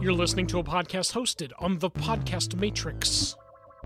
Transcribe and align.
You're 0.00 0.12
listening 0.12 0.46
to 0.48 0.58
a 0.60 0.64
podcast 0.64 1.12
hosted 1.12 1.50
on 1.58 1.80
the 1.80 1.90
Podcast 1.90 2.54
Matrix. 2.54 3.34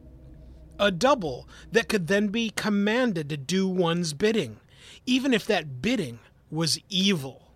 A 0.78 0.90
double 0.90 1.48
that 1.72 1.88
could 1.88 2.06
then 2.06 2.28
be 2.28 2.50
commanded 2.50 3.28
to 3.28 3.36
do 3.36 3.68
one's 3.68 4.12
bidding, 4.12 4.60
even 5.04 5.34
if 5.34 5.44
that 5.46 5.82
bidding 5.82 6.20
was 6.50 6.78
evil. 6.88 7.49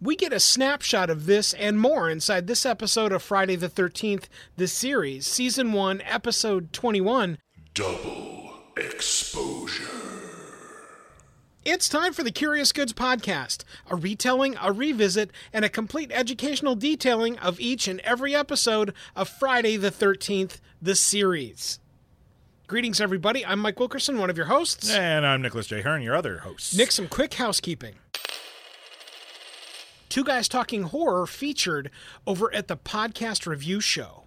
We 0.00 0.14
get 0.14 0.32
a 0.32 0.40
snapshot 0.40 1.08
of 1.08 1.24
this 1.24 1.54
and 1.54 1.80
more 1.80 2.10
inside 2.10 2.46
this 2.46 2.66
episode 2.66 3.12
of 3.12 3.22
Friday 3.22 3.56
the 3.56 3.68
13th, 3.68 4.24
the 4.56 4.68
series, 4.68 5.26
Season 5.26 5.72
1, 5.72 6.02
Episode 6.02 6.70
21 6.74 7.38
Double 7.72 8.52
exposure. 8.76 9.84
It's 11.64 11.88
time 11.88 12.12
for 12.12 12.22
the 12.22 12.30
Curious 12.30 12.72
Goods 12.72 12.92
Podcast, 12.92 13.64
a 13.90 13.96
retelling, 13.96 14.56
a 14.62 14.70
revisit, 14.70 15.30
and 15.52 15.64
a 15.64 15.70
complete 15.70 16.12
educational 16.12 16.74
detailing 16.74 17.38
of 17.38 17.58
each 17.58 17.88
and 17.88 18.00
every 18.00 18.34
episode 18.34 18.92
of 19.16 19.30
Friday 19.30 19.78
the 19.78 19.90
13th, 19.90 20.60
the 20.80 20.94
series. 20.94 21.80
Greetings, 22.66 23.00
everybody. 23.00 23.46
I'm 23.46 23.60
Mike 23.60 23.80
Wilkerson, 23.80 24.18
one 24.18 24.28
of 24.28 24.36
your 24.36 24.46
hosts. 24.46 24.92
And 24.92 25.26
I'm 25.26 25.40
Nicholas 25.40 25.68
J. 25.68 25.80
Hearn, 25.80 26.02
your 26.02 26.14
other 26.14 26.38
host. 26.38 26.76
Nick, 26.76 26.92
some 26.92 27.08
quick 27.08 27.34
housekeeping. 27.34 27.94
Two 30.16 30.24
Guys 30.24 30.48
Talking 30.48 30.84
Horror 30.84 31.26
featured 31.26 31.90
over 32.26 32.50
at 32.54 32.68
the 32.68 32.76
Podcast 32.78 33.46
Review 33.46 33.82
Show. 33.82 34.24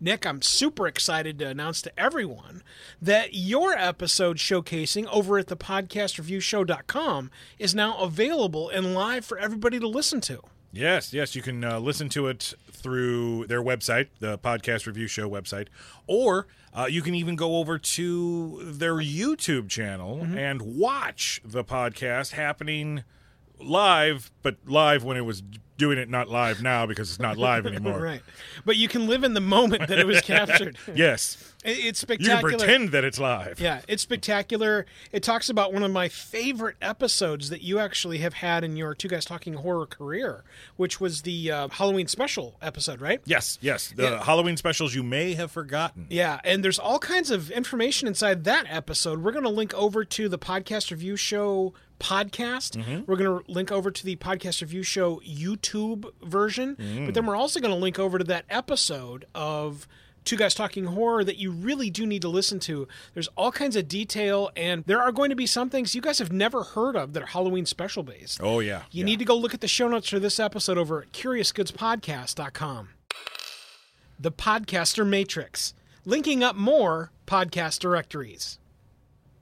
Nick, 0.00 0.24
I'm 0.24 0.40
super 0.40 0.86
excited 0.86 1.36
to 1.40 1.48
announce 1.48 1.82
to 1.82 2.00
everyone 2.00 2.62
that 3.02 3.30
your 3.34 3.72
episode 3.72 4.36
showcasing 4.36 5.08
over 5.08 5.36
at 5.36 5.48
the 5.48 5.56
podcastreviewshow.com 5.56 7.28
is 7.58 7.74
now 7.74 7.98
available 7.98 8.68
and 8.68 8.94
live 8.94 9.24
for 9.24 9.36
everybody 9.36 9.80
to 9.80 9.88
listen 9.88 10.20
to. 10.20 10.42
Yes, 10.70 11.12
yes, 11.12 11.34
you 11.34 11.42
can 11.42 11.64
uh, 11.64 11.80
listen 11.80 12.08
to 12.10 12.28
it 12.28 12.54
through 12.70 13.48
their 13.48 13.64
website, 13.64 14.10
the 14.20 14.38
Podcast 14.38 14.86
Review 14.86 15.08
Show 15.08 15.28
website, 15.28 15.66
or 16.06 16.46
uh, 16.72 16.86
you 16.88 17.02
can 17.02 17.16
even 17.16 17.34
go 17.34 17.56
over 17.56 17.80
to 17.80 18.60
their 18.62 18.94
YouTube 18.94 19.68
channel 19.68 20.18
Mm-hmm. 20.18 20.38
and 20.38 20.62
watch 20.62 21.40
the 21.44 21.64
podcast 21.64 22.30
happening 22.30 23.02
live, 23.62 24.30
but 24.42 24.56
live 24.66 25.04
when 25.04 25.16
it 25.16 25.22
was 25.24 25.42
doing 25.76 25.96
it 25.96 26.10
not 26.10 26.28
live 26.28 26.62
now 26.62 26.84
because 26.84 27.08
it's 27.08 27.18
not 27.18 27.38
live 27.38 27.66
anymore. 27.66 27.98
Right. 28.00 28.20
But 28.66 28.76
you 28.76 28.86
can 28.86 29.06
live 29.06 29.24
in 29.24 29.32
the 29.32 29.40
moment 29.40 29.88
that 29.88 29.98
it 29.98 30.06
was 30.06 30.20
captured. 30.20 30.76
Yes, 30.94 31.38
It- 31.64 31.70
It's 31.70 32.02
you 32.02 32.06
can 32.06 32.18
spectacular. 32.24 32.58
pretend 32.58 32.90
that 32.90 33.02
it's 33.02 33.18
live. 33.18 33.58
Yeah, 33.60 33.80
it's 33.88 34.02
spectacular. 34.02 34.84
It 35.10 35.22
talks 35.22 35.48
about 35.48 35.72
one 35.72 35.82
of 35.82 35.90
my 35.90 36.10
favorite 36.10 36.76
episodes 36.82 37.48
that 37.48 37.62
you 37.62 37.78
actually 37.78 38.18
have 38.18 38.34
had 38.34 38.62
in 38.62 38.76
your 38.76 38.94
Two 38.94 39.08
Guys 39.08 39.24
Talking 39.24 39.54
Horror 39.54 39.86
career, 39.86 40.44
which 40.76 41.00
was 41.00 41.22
the 41.22 41.50
uh, 41.50 41.68
Halloween 41.68 42.08
special 42.08 42.56
episode, 42.60 43.00
right? 43.00 43.22
Yes, 43.24 43.56
yes, 43.62 43.90
the 43.96 44.02
Yeah. 44.02 44.22
Halloween 44.24 44.58
specials 44.58 44.94
you 44.94 45.02
may 45.02 45.32
have 45.32 45.50
forgotten. 45.50 46.08
Yeah, 46.10 46.40
and 46.44 46.62
there's 46.62 46.78
all 46.78 46.98
kinds 46.98 47.30
of 47.30 47.50
information 47.50 48.06
inside 48.06 48.44
that 48.44 48.66
episode. 48.68 49.22
We're 49.22 49.32
going 49.32 49.44
to 49.44 49.50
link 49.50 49.72
over 49.72 50.04
to 50.04 50.28
the 50.28 50.38
Podcast 50.38 50.90
Review 50.90 51.16
Show 51.16 51.72
podcast. 52.00 52.76
Mm-hmm. 52.76 53.02
We're 53.06 53.16
going 53.16 53.44
to 53.44 53.50
link 53.52 53.70
over 53.70 53.90
to 53.90 54.04
the 54.04 54.16
Podcast 54.16 54.60
Review 54.60 54.82
Show 54.82 55.20
YouTube 55.20 56.10
version, 56.22 56.74
mm. 56.76 57.06
but 57.06 57.14
then 57.14 57.26
we're 57.26 57.36
also 57.36 57.60
going 57.60 57.72
to 57.72 57.78
link 57.78 57.98
over 57.98 58.18
to 58.18 58.24
that 58.24 58.44
episode 58.50 59.26
of 59.34 59.86
Two 60.24 60.36
Guys 60.36 60.54
Talking 60.54 60.86
Horror 60.86 61.24
that 61.24 61.36
you 61.38 61.50
really 61.50 61.90
do 61.90 62.06
need 62.06 62.22
to 62.22 62.28
listen 62.28 62.58
to. 62.60 62.86
There's 63.14 63.28
all 63.36 63.52
kinds 63.52 63.76
of 63.76 63.88
detail, 63.88 64.50
and 64.56 64.84
there 64.84 65.00
are 65.00 65.12
going 65.12 65.30
to 65.30 65.36
be 65.36 65.46
some 65.46 65.70
things 65.70 65.94
you 65.94 66.00
guys 66.00 66.18
have 66.18 66.32
never 66.32 66.62
heard 66.62 66.96
of 66.96 67.12
that 67.12 67.22
are 67.22 67.26
Halloween 67.26 67.66
special 67.66 68.02
based. 68.02 68.40
Oh 68.42 68.60
yeah, 68.60 68.82
You 68.90 69.00
yeah. 69.00 69.04
need 69.04 69.18
to 69.20 69.24
go 69.24 69.36
look 69.36 69.54
at 69.54 69.60
the 69.60 69.68
show 69.68 69.88
notes 69.88 70.08
for 70.08 70.18
this 70.18 70.38
episode 70.40 70.78
over 70.78 71.02
at 71.02 71.12
CuriousGoodsPodcast.com. 71.12 72.88
The 74.18 74.32
Podcaster 74.32 75.06
Matrix, 75.06 75.74
linking 76.04 76.42
up 76.42 76.54
more 76.54 77.10
podcast 77.26 77.78
directories. 77.78 78.58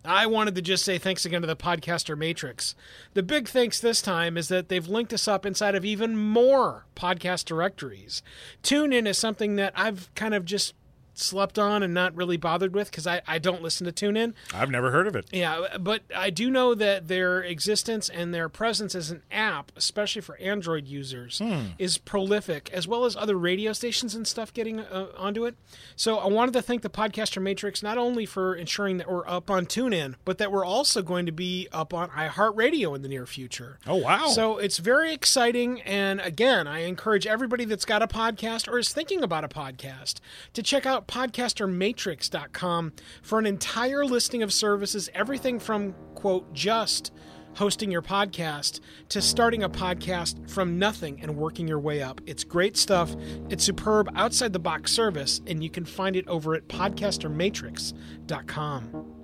I 0.04 0.26
wanted 0.26 0.54
to 0.54 0.62
just 0.62 0.84
say 0.84 0.96
thanks 0.96 1.26
again 1.26 1.40
to 1.40 1.46
the 1.46 1.56
Podcaster 1.56 2.16
Matrix. 2.16 2.74
The 3.14 3.22
big 3.22 3.48
thanks 3.48 3.80
this 3.80 4.00
time 4.00 4.36
is 4.36 4.48
that 4.48 4.68
they've 4.68 4.86
linked 4.86 5.12
us 5.12 5.26
up 5.26 5.44
inside 5.44 5.74
of 5.74 5.84
even 5.84 6.16
more 6.16 6.86
podcast 6.94 7.44
directories. 7.44 8.22
TuneIn 8.62 9.06
is 9.06 9.18
something 9.18 9.56
that 9.56 9.72
I've 9.76 10.12
kind 10.14 10.34
of 10.34 10.44
just 10.44 10.74
slept 11.18 11.58
on 11.58 11.82
and 11.82 11.92
not 11.92 12.14
really 12.14 12.36
bothered 12.36 12.74
with 12.74 12.90
because 12.90 13.06
I, 13.06 13.22
I 13.26 13.38
don't 13.38 13.62
listen 13.62 13.90
to 13.90 13.92
TuneIn. 13.92 14.34
I've 14.54 14.70
never 14.70 14.90
heard 14.90 15.06
of 15.06 15.16
it. 15.16 15.26
Yeah, 15.32 15.76
but 15.78 16.02
I 16.14 16.30
do 16.30 16.50
know 16.50 16.74
that 16.74 17.08
their 17.08 17.40
existence 17.40 18.08
and 18.08 18.32
their 18.32 18.48
presence 18.48 18.94
as 18.94 19.10
an 19.10 19.22
app, 19.30 19.72
especially 19.76 20.22
for 20.22 20.36
Android 20.38 20.86
users, 20.86 21.40
is 21.78 21.98
prolific, 21.98 22.70
as 22.72 22.86
well 22.86 23.04
as 23.04 23.16
other 23.16 23.36
radio 23.36 23.72
stations 23.72 24.14
and 24.14 24.26
stuff 24.26 24.52
getting 24.52 24.80
uh, 24.80 25.08
onto 25.16 25.44
it. 25.44 25.56
So 25.96 26.18
I 26.18 26.28
wanted 26.28 26.52
to 26.52 26.62
thank 26.62 26.82
the 26.82 26.90
Podcaster 26.90 27.42
Matrix 27.42 27.82
not 27.82 27.98
only 27.98 28.24
for 28.24 28.54
ensuring 28.54 28.98
that 28.98 29.10
we're 29.10 29.26
up 29.26 29.50
on 29.50 29.66
TuneIn, 29.66 30.14
but 30.24 30.38
that 30.38 30.52
we're 30.52 30.64
also 30.64 31.02
going 31.02 31.26
to 31.26 31.32
be 31.32 31.66
up 31.72 31.92
on 31.92 32.10
iHeartRadio 32.10 32.94
in 32.94 33.02
the 33.02 33.08
near 33.08 33.26
future. 33.26 33.78
Oh 33.86 33.96
wow! 33.96 34.28
So 34.28 34.58
it's 34.58 34.78
very 34.78 35.12
exciting. 35.12 35.80
And 35.82 36.20
again, 36.20 36.66
I 36.66 36.80
encourage 36.80 37.26
everybody 37.26 37.64
that's 37.64 37.84
got 37.84 38.02
a 38.02 38.06
podcast 38.06 38.68
or 38.68 38.78
is 38.78 38.92
thinking 38.92 39.24
about 39.24 39.44
a 39.44 39.48
podcast 39.48 40.20
to 40.52 40.62
check 40.62 40.86
out 40.86 41.07
podcastermatrix.com 41.08 42.92
for 43.22 43.38
an 43.38 43.46
entire 43.46 44.04
listing 44.04 44.42
of 44.42 44.52
services, 44.52 45.08
everything 45.14 45.58
from, 45.58 45.94
quote, 46.14 46.52
just 46.52 47.12
hosting 47.54 47.90
your 47.90 48.02
podcast 48.02 48.80
to 49.08 49.20
starting 49.20 49.64
a 49.64 49.68
podcast 49.68 50.48
from 50.48 50.78
nothing 50.78 51.20
and 51.20 51.36
working 51.36 51.66
your 51.66 51.80
way 51.80 52.00
up. 52.00 52.20
It's 52.24 52.44
great 52.44 52.76
stuff. 52.76 53.16
It's 53.48 53.64
superb 53.64 54.08
outside 54.14 54.52
the 54.52 54.60
box 54.60 54.92
service, 54.92 55.40
and 55.46 55.64
you 55.64 55.70
can 55.70 55.84
find 55.84 56.14
it 56.14 56.28
over 56.28 56.54
at 56.54 56.68
podcastermatrix.com. 56.68 59.16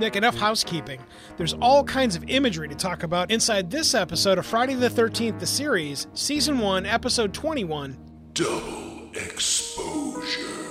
Nick, 0.00 0.16
enough 0.16 0.36
housekeeping. 0.36 1.00
There's 1.36 1.52
all 1.54 1.84
kinds 1.84 2.16
of 2.16 2.24
imagery 2.28 2.68
to 2.68 2.74
talk 2.74 3.02
about 3.02 3.30
inside 3.30 3.70
this 3.70 3.94
episode 3.94 4.38
of 4.38 4.46
Friday 4.46 4.74
the 4.74 4.88
13th, 4.88 5.38
the 5.38 5.46
series, 5.46 6.06
Season 6.14 6.58
1, 6.58 6.86
Episode 6.86 7.34
21. 7.34 7.98
Double 8.32 9.10
exposure. 9.14 10.69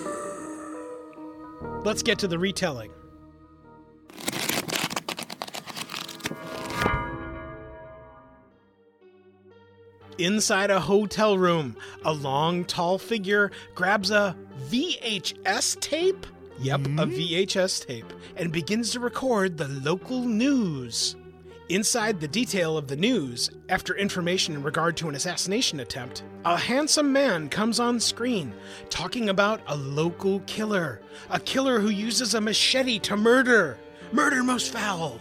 Let's 1.84 2.04
get 2.04 2.20
to 2.20 2.28
the 2.28 2.40
retelling. 2.40 2.92
Inside 10.18 10.70
a 10.70 10.82
hotel 10.82 11.38
room, 11.38 11.78
a 12.04 12.12
long, 12.12 12.66
tall 12.66 12.98
figure 12.98 13.52
grabs 13.74 14.12
a 14.12 14.36
VHS 14.70 15.80
tape. 15.80 16.28
Yep, 16.60 16.82
a 16.82 16.90
hmm? 16.90 17.00
VHS 17.00 17.88
tape, 17.88 18.12
and 18.36 18.52
begins 18.52 18.92
to 18.92 19.00
record 19.00 19.58
the 19.58 19.70
local 19.70 20.26
news. 20.26 21.16
Inside 21.69 22.19
the 22.19 22.27
detail 22.27 22.77
of 22.80 22.88
the 22.88 22.95
news, 22.95 23.51
after 23.69 23.95
information 23.95 24.56
in 24.56 24.63
regard 24.63 24.98
to 24.98 25.07
an 25.07 25.13
assassination 25.13 25.80
attempt, 25.81 26.24
a 26.44 26.57
handsome 26.57 27.13
man 27.13 27.48
comes 27.48 27.80
on 27.80 28.00
screen 28.00 28.56
talking 28.89 29.30
about 29.30 29.62
a 29.68 29.75
local 29.75 30.39
killer. 30.48 31.00
A 31.30 31.39
killer 31.39 31.80
who 31.80 31.89
uses 31.89 32.33
a 32.33 32.42
machete 32.42 32.98
to 33.00 33.16
murder. 33.16 33.77
Murder 34.12 34.42
most 34.44 34.71
foul. 34.74 35.19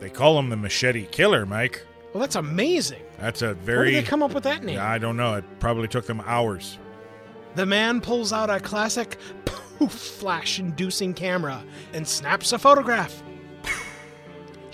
They 0.00 0.10
call 0.10 0.36
him 0.36 0.48
the 0.48 0.56
Machete 0.56 1.06
Killer, 1.06 1.46
Mike. 1.46 1.86
Well, 2.12 2.20
that's 2.20 2.34
amazing. 2.34 3.02
That's 3.20 3.42
a 3.42 3.54
Where 3.54 3.54
very. 3.54 3.92
did 3.92 4.04
they 4.04 4.08
come 4.08 4.24
up 4.24 4.34
with 4.34 4.42
that 4.44 4.64
name? 4.64 4.80
I 4.80 4.98
don't 4.98 5.16
know. 5.16 5.34
It 5.34 5.44
probably 5.60 5.86
took 5.86 6.06
them 6.06 6.20
hours. 6.26 6.76
The 7.54 7.66
man 7.66 8.00
pulls 8.00 8.32
out 8.32 8.50
a 8.50 8.58
classic 8.58 9.16
poof 9.44 9.92
flash 9.92 10.58
inducing 10.58 11.14
camera 11.14 11.62
and 11.92 12.06
snaps 12.06 12.52
a 12.52 12.58
photograph. 12.58 13.22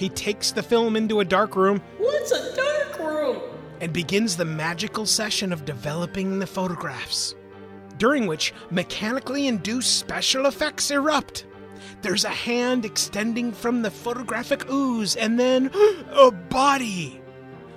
He 0.00 0.08
takes 0.08 0.50
the 0.50 0.62
film 0.62 0.96
into 0.96 1.20
a 1.20 1.26
dark 1.26 1.54
room 1.54 1.82
What's 1.98 2.32
a 2.32 2.56
dark 2.56 2.98
room? 2.98 3.36
and 3.82 3.92
begins 3.92 4.34
the 4.34 4.46
magical 4.46 5.04
session 5.04 5.52
of 5.52 5.66
developing 5.66 6.38
the 6.38 6.46
photographs, 6.46 7.34
during 7.98 8.26
which 8.26 8.54
mechanically 8.70 9.46
induced 9.46 9.98
special 9.98 10.46
effects 10.46 10.90
erupt. 10.90 11.44
There's 12.00 12.24
a 12.24 12.30
hand 12.30 12.86
extending 12.86 13.52
from 13.52 13.82
the 13.82 13.90
photographic 13.90 14.70
ooze, 14.70 15.16
and 15.16 15.38
then 15.38 15.70
a 16.12 16.30
body. 16.30 17.20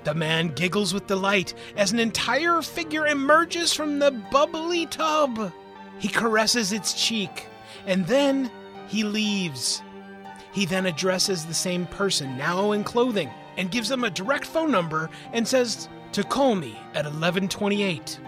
The 0.06 0.14
man 0.14 0.48
giggles 0.56 0.94
with 0.94 1.08
delight 1.08 1.54
as 1.75 1.92
an 1.92 2.00
entire 2.00 2.62
figure 2.62 3.06
emerges 3.06 3.74
from 3.74 4.00
the 4.00 4.12
bubbly 4.31 4.86
tub. 4.86 5.52
He 6.00 6.08
caresses 6.08 6.72
its 6.72 6.94
cheek, 6.94 7.48
and 7.86 8.08
then 8.08 8.50
he 8.88 9.04
leaves. 9.04 9.83
He 10.54 10.66
then 10.66 10.86
addresses 10.86 11.46
the 11.46 11.54
same 11.54 11.88
person, 11.88 12.38
now 12.38 12.72
in 12.72 12.84
clothing, 12.84 13.32
and 13.58 13.72
gives 13.72 13.90
them 13.90 14.04
a 14.04 14.10
direct 14.10 14.46
phone 14.46 14.72
number 14.72 15.10
and 15.34 15.48
says 15.48 15.90
to 16.14 16.24
call 16.24 16.56
me 16.56 16.78
at 16.94 17.06
1128. 17.06 18.20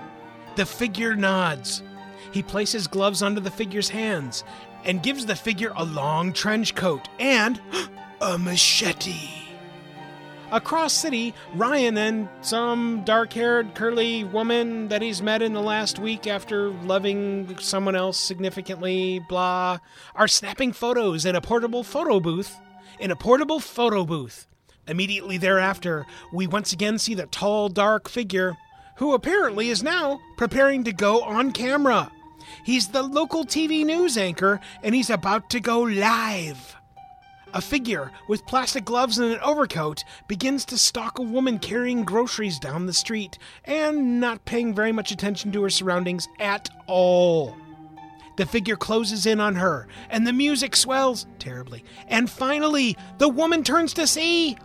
The 0.55 0.65
figure 0.65 1.15
nods. 1.15 1.83
He 2.31 2.41
places 2.41 2.87
gloves 2.87 3.21
under 3.21 3.39
the 3.39 3.51
figure's 3.51 3.89
hands 3.89 4.43
and 4.83 5.03
gives 5.03 5.25
the 5.25 5.35
figure 5.35 5.71
a 5.75 5.85
long 5.85 6.33
trench 6.33 6.75
coat 6.75 7.07
and 7.19 7.61
a 8.21 8.37
machete. 8.37 9.44
Across 10.51 10.93
city, 10.93 11.33
Ryan 11.55 11.97
and 11.97 12.29
some 12.41 13.03
dark 13.03 13.33
haired, 13.33 13.73
curly 13.73 14.23
woman 14.23 14.89
that 14.89 15.01
he's 15.01 15.21
met 15.21 15.41
in 15.41 15.53
the 15.53 15.61
last 15.61 15.97
week 15.97 16.27
after 16.27 16.69
loving 16.69 17.57
someone 17.59 17.95
else 17.95 18.19
significantly, 18.19 19.19
blah, 19.27 19.79
are 20.13 20.27
snapping 20.27 20.71
photos 20.71 21.25
in 21.25 21.35
a 21.35 21.41
portable 21.41 21.83
photo 21.83 22.19
booth. 22.19 22.59
In 22.99 23.11
a 23.11 23.15
portable 23.15 23.59
photo 23.59 24.05
booth. 24.05 24.47
Immediately 24.87 25.39
thereafter, 25.39 26.05
we 26.31 26.45
once 26.45 26.71
again 26.71 26.99
see 26.99 27.15
the 27.15 27.25
tall, 27.25 27.69
dark 27.69 28.07
figure, 28.07 28.55
who 28.97 29.13
apparently 29.13 29.69
is 29.69 29.81
now 29.81 30.19
preparing 30.37 30.83
to 30.83 30.93
go 30.93 31.21
on 31.23 31.51
camera. 31.51 32.11
He's 32.63 32.89
the 32.89 33.03
local 33.03 33.45
TV 33.45 33.83
news 33.83 34.17
anchor, 34.17 34.59
and 34.83 34.93
he's 34.93 35.09
about 35.09 35.49
to 35.49 35.59
go 35.59 35.81
live. 35.81 36.74
A 37.55 37.61
figure 37.61 38.11
with 38.27 38.45
plastic 38.45 38.83
gloves 38.83 39.17
and 39.17 39.31
an 39.31 39.39
overcoat 39.39 40.03
begins 40.27 40.65
to 40.65 40.77
stalk 40.77 41.19
a 41.19 41.21
woman 41.21 41.57
carrying 41.57 42.03
groceries 42.03 42.59
down 42.59 42.85
the 42.85 42.91
street 42.91 43.37
and 43.63 44.19
not 44.19 44.43
paying 44.43 44.75
very 44.75 44.91
much 44.91 45.09
attention 45.09 45.53
to 45.53 45.63
her 45.63 45.69
surroundings 45.69 46.27
at 46.37 46.69
all. 46.85 47.55
The 48.35 48.45
figure 48.45 48.75
closes 48.75 49.25
in 49.25 49.39
on 49.39 49.55
her, 49.55 49.87
and 50.09 50.27
the 50.27 50.33
music 50.33 50.75
swells 50.75 51.27
terribly. 51.39 51.85
And 52.09 52.29
finally, 52.29 52.97
the 53.19 53.29
woman 53.29 53.63
turns 53.63 53.93
to 53.93 54.05
see 54.05 54.57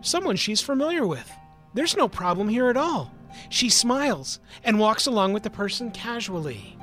someone 0.00 0.36
she's 0.36 0.60
familiar 0.60 1.04
with. 1.04 1.28
There's 1.74 1.96
no 1.96 2.06
problem 2.06 2.48
here 2.48 2.68
at 2.68 2.76
all. 2.76 3.12
She 3.48 3.68
smiles 3.68 4.38
and 4.62 4.78
walks 4.78 5.06
along 5.06 5.32
with 5.32 5.42
the 5.42 5.50
person 5.50 5.90
casually. 5.90 6.77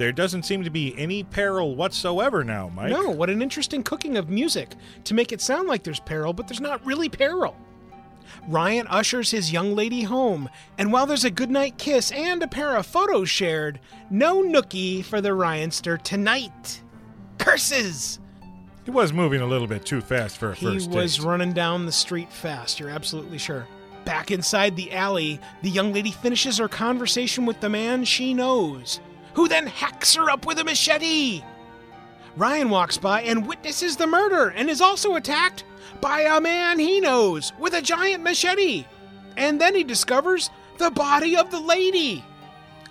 There 0.00 0.12
doesn't 0.12 0.44
seem 0.44 0.64
to 0.64 0.70
be 0.70 0.94
any 0.96 1.24
peril 1.24 1.76
whatsoever 1.76 2.42
now, 2.42 2.70
Mike. 2.74 2.88
No, 2.88 3.10
what 3.10 3.28
an 3.28 3.42
interesting 3.42 3.82
cooking 3.82 4.16
of 4.16 4.30
music 4.30 4.70
to 5.04 5.12
make 5.12 5.30
it 5.30 5.42
sound 5.42 5.68
like 5.68 5.82
there's 5.82 6.00
peril, 6.00 6.32
but 6.32 6.48
there's 6.48 6.58
not 6.58 6.82
really 6.86 7.10
peril. 7.10 7.54
Ryan 8.48 8.86
ushers 8.86 9.30
his 9.30 9.52
young 9.52 9.76
lady 9.76 10.00
home, 10.04 10.48
and 10.78 10.90
while 10.90 11.04
there's 11.04 11.26
a 11.26 11.30
goodnight 11.30 11.76
kiss 11.76 12.12
and 12.12 12.42
a 12.42 12.48
pair 12.48 12.76
of 12.76 12.86
photos 12.86 13.28
shared, 13.28 13.78
no 14.08 14.42
nookie 14.42 15.04
for 15.04 15.20
the 15.20 15.34
Ryanster 15.34 16.00
tonight. 16.00 16.80
Curses! 17.36 18.20
He 18.86 18.90
was 18.90 19.12
moving 19.12 19.42
a 19.42 19.46
little 19.46 19.66
bit 19.66 19.84
too 19.84 20.00
fast 20.00 20.38
for 20.38 20.52
a 20.52 20.54
He 20.54 20.64
first 20.64 20.88
was 20.88 21.16
date. 21.18 21.26
running 21.26 21.52
down 21.52 21.84
the 21.84 21.92
street 21.92 22.32
fast, 22.32 22.80
you're 22.80 22.88
absolutely 22.88 23.36
sure. 23.36 23.66
Back 24.06 24.30
inside 24.30 24.76
the 24.76 24.92
alley, 24.94 25.38
the 25.60 25.68
young 25.68 25.92
lady 25.92 26.10
finishes 26.10 26.56
her 26.56 26.68
conversation 26.68 27.44
with 27.44 27.60
the 27.60 27.68
man 27.68 28.06
she 28.06 28.32
knows, 28.32 28.98
who 29.34 29.48
then 29.48 29.66
hacks 29.66 30.14
her 30.14 30.30
up 30.30 30.46
with 30.46 30.58
a 30.58 30.64
machete. 30.64 31.42
Ryan 32.36 32.70
walks 32.70 32.96
by 32.96 33.22
and 33.22 33.46
witnesses 33.46 33.96
the 33.96 34.06
murder 34.06 34.48
and 34.48 34.70
is 34.70 34.80
also 34.80 35.16
attacked 35.16 35.64
by 36.00 36.22
a 36.22 36.40
man 36.40 36.78
he 36.78 37.00
knows 37.00 37.52
with 37.58 37.74
a 37.74 37.82
giant 37.82 38.22
machete. 38.22 38.84
And 39.36 39.60
then 39.60 39.74
he 39.74 39.84
discovers 39.84 40.50
the 40.78 40.90
body 40.90 41.36
of 41.36 41.50
the 41.50 41.60
lady. 41.60 42.24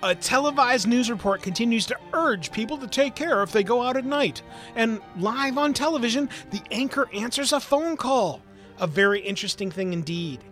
A 0.02 0.16
televised 0.16 0.88
news 0.88 1.10
report 1.10 1.42
continues 1.42 1.86
to 1.88 1.98
urge 2.14 2.52
people 2.52 2.78
to 2.78 2.88
take 2.88 3.16
care 3.16 3.44
if 3.44 3.52
they 3.52 3.64
go 3.64 3.82
out 3.82 3.98
at 3.98 4.06
night. 4.06 4.42
And 4.76 5.02
live 5.18 5.58
on 5.58 5.74
television, 5.74 6.30
the 6.52 6.62
anchor 6.72 7.10
answers 7.14 7.52
a 7.52 7.60
phone 7.60 7.98
call. 7.98 8.42
A 8.80 8.88
very 8.88 9.20
interesting 9.20 9.70
thing 9.72 9.92
indeed. 9.92 10.44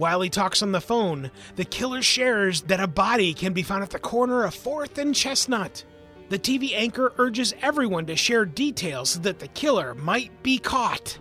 While 0.00 0.22
he 0.22 0.30
talks 0.30 0.62
on 0.62 0.72
the 0.72 0.80
phone, 0.80 1.30
the 1.56 1.64
killer 1.66 2.00
shares 2.00 2.62
that 2.62 2.80
a 2.80 2.86
body 2.86 3.34
can 3.34 3.52
be 3.52 3.62
found 3.62 3.82
at 3.82 3.90
the 3.90 3.98
corner 3.98 4.44
of 4.44 4.54
4th 4.54 4.96
and 4.96 5.14
Chestnut. 5.14 5.84
The 6.30 6.38
TV 6.38 6.72
anchor 6.72 7.12
urges 7.18 7.52
everyone 7.60 8.06
to 8.06 8.16
share 8.16 8.46
details 8.46 9.10
so 9.10 9.20
that 9.20 9.40
the 9.40 9.48
killer 9.48 9.94
might 9.94 10.42
be 10.42 10.56
caught. 10.56 11.18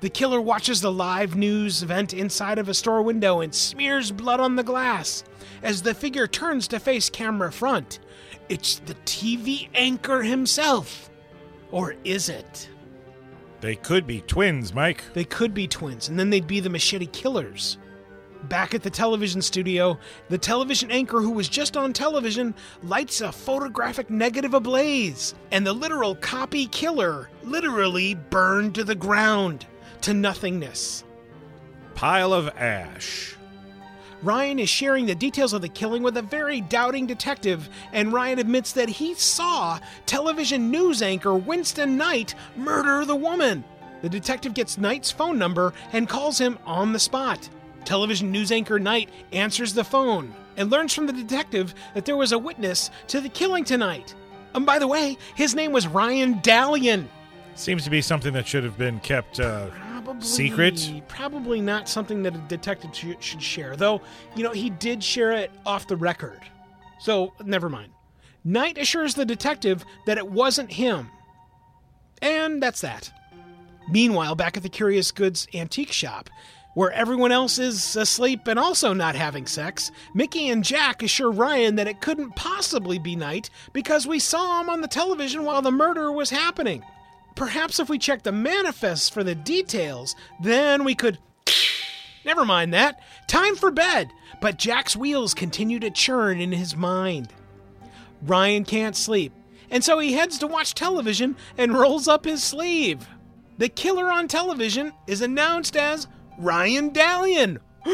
The 0.00 0.08
killer 0.08 0.40
watches 0.40 0.80
the 0.80 0.90
live 0.90 1.36
news 1.36 1.82
event 1.82 2.14
inside 2.14 2.58
of 2.58 2.70
a 2.70 2.74
store 2.74 3.02
window 3.02 3.42
and 3.42 3.54
smears 3.54 4.10
blood 4.10 4.40
on 4.40 4.56
the 4.56 4.64
glass. 4.64 5.22
As 5.62 5.82
the 5.82 5.92
figure 5.92 6.26
turns 6.26 6.66
to 6.68 6.80
face 6.80 7.10
camera 7.10 7.52
front, 7.52 7.98
it's 8.48 8.78
the 8.78 8.94
TV 9.04 9.68
anchor 9.74 10.22
himself. 10.22 11.10
Or 11.70 11.94
is 12.02 12.30
it? 12.30 12.70
They 13.60 13.76
could 13.76 14.06
be 14.06 14.22
twins, 14.22 14.72
Mike. 14.72 15.04
They 15.12 15.24
could 15.24 15.52
be 15.52 15.68
twins, 15.68 16.08
and 16.08 16.18
then 16.18 16.30
they'd 16.30 16.46
be 16.46 16.60
the 16.60 16.70
machete 16.70 17.08
killers. 17.08 17.76
Back 18.48 18.74
at 18.74 18.82
the 18.82 18.90
television 18.90 19.42
studio, 19.42 19.98
the 20.28 20.38
television 20.38 20.90
anchor 20.90 21.20
who 21.20 21.30
was 21.30 21.48
just 21.48 21.76
on 21.76 21.92
television 21.92 22.54
lights 22.82 23.20
a 23.20 23.32
photographic 23.32 24.08
negative 24.08 24.54
ablaze, 24.54 25.34
and 25.50 25.66
the 25.66 25.72
literal 25.72 26.14
copy 26.14 26.66
killer 26.66 27.28
literally 27.42 28.14
burned 28.14 28.74
to 28.76 28.84
the 28.84 28.94
ground, 28.94 29.66
to 30.02 30.14
nothingness. 30.14 31.02
Pile 31.94 32.32
of 32.32 32.48
ash. 32.56 33.34
Ryan 34.22 34.60
is 34.60 34.68
sharing 34.68 35.06
the 35.06 35.14
details 35.14 35.52
of 35.52 35.62
the 35.62 35.68
killing 35.68 36.02
with 36.02 36.16
a 36.16 36.22
very 36.22 36.60
doubting 36.60 37.06
detective, 37.06 37.68
and 37.92 38.12
Ryan 38.12 38.38
admits 38.38 38.72
that 38.72 38.88
he 38.88 39.14
saw 39.14 39.80
television 40.04 40.70
news 40.70 41.02
anchor 41.02 41.34
Winston 41.34 41.96
Knight 41.96 42.34
murder 42.56 43.04
the 43.04 43.16
woman. 43.16 43.64
The 44.02 44.08
detective 44.08 44.54
gets 44.54 44.78
Knight's 44.78 45.10
phone 45.10 45.38
number 45.38 45.72
and 45.92 46.08
calls 46.08 46.38
him 46.38 46.58
on 46.64 46.92
the 46.92 46.98
spot. 46.98 47.48
Television 47.86 48.30
news 48.30 48.52
anchor 48.52 48.78
Knight 48.78 49.08
answers 49.32 49.72
the 49.72 49.84
phone 49.84 50.34
and 50.56 50.70
learns 50.70 50.92
from 50.92 51.06
the 51.06 51.12
detective 51.12 51.74
that 51.94 52.04
there 52.04 52.16
was 52.16 52.32
a 52.32 52.38
witness 52.38 52.90
to 53.06 53.20
the 53.20 53.28
killing 53.28 53.64
tonight. 53.64 54.14
And 54.54 54.66
by 54.66 54.78
the 54.78 54.88
way, 54.88 55.16
his 55.34 55.54
name 55.54 55.72
was 55.72 55.86
Ryan 55.86 56.40
Dallion. 56.42 57.08
Seems 57.54 57.84
to 57.84 57.90
be 57.90 58.02
something 58.02 58.32
that 58.34 58.46
should 58.46 58.64
have 58.64 58.76
been 58.76 59.00
kept 59.00 59.40
uh, 59.40 59.68
Probably, 59.68 60.20
secret. 60.20 61.02
Probably 61.08 61.60
not 61.60 61.88
something 61.88 62.22
that 62.24 62.34
a 62.34 62.38
detective 62.38 62.94
sh- 62.94 63.14
should 63.20 63.42
share. 63.42 63.76
Though, 63.76 64.02
you 64.34 64.42
know, 64.42 64.52
he 64.52 64.68
did 64.68 65.02
share 65.02 65.32
it 65.32 65.50
off 65.64 65.86
the 65.86 65.96
record. 65.96 66.40
So, 66.98 67.32
never 67.44 67.68
mind. 67.68 67.92
Knight 68.44 68.78
assures 68.78 69.14
the 69.14 69.24
detective 69.24 69.84
that 70.06 70.18
it 70.18 70.26
wasn't 70.30 70.72
him. 70.72 71.10
And 72.20 72.62
that's 72.62 72.80
that. 72.82 73.12
Meanwhile, 73.90 74.34
back 74.34 74.56
at 74.56 74.62
the 74.62 74.68
Curious 74.68 75.12
Goods 75.12 75.46
antique 75.54 75.92
shop, 75.92 76.28
Where 76.76 76.92
everyone 76.92 77.32
else 77.32 77.58
is 77.58 77.96
asleep 77.96 78.46
and 78.46 78.58
also 78.58 78.92
not 78.92 79.16
having 79.16 79.46
sex, 79.46 79.90
Micki 80.14 80.52
and 80.52 80.62
Jack 80.62 81.02
assure 81.02 81.30
Ryan 81.30 81.76
that 81.76 81.88
it 81.88 82.02
couldn't 82.02 82.36
possibly 82.36 82.98
be 82.98 83.16
Knight 83.16 83.48
because 83.72 84.06
we 84.06 84.18
saw 84.18 84.60
him 84.60 84.68
on 84.68 84.82
the 84.82 84.86
television 84.86 85.44
while 85.44 85.62
the 85.62 85.70
murder 85.70 86.12
was 86.12 86.28
happening. 86.28 86.84
Perhaps 87.34 87.80
if 87.80 87.88
we 87.88 87.96
checked 87.96 88.24
the 88.24 88.32
manifests 88.32 89.08
for 89.08 89.24
the 89.24 89.34
details, 89.34 90.14
then 90.42 90.84
we 90.84 90.94
could. 90.94 91.16
Never 92.26 92.44
mind 92.44 92.74
that. 92.74 93.00
Time 93.26 93.56
for 93.56 93.70
bed. 93.70 94.12
But 94.42 94.58
Jack's 94.58 94.94
wheels 94.94 95.32
continue 95.32 95.80
to 95.80 95.90
churn 95.90 96.42
in 96.42 96.52
his 96.52 96.76
mind. 96.76 97.32
Ryan 98.20 98.66
can't 98.66 98.94
sleep, 98.94 99.32
and 99.70 99.82
so 99.82 99.98
he 99.98 100.12
heads 100.12 100.36
to 100.40 100.46
watch 100.46 100.74
television 100.74 101.36
and 101.56 101.72
rolls 101.72 102.06
up 102.06 102.26
his 102.26 102.44
sleeve. 102.44 103.08
The 103.56 103.70
killer 103.70 104.12
on 104.12 104.28
television 104.28 104.92
is 105.06 105.22
announced 105.22 105.74
as 105.74 106.06
Ryan 106.38 106.90
Dallion. 106.90 107.60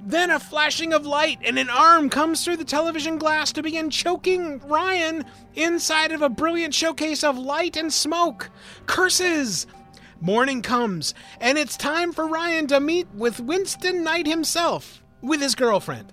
then 0.00 0.30
a 0.30 0.40
flashing 0.40 0.92
of 0.92 1.06
light 1.06 1.38
and 1.44 1.58
an 1.58 1.68
arm 1.68 2.08
comes 2.08 2.44
through 2.44 2.56
the 2.56 2.64
television 2.64 3.18
glass 3.18 3.52
to 3.52 3.62
begin 3.62 3.90
choking 3.90 4.58
Ryan 4.60 5.24
inside 5.54 6.12
of 6.12 6.22
a 6.22 6.28
brilliant 6.28 6.74
showcase 6.74 7.22
of 7.22 7.38
light 7.38 7.76
and 7.76 7.92
smoke. 7.92 8.50
Curses! 8.86 9.66
Morning 10.20 10.62
comes, 10.62 11.14
and 11.40 11.56
it's 11.56 11.76
time 11.76 12.12
for 12.12 12.26
Ryan 12.26 12.66
to 12.68 12.80
meet 12.80 13.06
with 13.14 13.38
Winston 13.38 14.02
Knight 14.02 14.26
himself 14.26 15.02
with 15.22 15.40
his 15.40 15.54
girlfriend. 15.54 16.12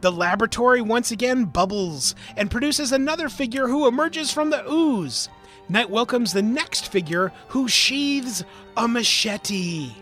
The 0.00 0.10
laboratory 0.10 0.82
once 0.82 1.12
again 1.12 1.44
bubbles 1.44 2.16
and 2.36 2.50
produces 2.50 2.90
another 2.90 3.28
figure 3.28 3.68
who 3.68 3.86
emerges 3.86 4.32
from 4.32 4.50
the 4.50 4.68
ooze. 4.68 5.28
Knight 5.68 5.90
welcomes 5.90 6.32
the 6.32 6.42
next 6.42 6.90
figure 6.90 7.32
who 7.48 7.68
sheathes 7.68 8.42
a 8.76 8.88
machete 8.88 9.92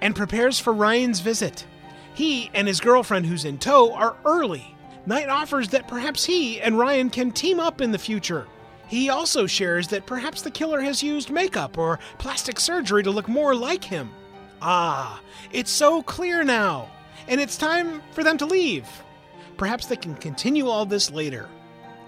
and 0.00 0.14
prepares 0.16 0.58
for 0.58 0.72
Ryan's 0.72 1.20
visit. 1.20 1.66
He 2.14 2.50
and 2.54 2.66
his 2.66 2.80
girlfriend, 2.80 3.26
who's 3.26 3.44
in 3.44 3.58
tow, 3.58 3.92
are 3.92 4.16
early. 4.24 4.74
Knight 5.06 5.28
offers 5.28 5.68
that 5.68 5.88
perhaps 5.88 6.24
he 6.24 6.60
and 6.60 6.78
Ryan 6.78 7.10
can 7.10 7.30
team 7.30 7.60
up 7.60 7.80
in 7.80 7.92
the 7.92 7.98
future. 7.98 8.46
He 8.88 9.08
also 9.08 9.46
shares 9.46 9.88
that 9.88 10.06
perhaps 10.06 10.42
the 10.42 10.50
killer 10.50 10.80
has 10.80 11.02
used 11.02 11.30
makeup 11.30 11.78
or 11.78 11.98
plastic 12.18 12.58
surgery 12.58 13.02
to 13.02 13.10
look 13.10 13.28
more 13.28 13.54
like 13.54 13.84
him. 13.84 14.10
Ah, 14.60 15.20
it's 15.52 15.70
so 15.70 16.02
clear 16.02 16.42
now, 16.42 16.90
and 17.28 17.40
it's 17.40 17.56
time 17.56 18.02
for 18.12 18.24
them 18.24 18.38
to 18.38 18.46
leave. 18.46 18.88
Perhaps 19.56 19.86
they 19.86 19.96
can 19.96 20.14
continue 20.14 20.68
all 20.68 20.86
this 20.86 21.10
later. 21.10 21.48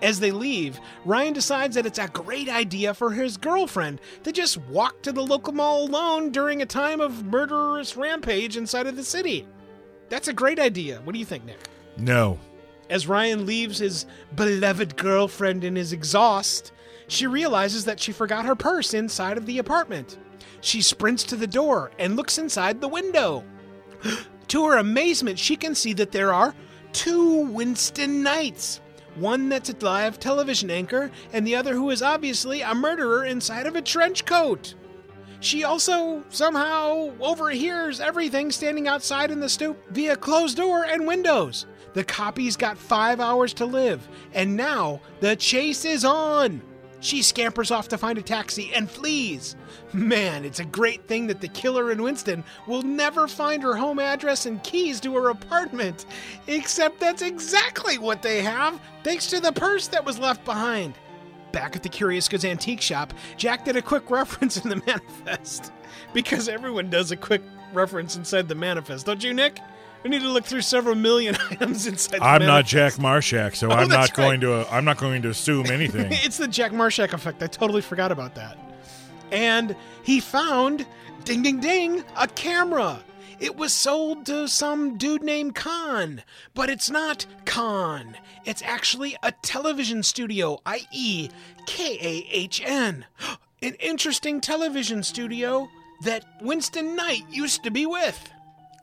As 0.02 0.18
they 0.18 0.30
leave, 0.30 0.80
Ryan 1.04 1.34
decides 1.34 1.74
that 1.74 1.86
it's 1.86 1.98
a 1.98 2.08
great 2.08 2.48
idea 2.48 2.94
for 2.94 3.10
his 3.10 3.36
girlfriend 3.36 4.00
to 4.24 4.32
just 4.32 4.56
walk 4.56 5.02
to 5.02 5.12
the 5.12 5.22
local 5.22 5.52
mall 5.52 5.84
alone 5.84 6.30
during 6.30 6.62
a 6.62 6.66
time 6.66 7.00
of 7.00 7.24
murderous 7.24 7.96
rampage 7.96 8.56
inside 8.56 8.86
of 8.86 8.96
the 8.96 9.04
city. 9.04 9.46
That's 10.08 10.28
a 10.28 10.32
great 10.32 10.58
idea. 10.58 11.00
What 11.04 11.12
do 11.12 11.18
you 11.18 11.24
think, 11.24 11.44
Nick? 11.44 11.68
No. 11.98 12.38
As 12.88 13.06
Ryan 13.06 13.46
leaves 13.46 13.78
his 13.78 14.06
beloved 14.34 14.96
girlfriend 14.96 15.64
in 15.64 15.76
his 15.76 15.92
exhaust, 15.92 16.72
she 17.06 17.26
realizes 17.26 17.84
that 17.84 18.00
she 18.00 18.12
forgot 18.12 18.46
her 18.46 18.56
purse 18.56 18.94
inside 18.94 19.36
of 19.36 19.46
the 19.46 19.58
apartment. 19.58 20.18
She 20.60 20.82
sprints 20.82 21.24
to 21.24 21.36
the 21.36 21.46
door 21.46 21.90
and 21.98 22.16
looks 22.16 22.38
inside 22.38 22.80
the 22.80 22.88
window. 22.88 23.44
to 24.48 24.66
her 24.66 24.78
amazement, 24.78 25.38
she 25.38 25.56
can 25.56 25.74
see 25.74 25.92
that 25.94 26.10
there 26.10 26.32
are 26.32 26.54
two 26.92 27.46
Winston 27.46 28.22
Knights 28.22 28.80
one 29.20 29.48
that's 29.48 29.70
a 29.70 29.76
live 29.80 30.18
television 30.18 30.70
anchor, 30.70 31.10
and 31.32 31.46
the 31.46 31.54
other 31.54 31.74
who 31.74 31.90
is 31.90 32.02
obviously 32.02 32.62
a 32.62 32.74
murderer 32.74 33.24
inside 33.24 33.66
of 33.66 33.76
a 33.76 33.82
trench 33.82 34.24
coat. 34.24 34.74
She 35.40 35.64
also 35.64 36.22
somehow 36.28 37.12
overhears 37.20 38.00
everything 38.00 38.50
standing 38.50 38.88
outside 38.88 39.30
in 39.30 39.40
the 39.40 39.48
stoop 39.48 39.78
via 39.90 40.16
closed 40.16 40.56
door 40.56 40.84
and 40.84 41.06
windows. 41.06 41.66
The 41.92 42.04
copy's 42.04 42.56
got 42.56 42.78
five 42.78 43.20
hours 43.20 43.52
to 43.54 43.66
live, 43.66 44.06
and 44.32 44.56
now 44.56 45.00
the 45.20 45.36
chase 45.36 45.84
is 45.84 46.04
on. 46.04 46.62
She 47.00 47.22
scampers 47.22 47.70
off 47.70 47.88
to 47.88 47.98
find 47.98 48.18
a 48.18 48.22
taxi 48.22 48.72
and 48.74 48.90
flees. 48.90 49.56
Man, 49.92 50.44
it's 50.44 50.60
a 50.60 50.64
great 50.64 51.06
thing 51.08 51.26
that 51.28 51.40
the 51.40 51.48
killer 51.48 51.90
in 51.90 52.02
Winston 52.02 52.44
will 52.66 52.82
never 52.82 53.26
find 53.26 53.62
her 53.62 53.74
home 53.74 53.98
address 53.98 54.46
and 54.46 54.62
keys 54.62 55.00
to 55.00 55.14
her 55.14 55.30
apartment. 55.30 56.04
Except 56.46 57.00
that's 57.00 57.22
exactly 57.22 57.96
what 57.98 58.22
they 58.22 58.42
have, 58.42 58.78
thanks 59.02 59.26
to 59.28 59.40
the 59.40 59.52
purse 59.52 59.88
that 59.88 60.04
was 60.04 60.18
left 60.18 60.44
behind. 60.44 60.94
Back 61.52 61.74
at 61.74 61.82
the 61.82 61.88
Curious 61.88 62.28
Goods 62.28 62.44
Antique 62.44 62.82
Shop, 62.82 63.12
Jack 63.36 63.64
did 63.64 63.76
a 63.76 63.82
quick 63.82 64.10
reference 64.10 64.58
in 64.58 64.68
the 64.68 64.82
manifest. 64.86 65.72
Because 66.12 66.48
everyone 66.48 66.90
does 66.90 67.10
a 67.10 67.16
quick 67.16 67.42
reference 67.72 68.16
inside 68.16 68.48
the 68.48 68.54
manifest, 68.54 69.06
don't 69.06 69.24
you, 69.24 69.32
Nick? 69.32 69.58
We 70.02 70.10
need 70.10 70.22
to 70.22 70.28
look 70.28 70.44
through 70.44 70.62
several 70.62 70.94
million 70.94 71.36
items 71.50 71.86
inside. 71.86 72.20
I'm 72.20 72.44
not. 72.46 72.64
Jack 72.64 72.94
Marshak, 72.94 73.54
so 73.54 73.68
Oh, 73.70 73.74
I'm 73.74 73.88
not 73.88 74.14
going 74.14 74.40
to. 74.40 74.52
Uh, 74.54 74.68
I'm 74.70 74.84
not 74.84 74.96
going 74.96 75.22
to 75.22 75.28
assume 75.30 75.66
anything. 75.70 76.08
it's 76.10 76.38
the 76.38 76.48
Jack 76.48 76.72
Marshak 76.72 77.12
effect. 77.12 77.42
I 77.42 77.46
totally 77.46 77.82
forgot 77.82 78.10
about 78.12 78.34
that. 78.36 78.58
And 79.30 79.76
he 80.02 80.20
found, 80.20 80.86
ding 81.24 81.42
ding 81.42 81.60
ding, 81.60 82.02
a 82.16 82.26
camera. 82.28 83.02
It 83.38 83.56
was 83.56 83.72
sold 83.72 84.26
to 84.26 84.48
some 84.48 84.98
dude 84.98 85.22
named 85.22 85.54
Khan, 85.54 86.22
but 86.52 86.68
it's 86.68 86.90
not 86.90 87.24
Khan. 87.46 88.16
It's 88.44 88.60
actually 88.62 89.16
a 89.22 89.32
television 89.32 90.02
studio, 90.02 90.60
i.e., 90.66 91.30
K 91.66 91.98
A 92.00 92.26
H 92.30 92.60
N. 92.64 93.06
An 93.62 93.74
interesting 93.74 94.40
television 94.40 95.02
studio 95.02 95.68
that 96.02 96.24
Winston 96.40 96.96
Knight 96.96 97.24
used 97.30 97.62
to 97.64 97.70
be 97.70 97.84
with. 97.86 98.30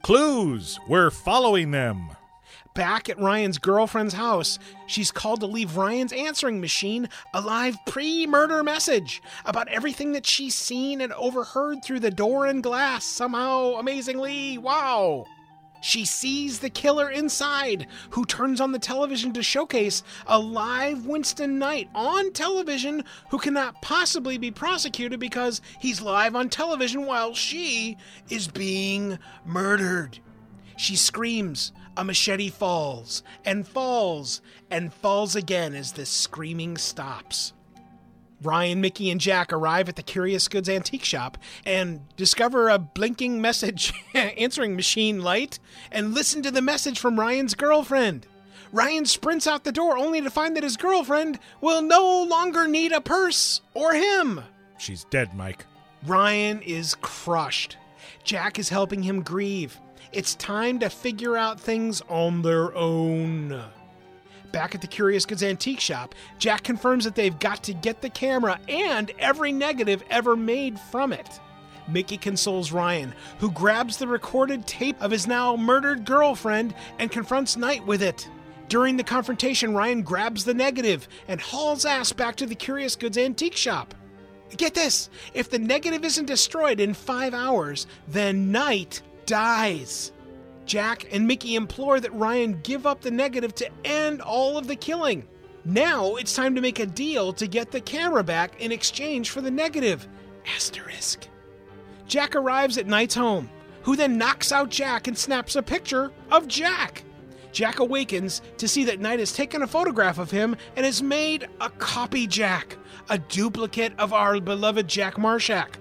Clues. 0.07 0.79
We're 0.87 1.11
following 1.11 1.71
them. 1.71 2.11
Back 2.73 3.09
at 3.09 3.19
Ryan's 3.19 3.57
girlfriend's 3.57 4.13
house, 4.13 4.57
she's 4.85 5.11
called 5.11 5.41
to 5.41 5.47
leave 5.47 5.75
Ryan's 5.75 6.13
answering 6.13 6.61
machine 6.61 7.09
a 7.33 7.41
live 7.41 7.75
pre 7.85 8.25
murder 8.25 8.63
message 8.63 9.21
about 9.43 9.67
everything 9.67 10.13
that 10.13 10.25
she's 10.25 10.55
seen 10.55 11.01
and 11.01 11.11
overheard 11.11 11.83
through 11.83 11.99
the 11.99 12.09
door 12.09 12.45
and 12.45 12.63
glass. 12.63 13.03
Somehow, 13.03 13.73
amazingly, 13.73 14.57
wow! 14.57 15.25
She 15.81 16.05
sees 16.05 16.60
the 16.60 16.69
killer 16.69 17.10
inside, 17.10 17.88
who 18.12 18.25
turns 18.25 18.60
on 18.60 18.72
the 18.72 18.79
television 18.79 19.34
to 19.34 19.43
showcase 19.43 20.03
a 20.25 20.39
live 20.39 21.05
Winston 21.05 21.60
Knight 21.60 21.89
on 21.93 22.34
television 22.34 23.03
who 23.29 23.38
cannot 23.38 23.81
possibly 23.81 24.38
be 24.38 24.51
prosecuted 24.51 25.19
because 25.19 25.62
he's 25.79 26.01
live 26.01 26.36
on 26.36 26.50
television 26.50 27.05
while 27.05 27.34
she 27.34 27.98
is 28.29 28.48
being 28.48 29.19
murdered. 29.46 30.19
She 30.77 30.96
screams, 30.96 31.72
a 31.96 32.03
machete 32.03 32.50
falls, 32.50 33.24
and 33.43 33.67
falls, 33.67 34.41
and 34.69 34.93
falls 34.93 35.36
again 35.36 35.74
as 35.74 35.93
the 35.93 36.05
screaming 36.05 36.77
stops. 36.77 37.53
Ryan, 38.41 38.82
Micki, 38.82 39.12
and 39.12 39.20
Jack 39.20 39.51
arrive 39.51 39.89
at 39.89 39.96
the 39.96 40.03
Curious 40.03 40.48
Goods 40.48 40.70
antique 40.70 41.03
shop 41.03 41.38
and 41.65 42.01
discover 42.15 42.70
a 42.70 42.77
blinking 42.77 43.41
message 43.41 43.94
answering 44.13 44.75
machine 44.75 45.22
light 45.22 45.60
and 45.91 46.13
listen 46.13 46.41
to 46.44 46.51
the 46.51 46.62
message 46.62 47.00
from 47.00 47.20
Ryan's 47.20 47.56
girlfriend. 47.56 48.27
Ryan 48.72 49.06
sprints 49.06 49.48
out 49.48 49.63
the 49.63 49.72
door 49.72 49.98
only 49.98 50.22
to 50.22 50.29
find 50.29 50.56
that 50.56 50.63
his 50.63 50.77
girlfriend 50.77 51.39
will 51.62 51.82
no 51.82 52.24
longer 52.24 52.67
need 52.67 52.91
a 52.91 53.01
purse 53.01 53.62
or 53.74 53.94
him. 53.94 54.41
She's 54.77 55.06
dead, 55.06 55.34
Mike. 55.34 55.65
Ryan 56.06 56.62
is 56.62 56.96
crushed. 56.96 57.77
Jack 58.24 58.60
is 58.60 58.70
helping 58.70 59.03
him 59.03 59.24
grieve. 59.24 59.79
It's 60.12 60.36
time 60.36 60.79
to 60.79 60.89
figure 60.89 61.36
out 61.36 61.60
things 61.60 62.01
on 62.10 62.41
their 62.41 62.75
own. 62.75 63.63
Back 64.51 64.75
at 64.75 64.82
the 64.82 64.88
Curious 64.88 65.25
Goods 65.25 65.44
antique 65.44 65.80
shop, 65.80 66.16
Jack 66.39 66.63
confirms 66.63 67.04
that 67.04 67.16
they've 67.16 67.38
got 67.38 67.63
to 67.63 67.74
get 67.74 68.01
the 68.01 68.10
camera 68.10 68.60
and 68.68 69.12
every 69.20 69.51
negative 69.51 70.04
ever 70.10 70.36
made 70.36 70.80
from 70.80 71.13
it. 71.13 71.39
Micki 71.89 72.20
consoles 72.20 72.72
Ryan, 72.72 73.13
who 73.39 73.51
grabs 73.51 73.98
the 73.98 74.08
recorded 74.08 74.68
tape 74.68 75.01
of 75.01 75.12
his 75.12 75.27
now 75.27 75.56
murdered 75.56 76.06
girlfriend 76.06 76.74
and 77.00 77.12
confronts 77.12 77.58
Knight 77.58 77.86
with 77.86 78.01
it. 78.01 78.30
During 78.70 78.98
the 78.98 79.04
confrontation, 79.04 79.74
Ryan 79.74 80.01
grabs 80.01 80.44
the 80.44 80.54
negative 80.54 81.08
and 81.27 81.39
hauls 81.39 81.86
ass 81.86 82.12
back 82.12 82.36
to 82.38 82.46
the 82.46 82.56
Curious 82.56 82.96
Goods 82.96 83.18
antique 83.18 83.56
shop. 83.56 83.94
Get 84.56 84.74
this 84.74 85.10
if 85.34 85.50
the 85.50 85.60
negative 85.60 86.04
isn't 86.04 86.25
destroyed 86.25 86.80
in 86.80 86.94
five 86.94 87.34
hours, 87.34 87.88
then 88.08 88.51
Knight 88.51 89.01
dies. 89.25 90.12
Jack 90.67 91.07
and 91.12 91.27
Micki 91.29 91.55
implore 91.55 92.00
that 92.00 92.13
Ryan 92.13 92.59
give 92.62 92.86
up 92.86 93.01
the 93.01 93.12
negative 93.12 93.55
to 93.55 93.69
end 93.86 94.21
all 94.21 94.57
of 94.57 94.67
the 94.67 94.75
killing. 94.75 95.25
Now 95.65 96.15
it's 96.15 96.36
time 96.36 96.55
to 96.55 96.62
make 96.62 96.79
a 96.79 96.86
deal 96.86 97.33
to 97.33 97.47
get 97.47 97.71
the 97.71 97.81
camera 97.81 98.24
back 98.24 98.62
in 98.62 98.71
exchange 98.71 99.29
for 99.31 99.41
the 99.41 99.51
negative. 99.51 100.07
Asterisk. 100.55 101.27
Jack 102.07 102.36
arrives 102.36 102.77
at 102.77 102.88
Knight's 102.88 103.15
home, 103.15 103.50
who 103.81 103.95
then 103.95 104.17
knocks 104.17 104.51
out 104.51 104.69
Jack 104.69 105.07
and 105.07 105.17
snaps 105.17 105.55
a 105.55 105.63
picture 105.63 106.12
of 106.31 106.47
Jack. 106.47 107.03
Jack 107.51 107.79
awakens 107.79 108.41
to 108.57 108.67
see 108.67 108.83
that 108.86 109.00
Knight 109.00 109.19
has 109.19 109.33
taken 109.33 109.62
a 109.62 109.67
photograph 109.67 110.19
of 110.19 110.31
him 110.31 110.55
and 110.75 110.86
has 110.86 111.01
made 111.01 111.47
a 111.59 111.69
copy 111.69 112.27
Jack, 112.27 112.77
a 113.09 113.17
duplicate 113.17 113.93
of 113.97 114.13
our 114.13 114.39
beloved 114.39 114.88
Jack 114.88 115.15
Marshak. 115.15 115.75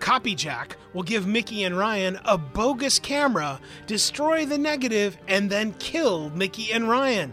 Copyjack 0.00 0.72
will 0.94 1.02
give 1.02 1.24
Micki 1.24 1.64
and 1.64 1.76
Ryan 1.76 2.18
a 2.24 2.36
bogus 2.36 2.98
camera, 2.98 3.60
destroy 3.86 4.44
the 4.46 4.58
negative, 4.58 5.16
and 5.28 5.48
then 5.50 5.74
kill 5.74 6.30
Micki 6.30 6.74
and 6.74 6.88
Ryan. 6.88 7.32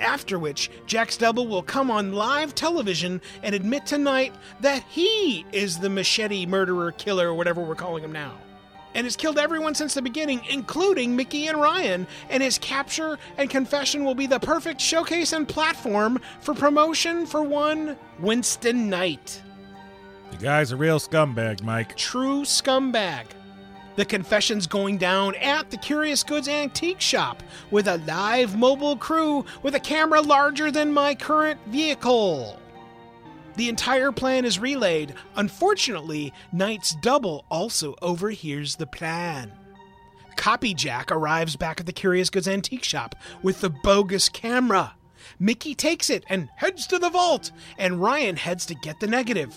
After 0.00 0.38
which, 0.38 0.70
Jack's 0.86 1.16
double 1.16 1.46
will 1.46 1.62
come 1.62 1.90
on 1.90 2.12
live 2.12 2.54
television 2.54 3.20
and 3.42 3.54
admit 3.54 3.86
tonight 3.86 4.34
that 4.60 4.84
he 4.88 5.46
is 5.50 5.78
the 5.78 5.88
machete 5.88 6.46
murderer, 6.46 6.92
killer, 6.92 7.28
or 7.28 7.34
whatever 7.34 7.62
we're 7.62 7.74
calling 7.74 8.04
him 8.04 8.12
now. 8.12 8.34
And 8.94 9.06
has 9.06 9.16
killed 9.16 9.38
everyone 9.38 9.74
since 9.74 9.94
the 9.94 10.02
beginning, 10.02 10.42
including 10.50 11.16
Micki 11.16 11.48
and 11.48 11.60
Ryan, 11.60 12.06
and 12.28 12.42
his 12.42 12.58
capture 12.58 13.18
and 13.38 13.50
confession 13.50 14.04
will 14.04 14.14
be 14.14 14.26
the 14.26 14.38
perfect 14.38 14.80
showcase 14.80 15.32
and 15.32 15.48
platform 15.48 16.20
for 16.40 16.54
promotion 16.54 17.26
for 17.26 17.42
one 17.42 17.96
Winston 18.20 18.88
Knight. 18.88 19.42
The 20.34 20.44
guy's 20.44 20.72
a 20.72 20.76
real 20.76 20.98
scumbag, 20.98 21.62
Mike. 21.62 21.96
True 21.96 22.42
scumbag. 22.42 23.26
The 23.94 24.04
confession's 24.04 24.66
going 24.66 24.98
down 24.98 25.36
at 25.36 25.70
the 25.70 25.76
Curious 25.76 26.24
Goods 26.24 26.48
Antique 26.48 27.00
Shop 27.00 27.40
with 27.70 27.86
a 27.86 27.98
live 27.98 28.58
mobile 28.58 28.96
crew 28.96 29.44
with 29.62 29.76
a 29.76 29.80
camera 29.80 30.20
larger 30.20 30.72
than 30.72 30.92
my 30.92 31.14
current 31.14 31.60
vehicle. 31.68 32.58
The 33.54 33.68
entire 33.68 34.10
plan 34.10 34.44
is 34.44 34.58
relayed. 34.58 35.14
Unfortunately, 35.36 36.32
Knight's 36.52 36.96
double 36.96 37.44
also 37.48 37.94
overhears 38.02 38.74
the 38.74 38.88
plan. 38.88 39.52
Copyjack 40.36 41.12
arrives 41.12 41.54
back 41.54 41.78
at 41.78 41.86
the 41.86 41.92
Curious 41.92 42.28
Goods 42.28 42.48
Antique 42.48 42.82
Shop 42.82 43.14
with 43.44 43.60
the 43.60 43.70
bogus 43.70 44.28
camera. 44.28 44.94
Micki 45.40 45.76
takes 45.76 46.10
it 46.10 46.24
and 46.28 46.48
heads 46.56 46.88
to 46.88 46.98
the 46.98 47.08
vault, 47.08 47.52
and 47.78 48.02
Ryan 48.02 48.34
heads 48.34 48.66
to 48.66 48.74
get 48.74 48.98
the 48.98 49.06
negative. 49.06 49.56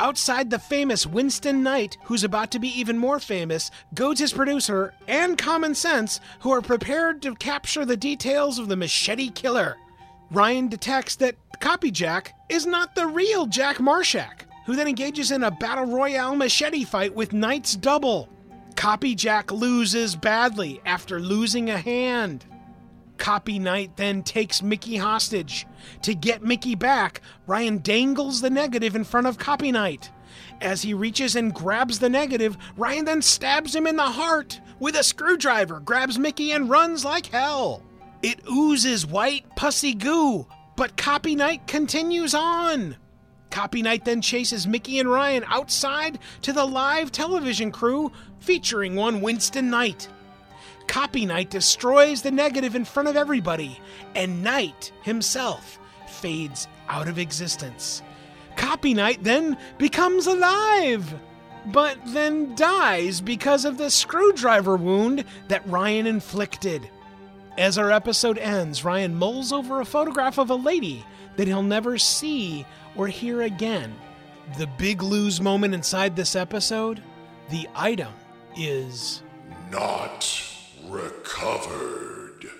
Outside 0.00 0.48
the 0.48 0.58
famous 0.58 1.06
Winston 1.06 1.62
Knight, 1.62 1.98
who's 2.04 2.24
about 2.24 2.50
to 2.52 2.58
be 2.58 2.68
even 2.68 2.96
more 2.96 3.20
famous, 3.20 3.70
goads 3.92 4.18
his 4.18 4.32
producer 4.32 4.94
and 5.06 5.36
Common 5.36 5.74
Sense, 5.74 6.20
who 6.38 6.50
are 6.52 6.62
prepared 6.62 7.20
to 7.20 7.34
capture 7.34 7.84
the 7.84 7.98
details 7.98 8.58
of 8.58 8.68
the 8.68 8.76
machete 8.76 9.28
killer. 9.28 9.76
Ryan 10.30 10.68
detects 10.68 11.16
that 11.16 11.36
Copy 11.60 11.90
Jack 11.90 12.32
is 12.48 12.64
not 12.64 12.94
the 12.94 13.06
real 13.08 13.44
Jack 13.44 13.76
Marshak, 13.76 14.46
who 14.64 14.74
then 14.74 14.88
engages 14.88 15.32
in 15.32 15.44
a 15.44 15.50
battle 15.50 15.84
royale 15.84 16.34
machete 16.34 16.84
fight 16.84 17.14
with 17.14 17.34
Knight's 17.34 17.76
double. 17.76 18.30
Copy 18.76 19.14
Jack 19.14 19.52
loses 19.52 20.16
badly 20.16 20.80
after 20.86 21.20
losing 21.20 21.68
a 21.68 21.76
hand. 21.76 22.46
Copy 23.20 23.58
Knight 23.58 23.96
then 23.96 24.22
takes 24.22 24.62
Micki 24.62 24.98
hostage. 24.98 25.66
To 26.02 26.14
get 26.14 26.42
Micki 26.42 26.76
back, 26.76 27.20
Ryan 27.46 27.78
dangles 27.78 28.40
the 28.40 28.48
negative 28.48 28.96
in 28.96 29.04
front 29.04 29.26
of 29.26 29.38
Copy 29.38 29.70
Knight. 29.70 30.10
As 30.62 30.80
he 30.80 30.94
reaches 30.94 31.36
and 31.36 31.54
grabs 31.54 31.98
the 31.98 32.08
negative, 32.08 32.56
Ryan 32.78 33.04
then 33.04 33.20
stabs 33.20 33.74
him 33.74 33.86
in 33.86 33.96
the 33.96 34.02
heart 34.02 34.58
with 34.80 34.96
a 34.96 35.02
screwdriver, 35.02 35.80
grabs 35.80 36.16
Micki, 36.16 36.56
and 36.56 36.70
runs 36.70 37.04
like 37.04 37.26
hell. 37.26 37.82
It 38.22 38.40
oozes 38.50 39.06
white, 39.06 39.44
pussy 39.54 39.92
goo, 39.92 40.46
but 40.74 40.96
Copy 40.96 41.34
Knight 41.34 41.66
continues 41.66 42.34
on. 42.34 42.96
Copy 43.50 43.82
Knight 43.82 44.06
then 44.06 44.22
chases 44.22 44.66
Micki 44.66 44.98
and 44.98 45.10
Ryan 45.10 45.44
outside 45.46 46.18
to 46.40 46.54
the 46.54 46.64
live 46.64 47.12
television 47.12 47.70
crew 47.70 48.12
featuring 48.38 48.96
one 48.96 49.20
Winston 49.20 49.68
Knight. 49.68 50.08
Copy 50.90 51.24
Knight 51.24 51.50
destroys 51.50 52.20
the 52.20 52.32
negative 52.32 52.74
in 52.74 52.84
front 52.84 53.08
of 53.08 53.14
everybody, 53.14 53.78
and 54.16 54.42
Knight 54.42 54.90
himself 55.02 55.78
fades 56.08 56.66
out 56.88 57.06
of 57.06 57.16
existence. 57.16 58.02
Copy 58.56 58.92
Knight 58.92 59.22
then 59.22 59.56
becomes 59.78 60.26
alive, 60.26 61.14
but 61.66 61.96
then 62.06 62.56
dies 62.56 63.20
because 63.20 63.64
of 63.64 63.78
the 63.78 63.88
screwdriver 63.88 64.74
wound 64.74 65.24
that 65.46 65.64
Ryan 65.68 66.08
inflicted. 66.08 66.90
As 67.56 67.78
our 67.78 67.92
episode 67.92 68.38
ends, 68.38 68.84
Ryan 68.84 69.14
mulls 69.14 69.52
over 69.52 69.80
a 69.80 69.84
photograph 69.84 70.38
of 70.38 70.50
a 70.50 70.56
lady 70.56 71.06
that 71.36 71.46
he'll 71.46 71.62
never 71.62 71.98
see 71.98 72.66
or 72.96 73.06
hear 73.06 73.42
again. 73.42 73.94
The 74.58 74.66
big 74.66 75.04
lose 75.04 75.40
moment 75.40 75.72
inside 75.72 76.16
this 76.16 76.34
episode 76.34 77.00
the 77.48 77.68
item 77.76 78.12
is 78.56 79.22
Not 79.70 80.59
recovered. 80.90 82.50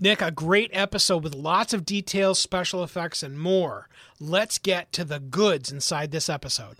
Nick, 0.00 0.20
a 0.20 0.30
great 0.30 0.70
episode 0.72 1.22
with 1.22 1.34
lots 1.34 1.72
of 1.72 1.86
details, 1.86 2.38
special 2.38 2.82
effects, 2.82 3.22
and 3.22 3.38
more. 3.38 3.88
Let's 4.20 4.58
get 4.58 4.92
to 4.92 5.04
the 5.04 5.20
goods 5.20 5.72
inside 5.72 6.10
this 6.10 6.28
episode. 6.28 6.76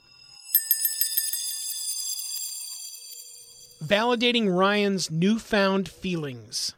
Validating 3.83 4.55
Ryan's 4.55 5.11
newfound 5.11 5.89
feelings. 5.89 6.75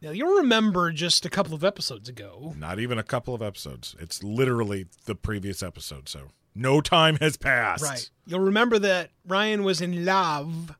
Now, 0.00 0.10
you'll 0.10 0.36
remember 0.38 0.90
just 0.90 1.24
a 1.24 1.30
couple 1.30 1.54
of 1.54 1.64
episodes 1.64 2.08
ago. 2.08 2.54
Not 2.58 2.80
even 2.80 2.98
a 2.98 3.04
couple 3.04 3.34
of 3.34 3.42
episodes. 3.42 3.94
It's 4.00 4.22
literally 4.22 4.86
the 5.06 5.14
previous 5.14 5.62
episode, 5.62 6.08
so 6.08 6.30
no 6.54 6.80
time 6.80 7.16
has 7.20 7.36
passed. 7.36 7.82
Right. 7.84 8.10
You'll 8.26 8.40
remember 8.40 8.78
that 8.78 9.10
Ryan 9.26 9.64
was 9.64 9.80
in 9.80 10.04
love 10.04 10.76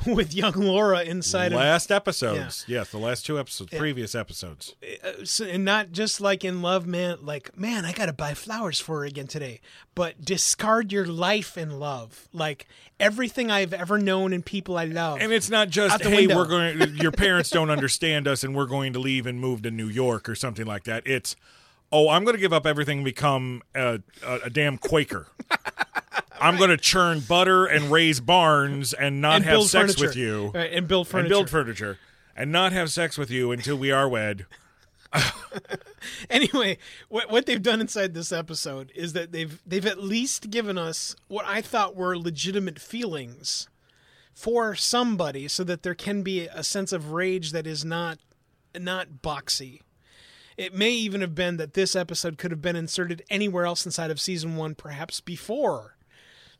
with 0.06 0.32
young 0.34 0.54
Laura 0.54 1.02
inside 1.02 1.52
of 1.52 1.58
Last 1.58 1.92
episodes. 1.92 2.64
Yes, 2.66 2.90
the 2.90 2.98
last 2.98 3.26
two 3.26 3.38
episodes, 3.38 3.70
previous 3.76 4.14
episodes. 4.14 4.74
uh, 5.04 5.24
so- 5.24 5.44
and 5.44 5.64
not 5.64 5.92
just 5.92 6.20
like 6.20 6.42
in 6.44 6.62
love, 6.62 6.86
man. 6.86 7.18
Like, 7.22 7.56
man, 7.56 7.84
I 7.84 7.92
gotta 7.92 8.12
buy 8.14 8.32
flowers 8.34 8.80
for 8.80 9.00
her 9.00 9.04
again 9.04 9.26
today. 9.26 9.60
But 9.94 10.24
discard 10.24 10.90
your 10.92 11.04
life 11.06 11.58
in 11.58 11.78
love, 11.78 12.28
like 12.32 12.66
everything 12.98 13.50
I've 13.50 13.74
ever 13.74 13.98
known 13.98 14.32
and 14.32 14.44
people 14.44 14.78
I 14.78 14.86
love. 14.86 15.18
And 15.20 15.32
it's 15.32 15.50
not 15.50 15.68
just 15.68 16.02
hey, 16.02 16.26
window. 16.26 16.36
we're 16.36 16.46
going. 16.46 16.96
Your 16.96 17.12
parents 17.12 17.50
don't 17.50 17.70
understand 17.70 18.26
us, 18.26 18.42
and 18.42 18.54
we're 18.54 18.66
going 18.66 18.94
to 18.94 18.98
leave 18.98 19.26
and 19.26 19.38
move 19.38 19.62
to 19.62 19.70
New 19.70 19.88
York 19.88 20.28
or 20.28 20.34
something 20.34 20.66
like 20.66 20.84
that. 20.84 21.06
It's 21.06 21.36
oh, 21.92 22.08
I'm 22.08 22.24
going 22.24 22.36
to 22.36 22.40
give 22.40 22.52
up 22.52 22.66
everything, 22.66 22.98
and 22.98 23.04
become 23.04 23.62
a, 23.74 24.00
a, 24.24 24.34
a 24.44 24.50
damn 24.50 24.78
Quaker. 24.78 25.26
I'm 26.40 26.56
going 26.56 26.70
to 26.70 26.78
churn 26.78 27.20
butter 27.20 27.66
and 27.66 27.90
raise 27.90 28.18
barns 28.20 28.94
and 28.94 29.20
not 29.20 29.36
and 29.36 29.44
have 29.44 29.52
build 29.54 29.68
sex 29.68 29.94
furniture. 29.94 30.06
with 30.06 30.16
you 30.16 30.50
Right, 30.54 30.72
and 30.72 30.88
build 30.88 31.06
furniture. 31.06 31.24
and 31.26 31.28
build 31.28 31.50
furniture 31.50 31.98
and 32.34 32.50
not 32.50 32.72
have 32.72 32.90
sex 32.90 33.18
with 33.18 33.30
you 33.30 33.52
until 33.52 33.76
we 33.76 33.90
are 33.90 34.08
wed. 34.08 34.46
anyway, 36.30 36.78
what 37.08 37.30
what 37.30 37.44
they've 37.44 37.62
done 37.62 37.80
inside 37.80 38.14
this 38.14 38.32
episode 38.32 38.92
is 38.94 39.12
that 39.12 39.32
they've 39.32 39.60
they've 39.66 39.84
at 39.84 39.98
least 40.02 40.50
given 40.50 40.78
us 40.78 41.14
what 41.28 41.44
I 41.46 41.60
thought 41.60 41.96
were 41.96 42.16
legitimate 42.16 42.78
feelings 42.78 43.68
for 44.32 44.74
somebody, 44.74 45.48
so 45.48 45.64
that 45.64 45.82
there 45.82 45.94
can 45.96 46.22
be 46.22 46.46
a 46.46 46.62
sense 46.62 46.92
of 46.92 47.10
rage 47.12 47.50
that 47.52 47.66
is 47.66 47.84
not 47.84 48.18
not 48.78 49.08
boxy. 49.22 49.80
It 50.60 50.74
may 50.74 50.90
even 50.90 51.22
have 51.22 51.34
been 51.34 51.56
that 51.56 51.72
this 51.72 51.96
episode 51.96 52.36
could 52.36 52.50
have 52.50 52.60
been 52.60 52.76
inserted 52.76 53.22
anywhere 53.30 53.64
else 53.64 53.86
inside 53.86 54.10
of 54.10 54.20
season 54.20 54.56
one, 54.56 54.74
perhaps 54.74 55.18
before 55.18 55.96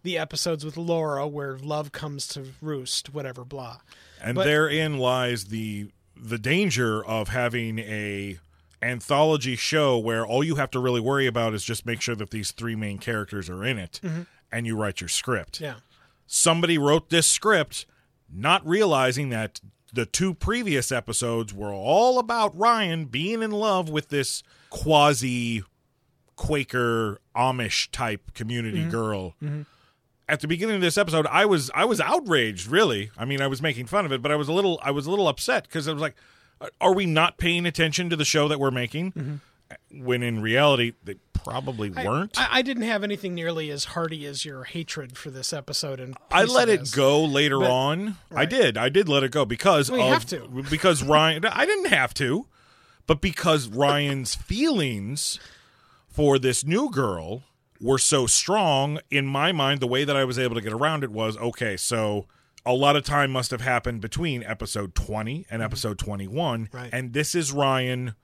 the 0.03 0.17
episodes 0.17 0.65
with 0.65 0.79
Laura, 0.79 1.29
where 1.29 1.59
love 1.59 1.93
comes 1.93 2.27
to 2.29 2.47
roost, 2.63 3.13
whatever, 3.13 3.45
blah. 3.45 3.81
And 4.19 4.37
But- 4.37 4.45
therein 4.45 4.97
lies 4.97 5.47
the 5.47 5.91
the 6.17 6.39
danger 6.39 7.05
of 7.05 7.29
having 7.29 7.79
a 7.79 8.39
anthology 8.81 9.57
show 9.57 9.99
where 9.99 10.27
all 10.27 10.43
you 10.43 10.55
have 10.57 10.71
to 10.71 10.79
really 10.79 11.01
worry 11.01 11.27
about 11.27 11.53
is 11.53 11.63
just 11.63 11.85
make 11.85 12.01
sure 12.01 12.15
that 12.15 12.31
these 12.31 12.53
three 12.53 12.75
main 12.75 12.97
characters 12.97 13.51
are 13.51 13.63
in 13.63 13.79
it 13.79 14.01
and 14.51 14.67
you 14.67 14.77
write 14.77 15.03
your 15.03 15.09
script. 15.09 15.57
Mm-hmm. 15.57 15.65
Yeah. 15.65 15.75
Somebody 16.27 16.79
wrote 16.79 17.11
this 17.11 17.27
script 17.27 17.85
not 18.33 18.67
realizing 18.67 19.29
that 19.29 19.61
the 19.93 20.07
two 20.07 20.35
previous 20.35 20.91
episodes 20.93 21.53
were 21.55 21.73
all 21.73 22.19
about 22.19 22.57
Ryan 22.57 23.07
being 23.07 23.43
in 23.43 23.51
love 23.51 23.89
with 23.89 24.09
this 24.09 24.43
quasi 24.71 25.63
Quaker 26.37 27.21
Amish 27.37 27.91
type 27.91 28.33
community 28.35 28.79
Mm-hmm. 28.81 28.91
girl 28.91 29.35
at 30.29 30.39
the 30.41 30.47
beginning 30.49 30.77
of 30.77 30.81
this 30.81 30.97
episode, 30.97 31.27
I 31.27 31.45
was 31.45 31.71
I 31.75 31.85
was 31.85 32.01
outraged. 32.01 32.69
Really, 32.69 33.11
I 33.19 33.25
mean, 33.25 33.43
I 33.43 33.49
was 33.49 33.61
making 33.61 33.87
fun 33.87 34.07
of 34.07 34.13
it, 34.13 34.23
but 34.23 34.31
I 34.31 34.37
was 34.37 34.47
a 34.49 34.53
little 34.53 34.79
I 34.83 34.93
was 34.93 35.07
a 35.07 35.11
little 35.11 35.27
upset 35.27 35.65
because 35.65 35.89
I 35.89 35.93
was 35.93 36.01
like, 36.01 36.15
"Are 36.81 36.95
we 36.95 37.05
not 37.05 37.37
paying 37.37 37.67
attention 37.67 38.09
to 38.11 38.17
the 38.17 38.25
show 38.25 38.47
that 38.47 38.61
we're 38.61 38.71
making?" 38.71 39.41
When 39.93 40.23
in 40.23 40.41
reality, 40.43 40.93
they 41.05 41.15
probably 41.33 41.91
Mm-hmm. 41.91 42.07
Weren't. 42.07 42.39
I, 42.41 42.59
I 42.59 42.63
didn't 42.63 42.83
have 42.85 43.03
anything 43.03 43.35
nearly 43.35 43.71
as 43.71 43.85
hearty 43.87 44.27
as 44.27 44.45
your 44.45 44.65
hatred 44.65 45.17
for 45.17 45.31
this 45.31 45.53
episode, 45.53 46.01
and 46.01 46.17
I 46.31 46.45
let 46.45 46.69
it 46.69 46.91
go 46.93 47.25
later 47.25 47.59
But- 47.61 47.71
on. 47.71 48.17
I 48.35 48.45
did. 48.45 48.77
I 48.77 48.89
did 48.89 49.09
let 49.09 49.23
it 49.23 49.31
go 49.33 49.45
because 49.45 49.89
you 49.89 50.01
of, 50.01 50.09
have 50.13 50.27
to. 50.27 50.49
because 50.71 51.03
Ryan. 51.03 51.45
I 51.47 51.65
didn't 51.67 51.89
have 51.89 52.13
to, 52.15 52.47
but 53.07 53.21
because 53.21 53.69
Ryan's 53.69 54.35
feelings 54.35 55.39
for 56.09 56.39
this 56.39 56.65
new 56.65 56.91
girl 56.91 57.43
were 57.81 57.99
so 57.99 58.27
strong 58.27 58.99
in 59.11 59.25
my 59.27 59.53
mind. 59.53 59.81
The 59.81 59.87
way 59.87 60.05
that 60.05 60.17
I 60.17 60.25
was 60.25 60.39
able 60.39 60.55
to 60.57 60.61
get 60.61 60.73
around 60.73 61.03
it 61.05 61.11
was 61.11 61.37
okay. 61.39 61.77
So 61.79 62.27
a 62.67 62.75
lot 62.75 62.95
of 62.97 63.05
time 63.05 63.31
must 63.31 63.51
have 63.53 63.63
happened 63.63 64.03
between 64.03 64.43
episode 64.43 64.95
twenty 64.95 65.47
and 65.51 65.63
episode 65.63 65.99
twenty-one, 65.99 66.67
Mm-hmm. 66.67 66.77
Right. 66.77 66.91
and 66.93 67.15
this 67.15 67.35
is 67.35 67.53
Ryan 67.53 68.15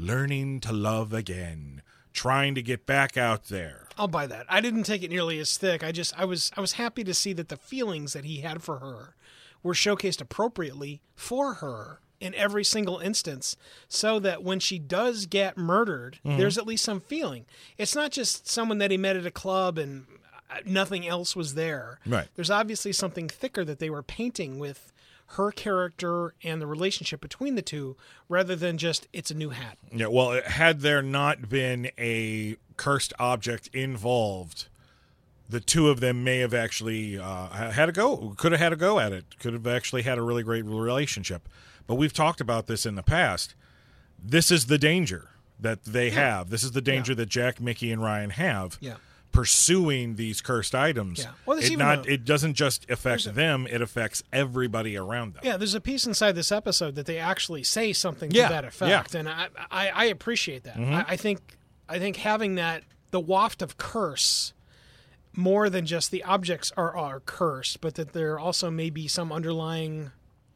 learning 0.00 0.60
to 0.60 0.72
love 0.72 1.12
again, 1.12 1.82
trying 2.12 2.54
to 2.54 2.62
get 2.62 2.86
back 2.86 3.16
out 3.16 3.44
there. 3.48 3.88
I'll 3.98 4.08
buy 4.08 4.26
that. 4.26 4.46
I 4.48 4.60
didn't 4.60 4.84
take 4.84 5.02
it 5.02 5.10
nearly 5.10 5.38
as 5.38 5.56
thick. 5.56 5.84
I 5.84 5.92
just 5.92 6.18
I 6.18 6.24
was 6.24 6.50
I 6.56 6.60
was 6.60 6.72
happy 6.72 7.04
to 7.04 7.14
see 7.14 7.32
that 7.34 7.48
the 7.48 7.56
feelings 7.56 8.14
that 8.14 8.24
he 8.24 8.40
had 8.40 8.62
for 8.62 8.78
her 8.78 9.14
were 9.62 9.74
showcased 9.74 10.20
appropriately 10.20 11.02
for 11.14 11.54
her 11.54 12.00
in 12.18 12.34
every 12.34 12.64
single 12.64 12.98
instance 12.98 13.56
so 13.88 14.18
that 14.20 14.42
when 14.42 14.60
she 14.60 14.78
does 14.78 15.26
get 15.26 15.56
murdered, 15.56 16.18
there's 16.24 16.58
at 16.58 16.66
least 16.66 16.84
some 16.84 17.00
feeling. 17.00 17.46
It's 17.78 17.94
not 17.94 18.10
just 18.10 18.46
someone 18.48 18.78
that 18.78 18.90
he 18.90 18.96
met 18.96 19.16
at 19.16 19.26
a 19.26 19.30
club 19.30 19.78
and 19.78 20.06
uh, 20.50 20.56
nothing 20.66 21.06
else 21.06 21.34
was 21.34 21.54
there. 21.54 21.98
Right. 22.06 22.28
There's 22.34 22.50
obviously 22.50 22.92
something 22.92 23.28
thicker 23.28 23.64
that 23.64 23.78
they 23.78 23.90
were 23.90 24.02
painting 24.02 24.58
with 24.58 24.92
her 25.34 25.52
character 25.52 26.34
and 26.42 26.60
the 26.60 26.66
relationship 26.66 27.20
between 27.20 27.54
the 27.54 27.62
two 27.62 27.96
rather 28.28 28.56
than 28.56 28.78
just 28.78 29.06
it's 29.12 29.30
a 29.30 29.34
new 29.34 29.50
hat. 29.50 29.78
Yeah, 29.92 30.06
well, 30.06 30.40
had 30.44 30.80
there 30.80 31.02
not 31.02 31.48
been 31.48 31.90
a 31.98 32.56
cursed 32.76 33.12
object 33.18 33.68
involved, 33.72 34.66
the 35.48 35.60
two 35.60 35.88
of 35.88 36.00
them 36.00 36.24
may 36.24 36.38
have 36.38 36.52
actually 36.54 37.18
uh, 37.18 37.70
had 37.70 37.88
a 37.88 37.92
go. 37.92 38.34
Could 38.36 38.52
have 38.52 38.60
had 38.60 38.72
a 38.72 38.76
go 38.76 38.98
at 38.98 39.12
it. 39.12 39.38
Could 39.38 39.52
have 39.52 39.66
actually 39.66 40.02
had 40.02 40.18
a 40.18 40.22
really 40.22 40.42
great 40.42 40.64
relationship. 40.64 41.48
But 41.86 41.94
we've 41.94 42.12
talked 42.12 42.40
about 42.40 42.66
this 42.66 42.84
in 42.84 42.94
the 42.94 43.02
past. 43.02 43.54
This 44.22 44.50
is 44.50 44.66
the 44.66 44.78
danger 44.78 45.30
that 45.58 45.84
they 45.84 46.10
have. 46.10 46.50
This 46.50 46.62
is 46.62 46.72
the 46.72 46.80
danger 46.80 47.14
that 47.14 47.28
Jack, 47.28 47.58
Micki, 47.58 47.92
and 47.92 48.02
Ryan 48.02 48.30
have. 48.30 48.78
Yeah. 48.80 48.96
Pursuing 49.32 50.16
these 50.16 50.40
cursed 50.40 50.74
items. 50.74 51.20
Yeah. 51.20 51.30
Well, 51.46 51.58
it 51.58 51.76
not 51.78 52.06
a- 52.06 52.12
it 52.14 52.24
doesn't 52.24 52.54
just 52.54 52.90
affect 52.90 53.32
them, 53.34 53.66
it 53.70 53.80
affects 53.80 54.22
everybody 54.32 54.96
around 54.96 55.34
them. 55.34 55.42
Yeah, 55.44 55.56
there's 55.56 55.74
a 55.74 55.80
piece 55.80 56.06
inside 56.06 56.32
this 56.32 56.50
episode 56.50 56.96
that 56.96 57.06
they 57.06 57.18
actually 57.18 57.62
say 57.62 57.92
something 57.92 58.30
Yeah, 58.32 58.48
to 58.48 58.54
that 58.54 58.64
effect, 58.64 59.14
and 59.14 59.28
I, 59.28 59.48
I, 59.70 59.88
I 59.90 60.04
appreciate 60.06 60.64
that. 60.64 60.76
Mm-hmm. 60.76 60.94
I, 60.94 61.04
I 61.08 61.16
think 61.16 61.40
I 61.88 61.98
think 61.98 62.16
having 62.16 62.56
that 62.56 62.82
the 63.12 63.20
waft 63.20 63.62
of 63.62 63.76
curse 63.78 64.52
more 65.32 65.70
than 65.70 65.86
just 65.86 66.10
the 66.10 66.24
objects 66.24 66.72
are 66.76 66.96
are 66.96 67.20
cursed, 67.20 67.80
but 67.80 67.94
that 67.94 68.12
there 68.12 68.38
also 68.38 68.68
may 68.70 68.90
be 68.90 69.06
some 69.06 69.30
underlying 69.32 70.10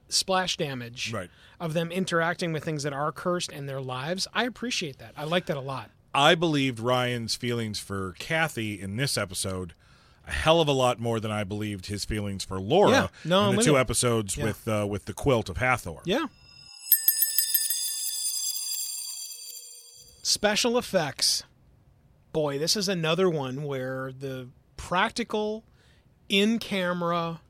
splash 0.09 0.57
damage 0.57 1.13
Right. 1.13 1.31
of 1.59 1.73
them 1.75 1.91
interacting 1.91 2.53
with 2.53 2.65
things 2.65 2.83
that 2.83 2.93
are 2.93 3.11
cursed 3.13 3.51
in 3.53 3.67
their 3.67 3.81
lives. 3.81 4.27
I 4.35 4.45
appreciate 4.45 4.99
that. 4.99 5.13
I 5.17 5.25
like 5.25 5.47
that 5.47 5.57
a 5.57 5.61
lot. 5.61 5.91
I 6.14 6.35
believed 6.35 6.79
Ryan's 6.81 7.35
feelings 7.35 7.79
for 7.79 8.14
Kathy 8.18 8.81
in 8.81 8.96
this 8.96 9.16
episode 9.18 9.74
a 10.27 10.31
hell 10.33 10.61
of 10.61 10.68
a 10.68 10.72
lot 10.72 10.98
more 10.98 11.20
than 11.20 11.31
I 11.31 11.44
believed 11.44 11.87
his 11.87 12.05
feelings 12.07 12.44
for 12.44 12.59
Laura 12.61 12.90
Yeah. 12.90 13.07
No, 13.24 13.50
in 13.50 13.57
the 13.57 13.62
two 13.62 13.77
episodes 13.77 14.37
Yeah. 14.37 14.44
with 14.44 14.66
uh, 14.68 14.87
with 14.88 15.05
the 15.05 15.12
quilt 15.12 15.48
of 15.50 15.59
Hathor. 15.59 16.00
Yeah. 16.05 16.27
Special 20.22 20.79
effects. 20.79 21.44
Boy, 22.33 22.59
this 22.59 22.77
is 22.77 22.88
another 22.88 23.29
one 23.29 23.62
where 23.64 24.11
the 24.12 24.48
practical, 24.77 25.64
in 26.29 26.59
camera, 26.59 27.40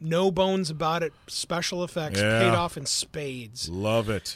no 0.00 0.30
bones 0.30 0.70
about 0.70 1.02
it, 1.02 1.12
special 1.26 1.82
effects 1.84 2.20
Yeah. 2.20 2.40
paid 2.40 2.54
off 2.54 2.76
in 2.76 2.86
spades. 2.86 3.68
Love 3.68 4.08
it. 4.08 4.34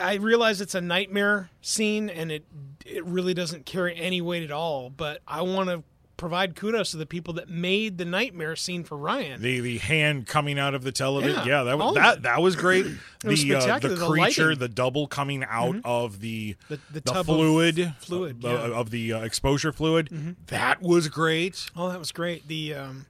I 0.00 0.14
realize 0.14 0.60
it's 0.60 0.74
a 0.74 0.80
nightmare 0.80 1.50
scene 1.62 2.08
and 2.10 2.30
it 2.32 2.44
it 2.86 3.04
really 3.04 3.32
doesn't 3.34 3.64
carry 3.66 3.96
any 3.96 4.20
weight 4.20 4.42
at 4.42 4.50
all, 4.50 4.90
but 4.90 5.20
I 5.26 5.40
want 5.42 5.70
to 5.70 5.82
provide 6.16 6.54
kudos 6.54 6.92
to 6.92 6.96
the 6.96 7.06
people 7.06 7.34
that 7.34 7.48
made 7.48 7.98
the 7.98 8.04
nightmare 8.04 8.54
scene 8.54 8.84
for 8.84 8.96
Ryan. 8.96 9.42
The 9.42 9.58
the 9.60 9.78
hand 9.78 10.26
coming 10.28 10.58
out 10.60 10.72
of 10.74 10.84
the 10.84 10.92
television. 10.92 11.40
Yeah, 11.46 11.58
Yeah, 11.58 11.62
that 11.64 11.78
was 11.78 11.94
that 11.96 12.22
that 12.22 12.40
was 12.42 12.54
great. 12.56 12.86
was 13.24 13.42
the 13.42 13.54
uh, 13.54 13.58
the 13.58 13.60
spectacular, 13.62 13.94
the 13.96 14.06
creature, 14.06 14.54
the 14.54 14.68
double 14.68 15.06
coming 15.08 15.44
out 15.48 15.76
of 15.84 16.20
the 16.20 16.56
The- 16.68 16.78
the 16.92 17.00
tub 17.00 17.16
of 17.20 17.26
fluid 17.26 17.94
fluid, 17.98 18.44
uh, 18.44 18.48
yeah. 18.48 18.54
Mm-hmm. 18.58 18.72
of 18.74 18.90
the 18.90 19.12
uh, 19.14 19.20
exposure 19.22 19.72
fluid. 19.72 20.36
That 20.48 20.80
was 20.82 21.08
great. 21.08 21.68
Oh, 21.74 21.88
that 21.88 21.98
was 21.98 22.12
great. 22.12 22.46
The 22.46 22.74
um, 22.74 23.06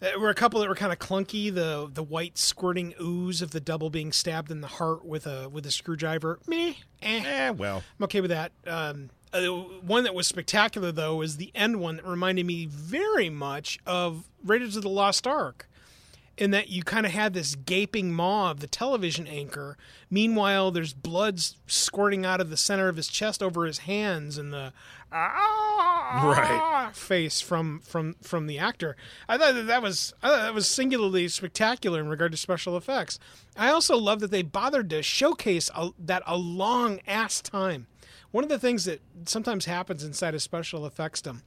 there 0.00 0.18
were 0.18 0.30
a 0.30 0.34
couple 0.34 0.60
that 0.60 0.68
were 0.68 0.74
kind 0.74 0.92
of 0.92 0.98
clunky. 0.98 1.52
The 1.52 1.88
the 1.92 2.02
white 2.02 2.38
squirting 2.38 2.94
ooze 3.00 3.42
of 3.42 3.50
the 3.52 3.60
double 3.60 3.90
being 3.90 4.12
stabbed 4.12 4.50
in 4.50 4.60
the 4.60 4.66
heart 4.66 5.04
with 5.04 5.26
a 5.26 5.48
with 5.48 5.66
a 5.66 5.70
screwdriver. 5.70 6.40
Meh. 6.46 6.74
Eh. 7.02 7.22
Eh, 7.24 7.50
well, 7.50 7.82
I'm 7.98 8.04
okay 8.04 8.20
with 8.20 8.30
that. 8.30 8.52
Um, 8.66 9.10
uh, 9.32 9.42
one 9.46 10.04
that 10.04 10.14
was 10.14 10.26
spectacular 10.26 10.90
though 10.90 11.22
is 11.22 11.36
the 11.36 11.52
end 11.54 11.80
one 11.80 11.96
that 11.96 12.06
reminded 12.06 12.46
me 12.46 12.66
very 12.66 13.30
much 13.30 13.78
of 13.86 14.28
Raiders 14.44 14.76
of 14.76 14.82
the 14.82 14.88
Lost 14.88 15.26
Ark. 15.26 15.68
In 16.36 16.52
that 16.52 16.70
you 16.70 16.82
kind 16.82 17.04
of 17.04 17.12
had 17.12 17.34
this 17.34 17.54
gaping 17.54 18.12
maw 18.12 18.50
of 18.50 18.60
the 18.60 18.66
television 18.66 19.26
anchor. 19.26 19.76
Meanwhile, 20.08 20.70
there's 20.70 20.94
blood 20.94 21.38
squirting 21.66 22.24
out 22.24 22.40
of 22.40 22.48
the 22.48 22.56
center 22.56 22.88
of 22.88 22.96
his 22.96 23.08
chest 23.08 23.42
over 23.42 23.66
his 23.66 23.80
hands, 23.80 24.38
and 24.38 24.50
the 24.50 24.72
ah 25.12 26.90
face 26.94 27.40
from 27.40 27.80
from 27.80 28.14
from 28.22 28.46
the 28.46 28.58
actor. 28.58 28.96
I 29.28 29.36
thought 29.36 29.54
that, 29.54 29.66
that 29.66 29.82
was 29.82 30.14
I 30.22 30.28
thought 30.28 30.42
that 30.42 30.54
was 30.54 30.68
singularly 30.68 31.28
spectacular 31.28 32.00
in 32.00 32.08
regard 32.08 32.32
to 32.32 32.38
special 32.38 32.76
effects. 32.76 33.18
I 33.56 33.70
also 33.70 33.96
love 33.96 34.20
that 34.20 34.30
they 34.30 34.42
bothered 34.42 34.88
to 34.90 35.02
showcase 35.02 35.70
a, 35.74 35.90
that 35.98 36.22
a 36.26 36.36
long 36.36 37.00
ass 37.06 37.40
time. 37.40 37.86
One 38.30 38.44
of 38.44 38.50
the 38.50 38.58
things 38.58 38.84
that 38.84 39.00
sometimes 39.26 39.64
happens 39.64 40.04
inside 40.04 40.34
of 40.34 40.42
special 40.42 40.88
effectsdom 40.88 41.42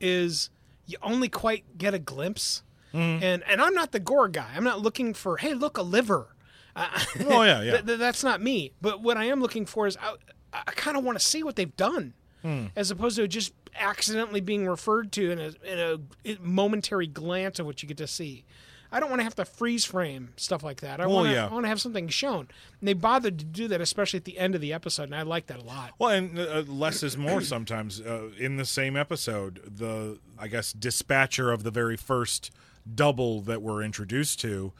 is 0.00 0.50
you 0.86 0.98
only 1.02 1.28
quite 1.28 1.78
get 1.78 1.94
a 1.94 1.98
glimpse. 1.98 2.62
And 2.94 3.42
and 3.48 3.60
I'm 3.60 3.74
not 3.74 3.92
the 3.92 4.00
gore 4.00 4.28
guy. 4.28 4.50
I'm 4.54 4.64
not 4.64 4.80
looking 4.80 5.14
for 5.14 5.36
hey 5.38 5.54
look 5.54 5.76
a 5.78 5.82
liver. 5.82 6.28
oh 6.76 7.42
yeah, 7.42 7.62
yeah. 7.62 7.70
Th- 7.72 7.86
th- 7.86 7.98
that's 7.98 8.22
not 8.24 8.40
me. 8.40 8.72
But 8.80 9.00
what 9.02 9.16
I 9.16 9.24
am 9.24 9.40
looking 9.40 9.66
for 9.66 9.86
is 9.86 9.96
I, 10.00 10.14
I 10.52 10.72
kind 10.72 10.96
of 10.96 11.04
want 11.04 11.18
to 11.18 11.24
see 11.24 11.42
what 11.42 11.56
they've 11.56 11.76
done, 11.76 12.14
Hmm. 12.42 12.66
as 12.76 12.90
opposed 12.90 13.16
to 13.16 13.26
just 13.28 13.52
accidentally 13.78 14.40
being 14.40 14.66
referred 14.66 15.10
to 15.12 15.30
in 15.30 15.38
a, 15.40 15.52
in 15.64 15.78
a 16.26 16.36
momentary 16.40 17.06
glance 17.06 17.58
of 17.58 17.66
what 17.66 17.82
you 17.82 17.88
get 17.88 17.96
to 17.98 18.06
see. 18.06 18.44
I 18.92 19.00
don't 19.00 19.08
want 19.10 19.18
to 19.20 19.24
have 19.24 19.34
to 19.36 19.44
freeze 19.44 19.84
frame 19.84 20.32
stuff 20.36 20.62
like 20.62 20.80
that. 20.82 21.00
I 21.00 21.06
Well, 21.06 21.16
want 21.16 21.28
to 21.28 21.32
yeah. 21.34 21.46
I 21.48 21.52
want 21.52 21.64
to 21.64 21.68
have 21.68 21.80
something 21.80 22.06
shown. 22.08 22.46
And 22.80 22.86
they 22.88 22.92
bothered 22.92 23.38
to 23.40 23.44
do 23.44 23.66
that, 23.68 23.80
especially 23.80 24.18
at 24.18 24.24
the 24.24 24.38
end 24.38 24.54
of 24.54 24.60
the 24.60 24.72
episode, 24.72 25.04
and 25.04 25.16
I 25.16 25.22
like 25.22 25.46
that 25.46 25.58
a 25.58 25.64
lot. 25.64 25.92
Well, 25.98 26.10
and 26.10 26.38
uh, 26.38 26.62
less 26.68 27.02
is 27.02 27.16
more 27.16 27.40
sometimes. 27.54 28.00
Uh, 28.00 28.30
in 28.38 28.56
the 28.56 28.64
same 28.64 28.96
episode, 28.96 29.60
the 29.66 30.18
I 30.38 30.46
guess 30.46 30.72
dispatcher 30.72 31.50
of 31.50 31.64
the 31.64 31.72
very 31.72 31.96
first 31.96 32.52
double 32.92 33.40
that 33.42 33.62
we're 33.62 33.82
introduced 33.82 34.40
to, 34.40 34.72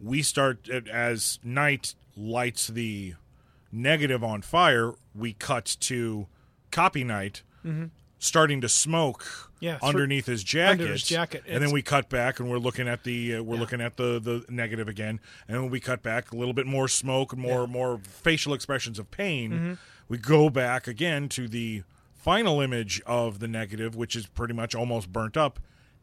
we 0.00 0.22
start 0.22 0.68
as 0.68 1.38
Knight 1.42 1.94
lights 2.16 2.66
the 2.68 3.14
negative 3.72 4.22
on 4.24 4.42
fire. 4.42 4.94
We 5.14 5.32
cut 5.32 5.76
to 5.80 6.26
Copy 6.70 7.04
Knight 7.04 7.42
starting 8.18 8.60
to 8.60 8.68
smoke 8.68 9.24
Mm-hmm. 9.58 9.64
Yeah, 9.64 9.78
underneath 9.82 10.26
his 10.26 10.44
jacket. 10.44 10.82
under 10.82 10.92
his 10.92 11.02
jacket. 11.02 11.42
and 11.48 11.60
then 11.60 11.72
we 11.72 11.82
cut 11.82 12.08
back 12.08 12.38
and 12.38 12.48
we're 12.48 12.58
looking 12.58 12.86
at 12.86 13.02
the 13.02 13.34
uh, 13.34 13.42
we're 13.42 13.56
Yeah. 13.56 13.60
looking 13.60 13.80
at 13.80 13.96
the 13.96 14.20
the 14.20 14.44
negative 14.48 14.86
again, 14.86 15.18
and 15.48 15.60
when 15.62 15.70
we 15.72 15.80
cut 15.80 16.00
back 16.00 16.30
a 16.30 16.36
little 16.36 16.54
bit 16.54 16.64
more 16.64 16.86
smoke, 16.86 17.36
more 17.36 17.66
more 17.66 17.98
facial 18.04 18.54
expressions 18.54 19.00
of 19.00 19.10
pain. 19.10 19.50
Mm-hmm. 19.50 19.72
We 20.08 20.16
go 20.18 20.48
back 20.48 20.86
again 20.86 21.28
to 21.30 21.48
the 21.48 21.82
final 22.14 22.60
image 22.60 23.02
of 23.04 23.40
the 23.40 23.48
negative, 23.48 23.96
which 23.96 24.14
is 24.14 24.26
pretty 24.28 24.54
much 24.54 24.76
almost 24.76 25.12
burnt 25.12 25.36
up. 25.36 25.58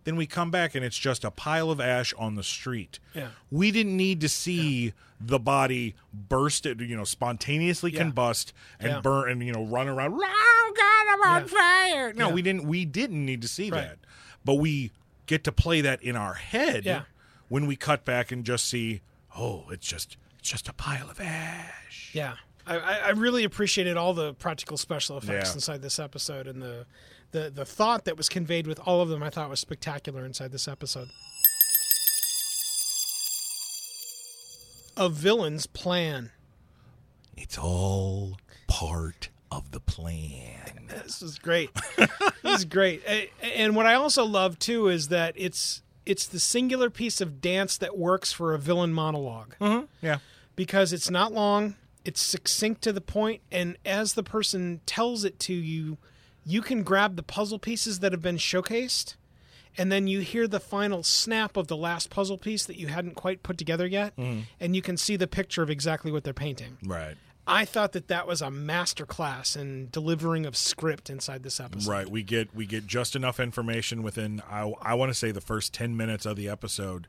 Then 0.05 0.15
we 0.15 0.25
come 0.25 0.49
back 0.51 0.73
and 0.75 0.85
it's 0.85 0.97
just 0.97 1.23
a 1.25 1.31
pile 1.31 1.69
of 1.69 1.81
ash 1.81 2.13
on 2.17 2.35
the 2.35 2.43
street. 2.43 2.99
Yeah. 3.13 3.29
We 3.51 3.71
didn't 3.71 3.97
need 3.97 4.21
to 4.21 4.29
see 4.29 4.93
the 5.19 5.39
body 5.39 5.95
burst, 6.13 6.65
it, 6.65 6.79
you 6.79 6.95
know, 6.95 7.03
spontaneously 7.03 7.91
Yeah. 7.91 8.03
combust 8.03 8.53
and 8.79 8.91
Yeah. 8.93 9.01
burn 9.01 9.29
and 9.31 9.43
you 9.45 9.51
know 9.51 9.65
run 9.65 9.87
around. 9.87 10.13
Oh 10.23 10.73
God, 10.77 11.07
I'm 11.13 11.35
on 11.35 11.41
Yeah. 11.41 11.47
fire! 11.59 12.13
No, 12.13 12.27
Yeah. 12.29 12.33
we 12.33 12.41
didn't. 12.41 12.63
We 12.65 12.85
didn't 12.85 13.25
need 13.25 13.41
to 13.41 13.47
see 13.47 13.69
Right. 13.69 13.81
that, 13.81 13.97
but 14.45 14.55
we 14.55 14.91
get 15.25 15.43
to 15.45 15.51
play 15.51 15.81
that 15.81 16.01
in 16.03 16.15
our 16.15 16.35
head 16.35 16.85
Yeah. 16.85 17.03
when 17.49 17.65
we 17.67 17.75
cut 17.75 18.05
back 18.05 18.31
and 18.31 18.45
just 18.45 18.65
see. 18.67 19.01
Oh, 19.35 19.65
it's 19.69 19.85
just 19.87 20.17
it's 20.39 20.49
just 20.51 20.69
a 20.69 20.73
pile 20.73 21.09
of 21.09 21.19
ash. 21.19 22.11
Yeah, 22.13 22.35
I, 22.67 22.77
I 22.77 22.93
I 22.97 23.09
really 23.09 23.43
appreciated 23.43 23.97
all 23.97 24.13
the 24.13 24.33
practical 24.35 24.77
special 24.77 25.17
effects 25.17 25.49
Yeah. 25.49 25.53
inside 25.55 25.81
this 25.81 25.97
episode, 25.97 26.45
and 26.47 26.61
the, 26.61 26.85
the 27.35 27.51
the 27.53 27.65
thought 27.65 28.05
that 28.05 28.15
was 28.17 28.29
conveyed 28.29 28.65
with 28.65 28.79
all 28.85 29.01
of 29.01 29.09
them. 29.09 29.21
I 29.21 29.29
thought 29.29 29.49
was 29.49 29.59
spectacular 29.59 30.25
inside 30.25 30.51
this 30.53 30.67
episode. 30.67 31.09
A 34.97 35.09
villain's 35.09 35.65
plan. 35.67 36.31
It's 37.35 37.57
all 37.57 38.37
part 38.67 39.29
of 39.51 39.71
the 39.71 39.79
plan. 39.79 40.61
This 41.03 41.21
is 41.21 41.39
great. 41.39 41.71
this 41.97 42.59
is 42.59 42.65
great. 42.65 43.03
And 43.41 43.75
what 43.75 43.85
I 43.85 43.95
also 43.95 44.23
love 44.23 44.57
too 44.59 44.87
is 44.87 45.09
that 45.09 45.33
it's 45.35 45.81
it's 46.05 46.25
the 46.27 46.39
singular 46.39 46.89
piece 46.89 47.19
of 47.19 47.41
dance 47.41 47.77
that 47.79 47.97
works 47.97 48.31
for 48.31 48.53
a 48.53 48.59
villain 48.59 48.93
monologue. 48.93 49.55
Mm-hmm. 49.59 49.85
Yeah. 50.01 50.19
because 50.55 50.93
it's 50.93 51.09
not 51.09 51.33
long, 51.33 51.75
it's 52.05 52.21
succinct 52.21 52.81
to 52.83 52.93
the 52.93 53.01
point, 53.01 53.41
and 53.51 53.77
as 53.83 54.13
the 54.13 54.23
person 54.23 54.79
tells 54.85 55.25
it 55.25 55.39
to 55.41 55.53
you, 55.53 55.97
you 56.45 56.61
can 56.61 56.83
grab 56.83 57.15
the 57.15 57.23
puzzle 57.23 57.59
pieces 57.59 57.99
that 57.99 58.11
have 58.11 58.21
been 58.21 58.37
showcased, 58.37 59.15
and 59.77 59.91
then 59.91 60.07
you 60.07 60.19
hear 60.19 60.47
the 60.47 60.59
final 60.59 61.03
snap 61.03 61.57
of 61.57 61.67
the 61.67 61.75
last 61.75 62.09
puzzle 62.09 62.37
piece 62.37 62.65
that 62.65 62.77
you 62.77 62.87
hadn't 62.87 63.15
quite 63.15 63.43
put 63.43 63.57
together 63.57 63.87
yet, 63.87 64.15
mm-hmm. 64.15 64.41
and 64.59 64.75
you 64.75 64.81
can 64.81 64.95
see 64.95 65.15
the 65.15 65.27
picture 65.27 65.63
of 65.63 65.69
exactly 65.69 66.11
what 66.11 66.23
they're 66.23 66.33
painting. 66.33 66.77
Right. 66.85 67.15
I 67.47 67.65
thought 67.65 67.91
that 67.91 68.07
that 68.07 68.25
was 68.25 68.41
a 68.41 68.47
masterclass 68.47 69.55
in 69.55 69.89
delivering 69.91 70.45
of 70.45 70.57
script 70.57 71.09
inside 71.09 71.43
this 71.43 71.59
episode. 71.59 71.89
Right. 71.89 72.09
We 72.09 72.23
get 72.23 72.55
we 72.55 72.65
get 72.65 72.87
just 72.87 73.15
enough 73.15 73.39
information 73.39 74.01
within 74.01 74.41
I 74.49 74.73
I 74.81 74.95
want 74.95 75.11
to 75.11 75.13
say 75.13 75.31
the 75.31 75.41
first 75.41 75.73
10 75.73 75.95
minutes 75.95 76.25
of 76.25 76.37
the 76.37 76.49
episode 76.49 77.07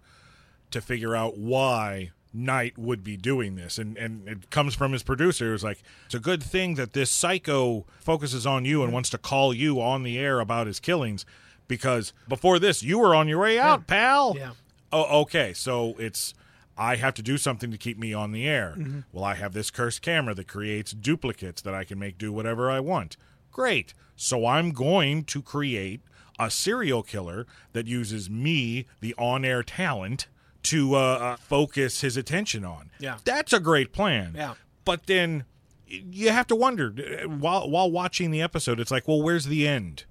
to 0.73 0.81
figure 0.83 1.17
out 1.17 1.39
why 1.39 2.11
Knight 2.37 2.77
would 2.77 3.03
be 3.03 3.17
doing 3.17 3.57
this. 3.57 3.79
And 3.79 3.97
and 3.97 4.29
it 4.29 4.51
comes 4.51 4.75
from 4.75 4.93
his 4.93 5.03
producer. 5.03 5.55
It's 5.55 5.65
like 5.65 5.83
it's 6.05 6.15
a 6.15 6.21
good 6.21 6.43
thing 6.43 6.75
that 6.75 6.93
this 6.93 7.11
psycho 7.11 7.87
focuses 7.99 8.47
on 8.47 8.65
you 8.65 8.83
and 8.83 8.93
wants 8.93 9.11
to 9.11 9.19
call 9.19 9.55
you 9.55 9.81
on 9.81 10.03
the 10.03 10.19
air 10.19 10.41
about 10.41 10.67
his 10.67 10.79
killings 10.79 11.25
because 11.69 12.13
before 12.29 12.59
this 12.59 12.83
you 12.83 12.99
were 12.99 13.15
on 13.15 13.29
your 13.29 13.41
way 13.41 13.59
out, 13.59 13.87
pal. 13.87 14.37
Yeah. 14.37 14.53
Oh, 14.93 15.23
okay. 15.23 15.53
So 15.53 15.95
it's 15.99 16.35
I 16.79 16.97
have 16.97 17.15
to 17.15 17.23
do 17.23 17.39
something 17.39 17.71
to 17.71 17.79
keep 17.79 17.99
me 17.99 18.13
on 18.13 18.33
the 18.33 18.47
air. 18.47 18.75
Mm-hmm. 18.77 19.01
Well, 19.13 19.25
I 19.25 19.35
have 19.35 19.55
this 19.55 19.71
cursed 19.71 20.03
camera 20.03 20.35
that 20.35 20.47
creates 20.47 20.93
duplicates 20.93 21.63
that 21.63 21.75
I 21.75 21.85
can 21.85 21.99
make 21.99 22.19
do 22.19 22.33
whatever 22.33 22.71
I 22.71 22.81
want. 22.81 23.17
Great. 23.51 23.95
So 24.15 24.47
I'm 24.47 24.73
going 24.73 25.25
to 25.25 25.41
create 25.41 26.03
a 26.39 26.51
serial 26.51 27.03
killer 27.03 27.47
that 27.73 27.87
uses 27.87 28.29
me, 28.29 28.87
the 29.01 29.15
on-air 29.17 29.63
talent, 29.63 30.27
to 30.67 30.95
uh, 30.95 30.99
uh, 30.99 31.37
focus 31.37 32.01
his 32.03 32.17
attention 32.17 32.65
on. 32.65 32.91
Yeah. 32.99 33.19
That's 33.25 33.53
a 33.53 33.61
great 33.61 33.93
plan. 33.93 34.35
Yeah. 34.37 34.55
But 34.85 35.07
then 35.07 35.45
you 35.87 36.31
have 36.31 36.47
to 36.49 36.57
wonder 36.57 36.95
uh, 37.25 37.29
while 37.29 37.69
while 37.71 37.91
watching 37.91 38.31
the 38.31 38.43
episode 38.43 38.81
it's 38.81 38.91
like, 38.91 39.07
well, 39.09 39.23
where's 39.23 39.47
the 39.47 39.67
end? 39.67 40.05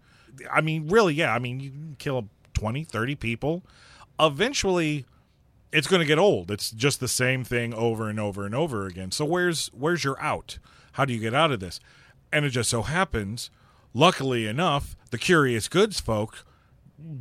I 0.52 0.62
mean, 0.62 0.88
really, 0.90 1.14
yeah. 1.14 1.34
I 1.34 1.40
mean, 1.40 1.60
you 1.60 1.72
kill 1.98 2.28
20, 2.54 2.84
30 2.84 3.16
people. 3.16 3.64
Eventually 4.20 5.06
it's 5.72 5.88
going 5.88 6.00
to 6.00 6.06
get 6.06 6.18
old. 6.20 6.52
It's 6.52 6.72
just 6.72 7.00
the 7.02 7.08
same 7.08 7.44
thing 7.44 7.74
over 7.74 8.08
and 8.10 8.20
over 8.20 8.46
and 8.46 8.56
over 8.56 8.86
again. 8.86 9.12
So 9.12 9.26
where's 9.26 9.68
where's 9.74 10.04
your 10.04 10.20
out? 10.22 10.58
How 10.94 11.06
do 11.06 11.14
you 11.14 11.20
get 11.20 11.34
out 11.34 11.52
of 11.52 11.60
this? 11.60 11.80
And 12.32 12.46
it 12.46 12.50
just 12.50 12.70
so 12.70 12.82
happens, 12.84 13.50
luckily 13.94 14.48
enough, 14.48 14.96
the 15.12 15.18
curious 15.18 15.68
goods 15.68 16.00
folk 16.00 16.46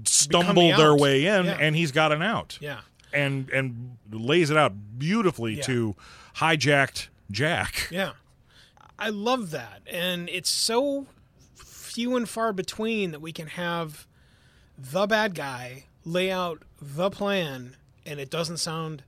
stumble 0.05 0.71
the 0.71 0.77
their 0.77 0.95
way 0.95 1.27
in 1.27 1.47
Yeah. 1.47 1.59
and 1.61 1.75
he's 1.77 1.91
got 1.93 2.13
an 2.13 2.23
out. 2.23 2.59
Yeah. 2.61 2.81
And 3.15 3.49
and 3.51 3.97
lays 4.11 4.51
it 4.51 4.57
out 4.57 4.73
beautifully 4.99 5.55
Yeah. 5.55 5.63
to 5.65 5.97
hijacked 6.37 7.09
Jack. 7.31 7.89
Yeah. 7.91 8.13
I 8.99 9.09
love 9.11 9.51
that. 9.53 9.83
And 9.87 10.29
it's 10.29 10.51
so 10.51 11.07
few 11.55 12.17
and 12.17 12.29
far 12.29 12.53
between 12.53 13.11
that 13.13 13.21
we 13.21 13.33
can 13.33 13.47
have 13.49 14.07
the 14.79 15.07
bad 15.07 15.35
guy 15.35 15.85
lay 16.05 16.31
out 16.31 16.63
the 16.81 17.09
plan 17.11 17.77
and 18.05 18.19
it 18.21 18.31
doesn't 18.31 18.59
sound 18.59 19.03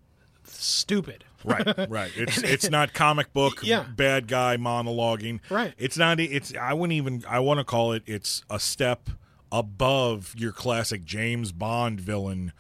stupid. 0.45 1.25
right 1.45 1.66
right 1.90 2.12
it's 2.16 2.38
it's 2.38 2.71
not 2.71 2.92
comic 2.95 3.33
book 3.33 3.61
Yeah. 3.62 3.83
bad 3.97 4.27
guy 4.29 4.57
monologuing 4.57 5.40
Right. 5.51 5.75
it's 5.77 5.99
not 5.99 6.19
it's 6.21 6.55
i 6.57 6.73
wouldn't 6.73 6.97
even 6.97 7.25
i 7.29 7.38
want 7.40 7.59
to 7.59 7.64
call 7.64 7.92
it 7.92 8.03
it's 8.07 8.42
a 8.49 8.59
step 8.61 9.11
above 9.53 10.35
your 10.37 10.53
classic 10.53 11.05
james 11.05 11.53
bond 11.53 12.01
villain 12.01 12.53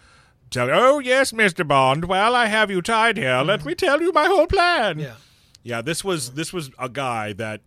tell 0.56 0.70
oh 0.72 0.98
yes 0.98 1.32
mr 1.32 1.66
bond 1.66 2.04
well 2.06 2.34
i 2.34 2.46
have 2.46 2.70
you 2.70 2.80
tied 2.82 3.16
here 3.16 3.42
let 3.42 3.64
me 3.64 3.74
tell 3.74 4.00
you 4.00 4.12
my 4.12 4.26
whole 4.26 4.46
plan 4.46 4.96
Mm-hmm. 4.96 5.00
Yeah. 5.00 5.14
yeah 5.62 5.82
this 5.82 6.02
was 6.04 6.32
this 6.32 6.52
was 6.52 6.70
a 6.78 6.88
guy 6.88 7.32
that 7.34 7.60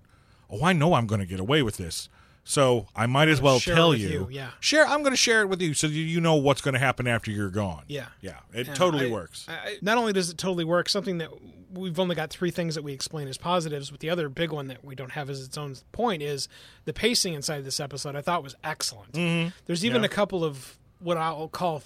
oh 0.50 0.64
i 0.64 0.74
know 0.74 0.94
i'm 0.96 1.08
going 1.08 1.20
to 1.22 1.28
get 1.28 1.40
away 1.40 1.62
with 1.64 1.78
this 1.78 2.10
so 2.44 2.88
i 2.96 3.06
might 3.06 3.28
as 3.28 3.42
well 3.42 3.60
tell 3.60 3.94
you, 3.94 4.08
you, 4.10 4.28
yeah. 4.32 4.50
share 4.60 4.86
i'm 4.88 5.02
going 5.04 5.14
to 5.14 5.18
share 5.18 5.42
it 5.42 5.48
with 5.50 5.62
you 5.62 5.74
so 5.74 5.88
you 5.88 6.02
you 6.04 6.20
know 6.22 6.36
what's 6.36 6.62
going 6.62 6.74
to 6.74 6.80
happen 6.80 7.06
after 7.08 7.30
you're 7.32 7.50
gone 7.50 7.84
Yeah. 7.88 8.08
yeah 8.22 8.38
it 8.54 8.68
And 8.68 8.76
totally 8.76 9.08
I- 9.10 9.12
works 9.12 9.46
I, 9.48 9.78
not 9.82 9.98
only 9.98 10.14
does 10.14 10.30
it 10.30 10.38
totally 10.38 10.64
work, 10.66 10.90
something 10.90 11.18
that 11.20 11.30
we've 11.72 12.00
only 12.00 12.16
got 12.16 12.32
three 12.32 12.50
things 12.50 12.74
that 12.74 12.84
we 12.84 12.94
explain 12.94 13.28
as 13.28 13.38
positives, 13.38 13.92
but 13.92 14.00
the 14.00 14.10
other 14.10 14.28
big 14.28 14.52
one 14.52 14.70
that 14.70 14.84
we 14.84 14.96
don't 14.96 15.12
have 15.12 15.30
as 15.30 15.40
its 15.46 15.56
own 15.56 15.76
point 15.92 16.24
is 16.24 16.48
the 16.86 16.94
pacing 16.94 17.36
inside 17.36 17.64
this 17.64 17.80
episode. 17.80 18.16
I 18.16 18.22
thought 18.22 18.42
was 18.42 18.56
excellent. 18.64 19.14
There's 19.68 19.86
even 19.86 20.02
Yeah. 20.02 20.08
a 20.08 20.10
couple 20.10 20.44
of 20.44 20.80
what 20.98 21.16
I'll 21.18 21.48
call 21.48 21.78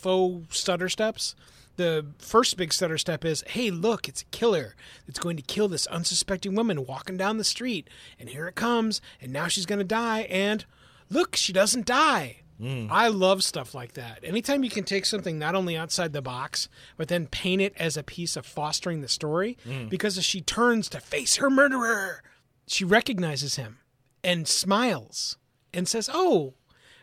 faux 0.00 0.58
stutter 0.58 0.88
steps. 0.88 1.34
The 1.76 2.06
first 2.18 2.56
big 2.56 2.72
stutter 2.72 2.98
step 2.98 3.24
is, 3.24 3.44
"Hey, 3.48 3.70
look, 3.70 4.08
it's 4.08 4.22
a 4.22 4.26
killer 4.26 4.74
It's 5.06 5.18
going 5.18 5.36
to 5.36 5.42
kill 5.42 5.68
this 5.68 5.86
unsuspecting 5.86 6.54
woman 6.54 6.84
walking 6.84 7.16
down 7.16 7.38
the 7.38 7.44
street, 7.44 7.88
and 8.18 8.28
here 8.28 8.46
it 8.48 8.54
comes, 8.54 9.00
and 9.20 9.32
now 9.32 9.48
she's 9.48 9.66
going 9.66 9.78
to 9.78 9.84
die, 9.84 10.22
and 10.22 10.64
look, 11.08 11.36
she 11.36 11.52
doesn't 11.52 11.86
die." 11.86 12.42
Hmm. 12.60 12.88
I 12.90 13.08
love 13.08 13.42
stuff 13.42 13.74
like 13.74 13.94
that. 13.94 14.20
Anytime 14.22 14.62
you 14.62 14.68
can 14.68 14.84
take 14.84 15.06
something 15.06 15.38
not 15.38 15.54
only 15.54 15.78
outside 15.78 16.12
the 16.12 16.20
box, 16.20 16.68
but 16.98 17.08
then 17.08 17.26
paint 17.26 17.62
it 17.62 17.72
as 17.78 17.96
a 17.96 18.02
piece 18.02 18.36
of 18.36 18.44
fostering 18.44 19.00
the 19.00 19.08
story, 19.08 19.56
hmm. 19.64 19.88
because 19.88 20.18
as 20.18 20.26
she 20.26 20.42
turns 20.42 20.90
to 20.90 21.00
face 21.00 21.36
her 21.36 21.48
murderer, 21.48 22.22
she 22.66 22.84
recognizes 22.84 23.56
him 23.56 23.78
and 24.22 24.46
smiles 24.46 25.38
and 25.72 25.88
says, 25.88 26.10
"Oh, 26.12 26.54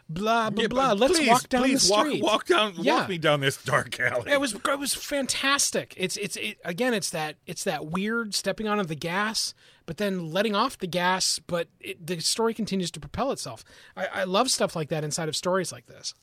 blah 0.09 0.49
blah 0.49 0.61
Yeah, 0.61 0.67
blah. 0.67 0.93
Let's 0.93 1.17
please, 1.17 1.29
walk 1.29 1.49
down 1.49 1.63
please 1.63 1.87
the 1.87 1.95
street." 1.95 2.23
Walk, 2.23 2.31
walk 2.31 2.45
down. 2.47 2.73
Yeah. 2.77 2.95
Walk 2.95 3.09
me 3.09 3.17
down 3.17 3.41
this 3.41 3.57
dark 3.63 3.99
alley. 3.99 4.31
It 4.31 4.39
was 4.39 4.53
it 4.53 4.79
was 4.79 4.93
fantastic. 4.93 5.93
It's 5.97 6.17
it's 6.17 6.35
it, 6.37 6.57
again 6.63 6.93
it's 6.93 7.09
that 7.11 7.35
it's 7.45 7.63
that 7.63 7.87
weird 7.87 8.33
stepping 8.33 8.67
on 8.67 8.79
of 8.79 8.87
the 8.87 8.95
gas, 8.95 9.53
but 9.85 9.97
then 9.97 10.31
letting 10.31 10.55
off 10.55 10.77
the 10.77 10.87
gas, 10.87 11.39
but 11.39 11.67
it, 11.79 12.05
the 12.05 12.19
story 12.19 12.53
continues 12.53 12.91
to 12.91 12.99
propel 12.99 13.31
itself. 13.31 13.63
I, 13.95 14.07
I 14.13 14.23
love 14.23 14.49
stuff 14.49 14.75
like 14.75 14.89
that 14.89 15.03
inside 15.03 15.29
of 15.29 15.35
stories 15.35 15.71
like 15.71 15.87
this. 15.87 16.13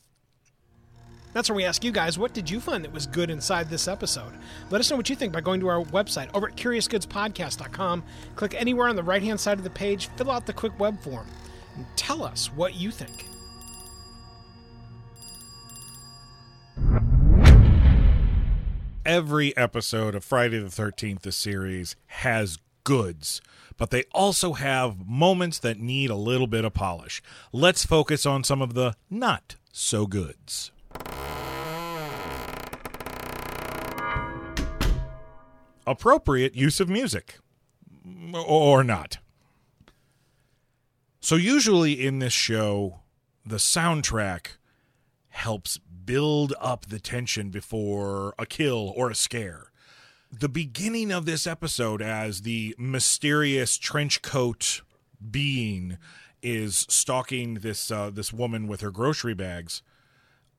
That's 1.34 1.50
where 1.50 1.56
we 1.56 1.64
ask 1.64 1.82
you 1.82 1.90
guys, 1.90 2.16
what 2.16 2.32
did 2.32 2.48
you 2.48 2.60
find 2.60 2.84
that 2.84 2.92
was 2.92 3.08
good 3.08 3.28
inside 3.28 3.68
this 3.68 3.88
episode? 3.88 4.32
Let 4.70 4.80
us 4.80 4.88
know 4.88 4.96
what 4.96 5.10
you 5.10 5.16
think 5.16 5.32
by 5.32 5.40
going 5.40 5.58
to 5.60 5.66
our 5.66 5.82
website 5.82 6.30
over 6.32 6.46
at 6.46 6.54
curiousgoodspodcast.com. 6.56 8.04
Click 8.36 8.54
anywhere 8.54 8.86
on 8.86 8.94
the 8.94 9.02
right 9.02 9.22
hand 9.22 9.40
side 9.40 9.58
of 9.58 9.64
the 9.64 9.70
page, 9.70 10.06
fill 10.16 10.30
out 10.30 10.46
the 10.46 10.52
quick 10.52 10.78
web 10.78 11.00
form, 11.02 11.26
and 11.74 11.84
tell 11.96 12.22
us 12.22 12.52
what 12.52 12.74
you 12.76 12.92
think. 12.92 13.26
Every 19.04 19.54
episode 19.54 20.14
of 20.14 20.24
Friday 20.24 20.58
the 20.58 20.68
13th, 20.68 21.20
the 21.20 21.32
series, 21.32 21.94
has 22.06 22.56
goods, 22.84 23.42
but 23.76 23.90
they 23.90 24.04
also 24.12 24.54
have 24.54 25.06
moments 25.06 25.58
that 25.58 25.78
need 25.78 26.08
a 26.08 26.14
little 26.14 26.46
bit 26.46 26.64
of 26.64 26.72
polish. 26.72 27.20
Let's 27.52 27.84
focus 27.84 28.24
on 28.24 28.44
some 28.44 28.62
of 28.62 28.72
the 28.72 28.94
not 29.10 29.56
so 29.70 30.06
goods. 30.06 30.72
Appropriate 35.86 36.54
use 36.54 36.80
of 36.80 36.88
music. 36.88 37.36
Or 38.32 38.82
not. 38.82 39.18
So, 41.20 41.36
usually 41.36 42.06
in 42.06 42.20
this 42.20 42.32
show, 42.32 43.00
the 43.44 43.56
soundtrack 43.56 44.56
helps 45.28 45.78
build 46.04 46.54
up 46.60 46.86
the 46.86 46.98
tension 46.98 47.50
before 47.50 48.34
a 48.38 48.46
kill 48.46 48.92
or 48.96 49.10
a 49.10 49.14
scare. 49.14 49.70
The 50.30 50.48
beginning 50.48 51.12
of 51.12 51.26
this 51.26 51.46
episode, 51.46 52.02
as 52.02 52.42
the 52.42 52.74
mysterious 52.78 53.78
trench 53.78 54.22
coat 54.22 54.82
being 55.30 55.98
is 56.42 56.86
stalking 56.88 57.54
this 57.54 57.90
uh, 57.90 58.10
this 58.10 58.32
woman 58.32 58.66
with 58.66 58.80
her 58.80 58.90
grocery 58.90 59.34
bags, 59.34 59.82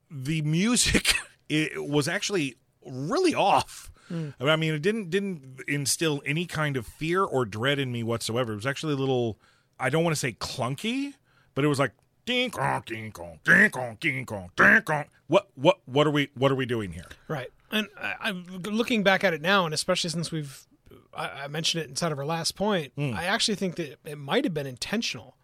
the 0.09 0.41
music 0.41 1.13
it 1.49 1.87
was 1.87 2.07
actually 2.07 2.55
really 2.85 3.35
off. 3.35 3.91
I 4.39 4.55
mean, 4.55 4.73
it 4.73 4.81
didn't 4.81 5.09
didn't 5.09 5.61
instill 5.67 6.21
any 6.25 6.45
kind 6.45 6.77
of 6.77 6.85
fear 6.85 7.23
or 7.23 7.43
dread 7.43 7.79
in 7.79 7.91
me 7.91 8.03
whatsoever. 8.03 8.53
It 8.53 8.57
was 8.57 8.65
actually 8.65 8.93
a 8.93 8.97
little 8.97 9.39
I 9.79 9.89
don't 9.89 10.03
want 10.03 10.15
to 10.15 10.19
say 10.19 10.33
clunky, 10.33 11.15
but 11.53 11.65
it 11.65 11.67
was 11.67 11.79
like 11.79 11.91
ding 12.25 12.51
kong 12.51 12.83
ding 12.85 13.11
kong 13.11 13.39
ding 13.43 13.69
kong 13.69 13.97
ding 13.99 14.25
kong 14.25 14.49
ding 14.55 14.81
kong. 14.81 15.05
What 15.27 15.49
what 15.55 15.79
what 15.85 16.07
are 16.07 16.11
we 16.11 16.29
what 16.35 16.51
are 16.51 16.55
we 16.55 16.65
doing 16.65 16.91
here? 16.91 17.07
Right. 17.27 17.49
And 17.71 17.87
I, 17.99 18.15
I'm 18.21 18.45
looking 18.63 19.03
back 19.03 19.23
at 19.23 19.33
it 19.33 19.41
now, 19.41 19.65
and 19.65 19.73
especially 19.73 20.09
since 20.09 20.31
we've, 20.31 20.65
I, 21.13 21.43
I 21.43 21.47
mentioned 21.47 21.83
it 21.83 21.89
inside 21.89 22.11
of 22.11 22.19
our 22.19 22.25
last 22.25 22.55
point, 22.55 22.93
hmm. 22.95 23.13
I 23.13 23.25
actually 23.25 23.55
think 23.55 23.75
that 23.75 23.97
it 24.05 24.17
might 24.17 24.43
have 24.43 24.53
been 24.53 24.67
intentional 24.67 25.35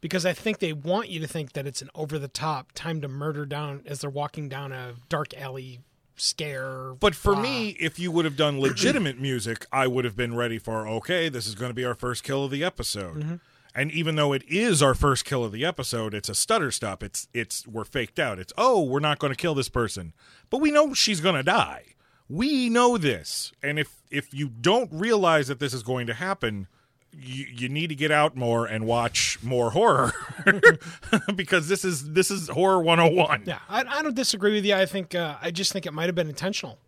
because 0.00 0.24
I 0.24 0.32
think 0.32 0.58
they 0.58 0.72
want 0.72 1.08
you 1.08 1.20
to 1.20 1.26
think 1.26 1.52
that 1.52 1.66
it's 1.66 1.82
an 1.82 1.90
over 1.94 2.18
the 2.18 2.28
top 2.28 2.72
time 2.72 3.00
to 3.02 3.08
murder 3.08 3.44
down 3.44 3.82
as 3.86 4.00
they're 4.00 4.10
walking 4.10 4.48
down 4.48 4.72
a 4.72 4.94
dark 5.08 5.34
alley 5.36 5.80
scare. 6.16 6.94
But 6.98 7.14
for 7.14 7.36
me, 7.36 7.76
if 7.80 7.98
you 7.98 8.10
would 8.10 8.24
have 8.24 8.36
done 8.36 8.60
legitimate 8.60 9.20
music, 9.20 9.66
I 9.72 9.86
would 9.86 10.04
have 10.04 10.16
been 10.16 10.34
ready 10.34 10.58
for 10.58 10.86
okay, 10.88 11.28
this 11.28 11.46
is 11.46 11.54
going 11.54 11.70
to 11.70 11.74
be 11.74 11.84
our 11.84 11.94
first 11.94 12.24
kill 12.24 12.44
of 12.44 12.50
the 12.50 12.64
episode. 12.64 13.18
Mm-hmm. 13.18 13.34
And 13.74 13.90
even 13.92 14.16
though 14.16 14.32
it 14.32 14.42
is 14.48 14.82
our 14.82 14.94
first 14.94 15.24
kill 15.24 15.44
of 15.44 15.52
the 15.52 15.64
episode, 15.64 16.14
it's 16.14 16.28
a 16.28 16.34
stutter 16.34 16.70
stop. 16.70 17.02
It's 17.02 17.28
it's 17.32 17.66
we're 17.66 17.84
faked 17.84 18.18
out. 18.18 18.38
It's 18.38 18.52
oh, 18.58 18.82
we're 18.82 19.00
not 19.00 19.18
going 19.18 19.32
to 19.32 19.36
kill 19.36 19.54
this 19.54 19.68
person, 19.68 20.12
but 20.50 20.60
we 20.60 20.70
know 20.70 20.94
she's 20.94 21.20
going 21.20 21.36
to 21.36 21.42
die. 21.42 21.84
We 22.28 22.68
know 22.68 22.98
this, 22.98 23.52
and 23.62 23.78
if 23.78 24.02
if 24.10 24.34
you 24.34 24.48
don't 24.48 24.90
realize 24.92 25.48
that 25.48 25.60
this 25.60 25.72
is 25.72 25.82
going 25.82 26.06
to 26.08 26.14
happen, 26.14 26.66
you, 27.12 27.46
you 27.50 27.68
need 27.68 27.88
to 27.88 27.94
get 27.94 28.10
out 28.10 28.36
more 28.36 28.66
and 28.66 28.86
watch 28.86 29.38
more 29.42 29.70
horror 29.70 30.12
because 31.34 31.68
this 31.68 31.84
is 31.84 32.12
this 32.12 32.30
is 32.30 32.48
horror 32.48 32.82
101. 32.82 33.44
yeah, 33.46 33.58
I, 33.68 33.84
I 33.86 34.02
don't 34.02 34.14
disagree 34.14 34.54
with 34.54 34.64
you. 34.64 34.74
I 34.74 34.86
think 34.86 35.14
uh, 35.14 35.36
I 35.40 35.50
just 35.50 35.72
think 35.72 35.86
it 35.86 35.92
might 35.92 36.06
have 36.06 36.14
been 36.14 36.28
intentional. 36.28 36.78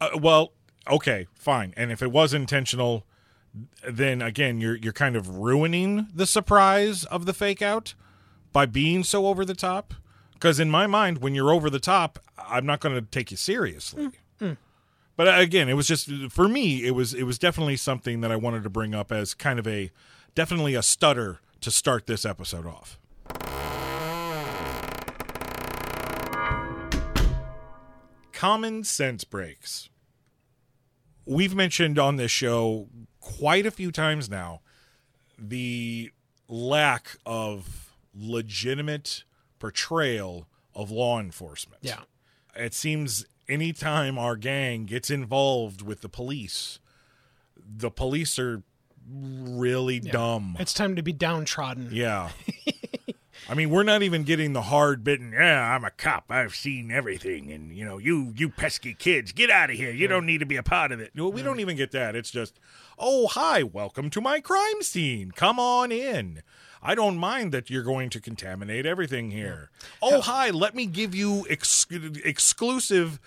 Uh, 0.00 0.10
well, 0.20 0.52
okay, 0.88 1.26
fine. 1.34 1.74
And 1.76 1.90
if 1.92 2.02
it 2.02 2.10
was 2.10 2.34
intentional, 2.34 3.04
then 3.88 4.20
again 4.22 4.60
you're 4.60 4.76
you're 4.76 4.92
kind 4.92 5.16
of 5.16 5.36
ruining 5.36 6.08
the 6.14 6.26
surprise 6.26 7.04
of 7.04 7.26
the 7.26 7.32
fake 7.32 7.62
out 7.62 7.94
by 8.52 8.66
being 8.66 9.04
so 9.04 9.26
over 9.26 9.44
the 9.44 9.54
top. 9.54 9.94
Because 10.34 10.60
in 10.60 10.70
my 10.70 10.86
mind, 10.86 11.18
when 11.18 11.34
you're 11.34 11.50
over 11.50 11.70
the 11.70 11.80
top, 11.80 12.18
I'm 12.36 12.66
not 12.66 12.80
going 12.80 12.94
to 12.94 13.00
take 13.00 13.30
you 13.30 13.36
seriously. 13.38 14.10
But 15.16 15.28
uh, 15.28 15.32
again, 15.38 15.68
it 15.70 15.74
was 15.74 15.86
just 15.88 16.10
for 16.28 16.46
me. 16.46 16.84
It 16.84 16.90
was 16.90 17.14
it 17.14 17.22
was 17.22 17.38
definitely 17.38 17.76
something 17.76 18.20
that 18.20 18.30
I 18.30 18.36
wanted 18.36 18.62
to 18.64 18.70
bring 18.70 18.94
up 18.94 19.10
as 19.10 19.32
kind 19.32 19.58
of 19.58 19.66
a 19.66 19.90
definitely 20.34 20.74
a 20.74 20.82
stutter 20.82 21.40
to 21.62 21.70
start 21.70 22.06
this 22.06 22.26
episode 22.26 22.66
off. 22.66 22.98
Common 28.32 28.84
sense 28.84 29.24
breaks. 29.24 29.88
We've 31.24 31.54
mentioned 31.54 31.98
on 31.98 32.16
this 32.16 32.30
show 32.30 32.88
quite 33.26 33.66
a 33.66 33.70
few 33.72 33.90
times 33.90 34.30
now 34.30 34.60
the 35.36 36.12
lack 36.48 37.16
of 37.26 37.92
legitimate 38.14 39.24
portrayal 39.58 40.46
of 40.74 40.90
law 40.90 41.18
enforcement. 41.18 41.80
Yeah. 41.82 42.00
It 42.54 42.72
seems 42.72 43.26
anytime 43.48 44.16
our 44.16 44.36
gang 44.36 44.84
gets 44.84 45.10
involved 45.10 45.82
with 45.82 46.02
the 46.02 46.08
police, 46.08 46.78
the 47.56 47.90
police 47.90 48.38
are 48.38 48.62
really 49.10 49.98
dumb. 50.00 50.56
It's 50.60 50.72
time 50.72 50.96
to 50.96 51.02
be 51.02 51.12
downtrodden. 51.12 51.88
Yeah. 51.92 52.30
I 53.48 53.54
mean, 53.54 53.70
we're 53.70 53.84
not 53.84 54.02
even 54.02 54.24
getting 54.24 54.54
the 54.54 54.62
hard 54.62 55.04
bitten. 55.04 55.32
Yeah, 55.32 55.74
I'm 55.74 55.84
a 55.84 55.90
cop. 55.90 56.24
I've 56.30 56.54
seen 56.54 56.90
everything, 56.90 57.52
and 57.52 57.76
you 57.76 57.84
know, 57.84 57.98
you 57.98 58.32
you 58.36 58.48
pesky 58.48 58.92
kids, 58.92 59.30
get 59.30 59.50
out 59.50 59.70
of 59.70 59.76
here. 59.76 59.92
You 59.92 60.08
don't 60.08 60.26
need 60.26 60.38
to 60.38 60.46
be 60.46 60.56
a 60.56 60.64
part 60.64 60.90
of 60.90 61.00
it. 61.00 61.12
No, 61.14 61.28
we 61.28 61.42
don't 61.42 61.60
even 61.60 61.76
get 61.76 61.92
that. 61.92 62.16
It's 62.16 62.30
just, 62.30 62.58
oh 62.98 63.28
hi, 63.28 63.62
welcome 63.62 64.10
to 64.10 64.20
my 64.20 64.40
crime 64.40 64.82
scene. 64.82 65.30
Come 65.30 65.60
on 65.60 65.92
in. 65.92 66.42
I 66.82 66.94
don't 66.94 67.18
mind 67.18 67.52
that 67.52 67.70
you're 67.70 67.82
going 67.84 68.10
to 68.10 68.20
contaminate 68.20 68.84
everything 68.84 69.30
here. 69.30 69.70
Oh 70.02 70.20
hi, 70.20 70.50
let 70.50 70.74
me 70.74 70.86
give 70.86 71.14
you 71.14 71.46
ex- 71.48 71.86
exclusive 72.24 73.20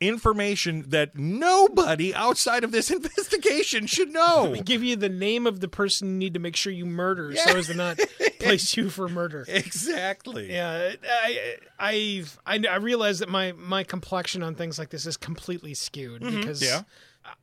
information 0.00 0.84
that 0.88 1.16
nobody 1.16 2.14
outside 2.14 2.64
of 2.64 2.72
this 2.72 2.90
investigation 2.90 3.86
should 3.86 4.12
know. 4.12 4.54
Give 4.64 4.82
you 4.82 4.96
the 4.96 5.08
name 5.08 5.46
of 5.46 5.60
the 5.60 5.68
person 5.68 6.08
you 6.08 6.18
need 6.18 6.34
to 6.34 6.40
make 6.40 6.56
sure 6.56 6.72
you 6.72 6.86
murder 6.86 7.34
so 7.34 7.56
as 7.56 7.66
to 7.66 7.74
not 7.74 7.98
place 8.38 8.76
you 8.76 8.90
for 8.90 9.08
murder. 9.08 9.44
exactly. 9.48 10.52
Yeah, 10.52 10.92
I, 11.08 11.56
I've, 11.78 12.38
I, 12.46 12.62
I 12.68 12.76
realize 12.76 13.20
that 13.20 13.28
my, 13.28 13.52
my 13.52 13.84
complexion 13.84 14.42
on 14.42 14.54
things 14.54 14.78
like 14.78 14.90
this 14.90 15.06
is 15.06 15.16
completely 15.16 15.74
skewed 15.74 16.22
mm-hmm. 16.22 16.40
because 16.40 16.62
yeah. 16.62 16.82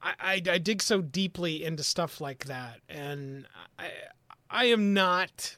I, 0.01 0.13
I, 0.19 0.41
I 0.51 0.57
dig 0.57 0.81
so 0.81 1.01
deeply 1.01 1.63
into 1.63 1.83
stuff 1.83 2.21
like 2.21 2.45
that, 2.45 2.79
and 2.87 3.45
I, 3.77 3.89
I 4.49 4.65
am 4.65 4.93
not, 4.93 5.57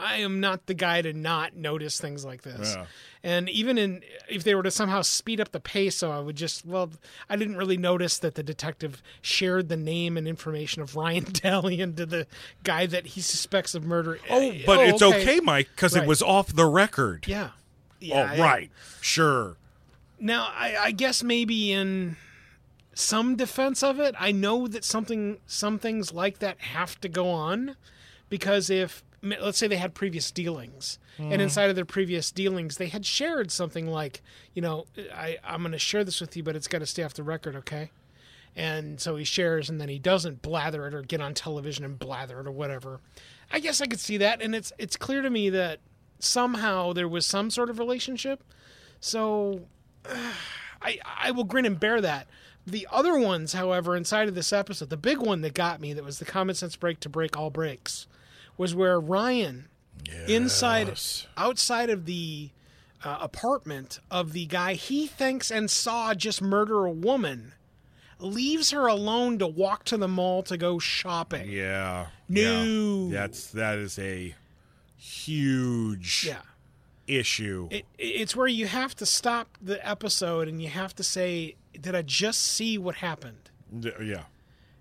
I 0.00 0.16
am 0.16 0.40
not 0.40 0.66
the 0.66 0.74
guy 0.74 1.02
to 1.02 1.12
not 1.12 1.54
notice 1.54 2.00
things 2.00 2.24
like 2.24 2.42
this. 2.42 2.74
Yeah. 2.74 2.86
And 3.22 3.50
even 3.50 3.76
in 3.76 4.02
if 4.28 4.44
they 4.44 4.54
were 4.54 4.62
to 4.62 4.70
somehow 4.70 5.02
speed 5.02 5.40
up 5.40 5.52
the 5.52 5.60
pace, 5.60 5.96
so 5.96 6.10
I 6.10 6.20
would 6.20 6.36
just 6.36 6.64
well, 6.64 6.90
I 7.28 7.36
didn't 7.36 7.56
really 7.56 7.76
notice 7.76 8.18
that 8.18 8.34
the 8.34 8.42
detective 8.42 9.02
shared 9.20 9.68
the 9.68 9.76
name 9.76 10.16
and 10.16 10.26
information 10.26 10.80
of 10.80 10.96
Ryan 10.96 11.26
Dallion 11.32 11.94
to 11.96 12.06
the 12.06 12.26
guy 12.64 12.86
that 12.86 13.08
he 13.08 13.20
suspects 13.20 13.74
of 13.74 13.84
murder. 13.84 14.18
Oh, 14.30 14.52
but 14.64 14.78
oh, 14.78 14.82
it's 14.82 15.02
okay, 15.02 15.38
Mike, 15.40 15.68
because 15.76 15.94
Right. 15.94 16.04
it 16.04 16.08
was 16.08 16.22
off 16.22 16.54
the 16.54 16.64
record. 16.66 17.26
Yeah. 17.28 17.50
Oh, 17.52 17.58
Yeah, 18.00 18.32
I- 18.32 18.38
right. 18.38 18.70
Sure. 19.02 19.56
Now, 20.18 20.50
I, 20.54 20.76
I 20.76 20.90
guess 20.92 21.22
maybe 21.22 21.72
in 21.72 22.16
some 22.94 23.36
defense 23.36 23.82
of 23.82 23.98
it, 24.00 24.14
I 24.18 24.32
know 24.32 24.66
that 24.68 24.84
something, 24.84 25.38
some 25.46 25.78
things 25.78 26.12
like 26.12 26.38
that 26.40 26.58
have 26.60 27.00
to 27.02 27.08
go 27.08 27.28
on, 27.30 27.76
because 28.28 28.68
if 28.70 29.02
let's 29.22 29.58
say 29.58 29.66
they 29.66 29.76
had 29.76 29.94
previous 29.94 30.30
dealings, 30.30 30.98
and 31.18 31.34
hmm. 31.34 31.40
inside 31.40 31.68
of 31.68 31.76
their 31.76 31.84
previous 31.84 32.30
dealings, 32.30 32.76
they 32.76 32.88
had 32.88 33.04
shared 33.04 33.50
something 33.50 33.86
like, 33.86 34.22
you 34.54 34.62
know, 34.62 34.86
I 35.14 35.38
I'm 35.44 35.60
going 35.60 35.72
to 35.72 35.78
share 35.78 36.04
this 36.04 36.20
with 36.20 36.36
you, 36.36 36.42
but 36.42 36.56
it's 36.56 36.68
got 36.68 36.78
to 36.78 36.86
stay 36.86 37.02
off 37.02 37.14
the 37.14 37.22
record, 37.22 37.56
okay? 37.56 37.90
And 38.56 39.00
so 39.00 39.16
he 39.16 39.24
shares, 39.24 39.68
and 39.68 39.80
then 39.80 39.88
he 39.88 39.98
doesn't 39.98 40.42
blather 40.42 40.86
it 40.86 40.94
or 40.94 41.02
get 41.02 41.20
on 41.20 41.34
television 41.34 41.84
and 41.84 41.98
blather 41.98 42.40
it 42.40 42.46
or 42.46 42.50
whatever. 42.50 43.00
I 43.52 43.60
guess 43.60 43.80
I 43.80 43.86
could 43.86 44.00
see 44.00 44.16
that, 44.18 44.40
and 44.40 44.54
it's 44.54 44.72
it's 44.78 44.96
clear 44.96 45.22
to 45.22 45.30
me 45.30 45.50
that 45.50 45.80
somehow 46.18 46.92
there 46.92 47.08
was 47.08 47.26
some 47.26 47.50
sort 47.50 47.70
of 47.70 47.78
relationship. 47.78 48.42
So 49.00 49.62
I 50.82 50.98
I 51.04 51.30
will 51.32 51.44
grin 51.44 51.66
and 51.66 51.78
bear 51.78 52.00
that. 52.00 52.26
The 52.66 52.86
other 52.90 53.18
ones, 53.18 53.54
however, 53.54 53.96
inside 53.96 54.28
of 54.28 54.34
this 54.34 54.52
episode, 54.52 54.90
the 54.90 54.96
big 54.96 55.18
one 55.18 55.40
that 55.40 55.54
got 55.54 55.80
me 55.80 55.92
that 55.94 56.04
was 56.04 56.18
the 56.18 56.24
common 56.24 56.54
sense 56.54 56.76
break 56.76 57.00
to 57.00 57.08
break 57.08 57.36
all 57.36 57.50
breaks 57.50 58.06
was 58.60 58.74
where 58.74 59.00
Ryan 59.00 59.68
inside 60.28 60.92
outside 61.36 61.88
of 61.88 62.04
the 62.04 62.50
uh, 63.02 63.16
apartment 63.22 64.00
of 64.10 64.34
the 64.34 64.44
guy 64.44 64.74
he 64.74 65.06
thinks 65.06 65.50
and 65.50 65.70
saw 65.70 66.12
just 66.12 66.42
murder 66.42 66.84
a 66.84 66.90
woman 66.92 67.54
leaves 68.18 68.70
her 68.70 68.86
alone 68.86 69.38
to 69.38 69.46
walk 69.46 69.84
to 69.84 69.96
the 69.96 70.06
mall 70.06 70.42
to 70.42 70.58
go 70.58 70.78
shopping. 70.78 71.48
Yeah. 71.50 72.08
No. 72.28 73.08
Yeah. 73.10 73.18
That's 73.20 73.46
that 73.52 73.78
is 73.78 73.98
a 73.98 74.34
huge 74.94 76.24
Yeah. 76.26 76.42
issue. 77.06 77.68
It, 77.70 77.86
it's 77.98 78.36
where 78.36 78.46
you 78.46 78.66
have 78.66 78.94
to 78.96 79.06
stop 79.06 79.56
the 79.62 79.86
episode 79.88 80.48
and 80.48 80.60
you 80.62 80.68
have 80.68 80.94
to 80.96 81.02
say, 81.02 81.56
"Did 81.80 81.94
I 81.94 82.02
just 82.02 82.42
see 82.42 82.76
what 82.76 82.96
happened?" 82.96 83.50
Yeah. 84.02 84.24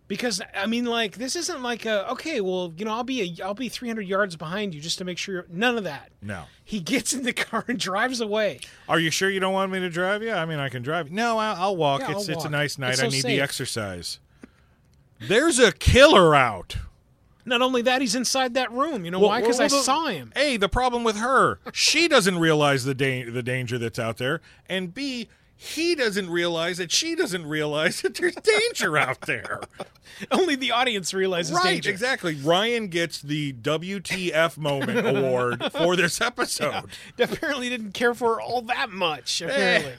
Because 0.10 0.42
I 0.56 0.66
mean, 0.66 0.86
like 0.86 1.18
this 1.18 1.36
isn't 1.36 1.62
like 1.62 1.86
a 1.86 2.10
okay. 2.12 2.42
Well, 2.42 2.74
you 2.76 2.84
know, 2.84 2.92
I'll 2.92 3.04
be 3.04 3.22
a, 3.40 3.44
I'll 3.46 3.54
be 3.54 3.70
300 3.70 4.02
yards 4.02 4.36
behind 4.36 4.74
you 4.74 4.82
just 4.82 4.98
to 4.98 5.06
make 5.06 5.20
sure. 5.20 5.36
You're, 5.36 5.46
none 5.50 5.78
of 5.78 5.84
that. 5.86 6.12
No. 6.22 6.46
He 6.66 6.80
gets 6.80 7.14
in 7.14 7.22
the 7.24 7.32
car 7.48 7.64
and 7.68 7.80
drives 7.80 8.20
away. 8.20 8.60
Are 8.90 9.00
you 9.00 9.12
sure 9.12 9.30
you 9.30 9.40
don't 9.40 9.54
want 9.54 9.72
me 9.72 9.80
to 9.80 9.90
drive? 9.90 10.24
Yeah, 10.24 10.42
I 10.42 10.46
mean, 10.46 10.58
I 10.60 10.68
can 10.68 10.82
drive. 10.82 11.12
No, 11.12 11.38
I'll, 11.38 11.56
I'll 11.62 11.76
walk. 11.78 12.02
Yeah, 12.02 12.14
it's 12.18 12.28
I'll 12.28 12.36
it's 12.36 12.46
a 12.46 12.50
nice 12.50 12.78
night. 12.80 12.94
It's 12.94 13.04
I 13.04 13.08
need 13.08 13.22
safe. 13.22 13.26
the 13.26 13.40
exercise. 13.40 14.20
There's 15.22 15.60
a 15.60 15.72
killer 15.72 16.36
out. 16.36 16.78
Not 17.46 17.62
only 17.62 17.82
that, 17.84 18.02
he's 18.02 18.16
inside 18.16 18.56
that 18.56 18.72
room. 18.72 19.06
You 19.06 19.12
know 19.12 19.20
why? 19.20 19.42
Because 19.42 19.60
I 19.60 19.64
Well, 19.64 19.78
the- 19.78 19.84
saw 19.84 20.06
him. 20.08 20.34
A, 20.36 20.58
the 20.58 20.70
problem 20.70 21.04
with 21.04 21.18
her, 21.18 21.60
she 21.72 22.08
doesn't 22.08 22.38
realize 22.40 22.84
the 22.84 22.96
da- 22.96 23.30
the 23.30 23.44
danger 23.44 23.78
that's 23.78 24.00
out 24.00 24.18
there, 24.18 24.42
and 24.68 24.94
B, 24.94 25.30
he 25.62 25.94
doesn't 25.94 26.30
realize 26.30 26.78
that 26.78 26.90
she 26.90 27.16
doesn't 27.16 27.46
realize 27.46 28.02
that 28.02 28.16
there's 28.16 28.34
danger 28.36 28.98
out 28.98 29.20
there. 29.22 29.60
Only 30.32 30.56
the 30.56 30.72
audience 30.72 31.14
realizes 31.14 31.54
right, 31.54 31.66
danger. 31.74 31.90
exactly. 31.90 32.36
Ryan 32.36 32.88
gets 32.88 33.22
the 33.22 33.52
WTF 33.52 34.58
moment 34.58 35.06
award 35.06 35.70
for 35.74 35.98
this 35.98 36.22
episode. 36.22 36.86
apparently 37.20 37.68
didn't 37.68 37.92
care 37.92 38.14
for 38.14 38.36
her 38.36 38.42
all 38.42 38.62
that 38.64 38.90
much. 38.90 39.42
Eh. 39.42 39.48
Apparently. 39.48 39.94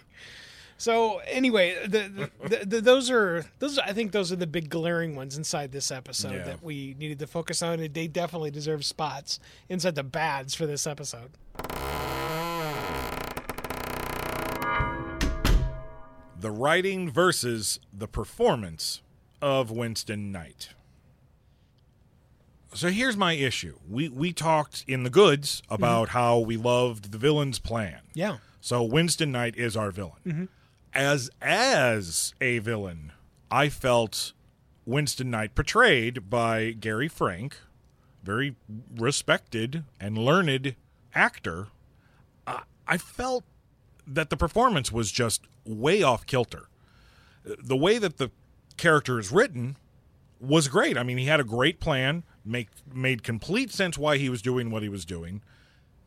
So 0.78 1.18
anyway, 1.26 1.76
the, 1.86 2.30
the, 2.42 2.64
the, 2.64 2.80
those 2.80 3.10
are 3.10 3.44
those. 3.58 3.78
I 3.78 3.92
think 3.92 4.12
those 4.12 4.32
are 4.32 4.36
the 4.36 4.46
big 4.46 4.70
glaring 4.70 5.14
ones 5.14 5.36
inside 5.36 5.72
this 5.72 5.90
episode 5.90 6.32
Yeah. 6.32 6.44
that 6.44 6.62
we 6.62 6.96
needed 6.98 7.18
to 7.18 7.26
focus 7.26 7.60
on, 7.60 7.80
and 7.80 7.92
they 7.92 8.06
definitely 8.06 8.50
deserve 8.50 8.86
spots 8.86 9.40
inside 9.68 9.94
the 9.94 10.02
bads 10.04 10.54
for 10.54 10.64
this 10.64 10.86
episode. 10.86 11.32
The 16.40 16.50
writing 16.50 17.10
versus 17.10 17.80
the 17.92 18.08
performance 18.08 19.02
of 19.42 19.70
Winston 19.70 20.32
Knight. 20.32 20.70
So 22.72 22.88
here's 22.88 23.16
my 23.16 23.34
issue. 23.34 23.76
We 23.88 24.08
we 24.08 24.32
talked 24.32 24.84
in 24.86 25.02
the 25.02 25.10
goods 25.10 25.60
mm-hmm. 25.62 25.74
about 25.74 26.10
how 26.10 26.38
we 26.38 26.56
loved 26.56 27.12
the 27.12 27.18
villain's 27.18 27.58
plan. 27.58 28.00
Yeah, 28.14 28.38
So 28.60 28.82
Winston 28.82 29.32
Knight 29.32 29.56
is 29.56 29.76
our 29.76 29.90
villain. 29.90 30.20
Mm-hmm. 30.26 30.44
As 30.94 31.30
as 31.42 32.34
a 32.40 32.58
villain, 32.58 33.12
I 33.50 33.68
felt 33.68 34.32
Winston 34.86 35.30
Knight 35.30 35.54
portrayed 35.54 36.30
by 36.30 36.72
Gary 36.72 37.08
Frank, 37.08 37.56
very 38.22 38.56
respected 38.96 39.84
and 40.00 40.16
learned 40.16 40.74
actor. 41.14 41.68
I, 42.46 42.62
I 42.86 42.98
felt 42.98 43.44
that 44.10 44.30
the 44.30 44.36
performance 44.36 44.90
was 44.90 45.12
just 45.12 45.42
way 45.64 46.02
off 46.02 46.26
kilter. 46.26 46.68
The 47.44 47.76
way 47.76 47.98
that 47.98 48.18
the 48.18 48.30
character 48.76 49.18
is 49.18 49.30
written 49.30 49.76
was 50.40 50.68
great. 50.68 50.98
I 50.98 51.02
mean, 51.02 51.18
he 51.18 51.26
had 51.26 51.40
a 51.40 51.44
great 51.44 51.80
plan, 51.80 52.24
make 52.44 52.68
made 52.92 53.22
complete 53.22 53.70
sense 53.70 53.96
why 53.96 54.18
he 54.18 54.28
was 54.28 54.42
doing 54.42 54.70
what 54.70 54.82
he 54.82 54.88
was 54.88 55.04
doing. 55.04 55.42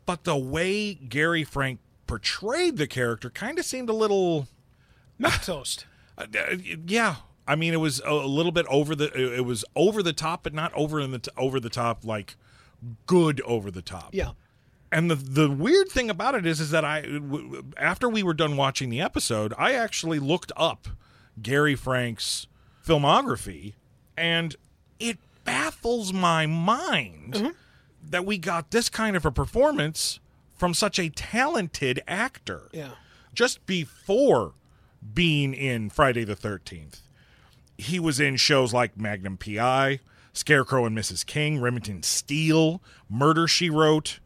But 0.06 0.26
the 0.26 0.38
way 0.38 0.93
Gary 0.93 1.43
Frank 1.43 1.80
portrayed 2.08 2.78
the 2.78 2.88
character 2.88 3.30
kind 3.30 3.58
of 3.58 3.66
seemed 3.66 3.89
a 3.89 3.93
little 3.93 4.47
milk 5.18 5.41
toast. 5.41 5.86
uh, 6.18 6.26
yeah. 6.86 7.16
I 7.47 7.56
mean, 7.56 7.74
it 7.74 7.78
was 7.78 8.01
a, 8.01 8.12
a 8.12 8.28
little 8.28 8.51
bit 8.51 8.66
over 8.70 8.95
the. 8.95 9.12
It 9.14 9.45
was 9.45 9.66
over 9.76 10.01
the 10.01 10.14
top, 10.14 10.43
but 10.43 10.54
not 10.54 10.74
over 10.74 10.99
in 10.99 11.12
the 11.12 11.20
t- 11.20 11.32
over 11.38 11.60
the 11.60 11.70
top 11.70 12.06
like 12.06 12.36
good 13.06 13.41
over 13.41 13.70
the 13.70 13.82
top. 13.82 14.10
Yeah, 14.14 14.32
And 14.94 15.10
the 15.10 15.16
the 15.16 15.50
weird 15.50 15.89
thing 15.89 16.12
about 16.12 16.36
it 16.36 16.46
is, 16.46 16.60
is 16.60 16.70
that 16.70 16.86
I 16.86 17.02
w- 17.02 17.64
after 17.78 18.08
we 18.08 18.22
were 18.22 18.36
done 18.36 18.56
watching 18.56 18.91
the 18.91 19.02
episode, 19.02 19.52
I 19.58 19.74
actually 19.74 20.20
looked 20.20 20.52
up 20.56 20.88
Gary 21.41 21.76
Frank's 21.76 22.46
filmography, 22.86 23.74
and 24.16 24.56
it 25.00 25.18
baffles 25.46 26.14
my 26.14 26.46
mind 26.46 27.34
mm-hmm. 27.34 27.50
that 28.08 28.24
we 28.24 28.38
got 28.38 28.70
this 28.70 28.88
kind 28.88 29.16
of 29.16 29.26
a 29.26 29.32
performance 29.32 30.20
from 30.56 30.76
such 30.76 31.00
a 31.00 31.10
talented 31.10 32.00
actor 32.08 32.70
Yeah. 32.72 32.91
just 33.34 33.66
before 33.66 34.54
being 35.14 35.56
in 35.56 35.89
Friday 35.89 36.24
the 36.24 36.36
13th. 36.36 37.02
He 37.80 38.00
was 38.00 38.20
in 38.20 38.38
shows 38.38 38.74
like 38.74 38.96
Magnum 38.96 39.38
PI, 39.38 40.00
Scarecrow 40.34 40.86
and 40.86 40.96
Mrs. 40.96 41.26
King, 41.26 41.60
Remington 41.60 42.04
Steele, 42.04 42.82
Murder 43.10 43.48
She 43.48 43.72
Wrote, 43.72 44.20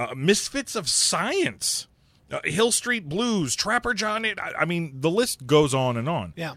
uh, 0.00 0.14
Misfits 0.14 0.74
of 0.74 0.88
Science, 0.88 1.86
uh, 2.30 2.40
Hill 2.44 2.72
Street 2.72 3.08
Blues, 3.08 3.54
Trapper 3.54 3.94
John. 3.94 4.24
It, 4.24 4.38
I, 4.40 4.52
I 4.60 4.64
mean, 4.64 5.00
the 5.00 5.10
list 5.10 5.46
goes 5.46 5.74
on 5.74 5.96
and 5.96 6.08
on. 6.08 6.32
Yeah. 6.36 6.54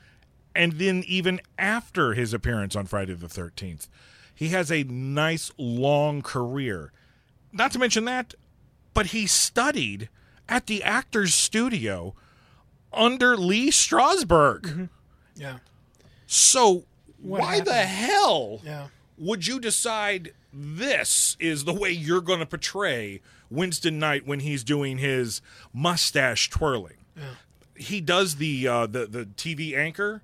And 0.55 0.73
then 0.73 1.03
even 1.07 1.41
after 1.57 2.13
his 2.13 2.33
appearance 2.33 2.75
on 2.75 2.85
Friday 2.85 3.13
the 3.15 3.27
13th, 3.27 3.87
he 4.35 4.49
has 4.49 4.71
a 4.71 4.83
nice 4.83 5.51
long 5.57 6.21
career. 6.21 6.91
Not 7.51 7.71
to 7.71 7.79
mention 7.79 8.05
that, 8.05 8.33
but 8.93 9.07
he 9.07 9.25
studied 9.27 10.09
at 10.47 10.67
the 10.67 10.83
Actors 10.83 11.33
Studio 11.33 12.13
under 12.91 13.35
Lee 13.35 13.69
Strasberg. 13.71 14.89
Yeah. 15.35 15.57
So 16.27 16.85
What 17.19 17.41
why 17.41 17.59
the 17.59 17.73
hell 17.73 18.61
Yeah. 18.63 18.87
would 19.17 19.47
you 19.47 19.59
decide 19.59 20.33
this 20.53 21.35
is 21.39 21.63
the 21.65 21.73
way 21.73 21.91
you're 21.91 22.21
going 22.21 22.39
to 22.39 22.45
portray 22.45 23.21
Winston 23.49 23.99
Knight 23.99 24.27
when 24.27 24.39
he's 24.41 24.63
doing 24.63 24.97
his 24.99 25.41
mustache 25.73 26.49
twirling? 26.49 26.97
He 27.75 28.01
does 28.01 28.35
the 28.35 28.67
uh, 28.67 28.85
the 28.87 29.05
the 29.07 29.25
TV 29.25 29.75
anchor 29.75 30.21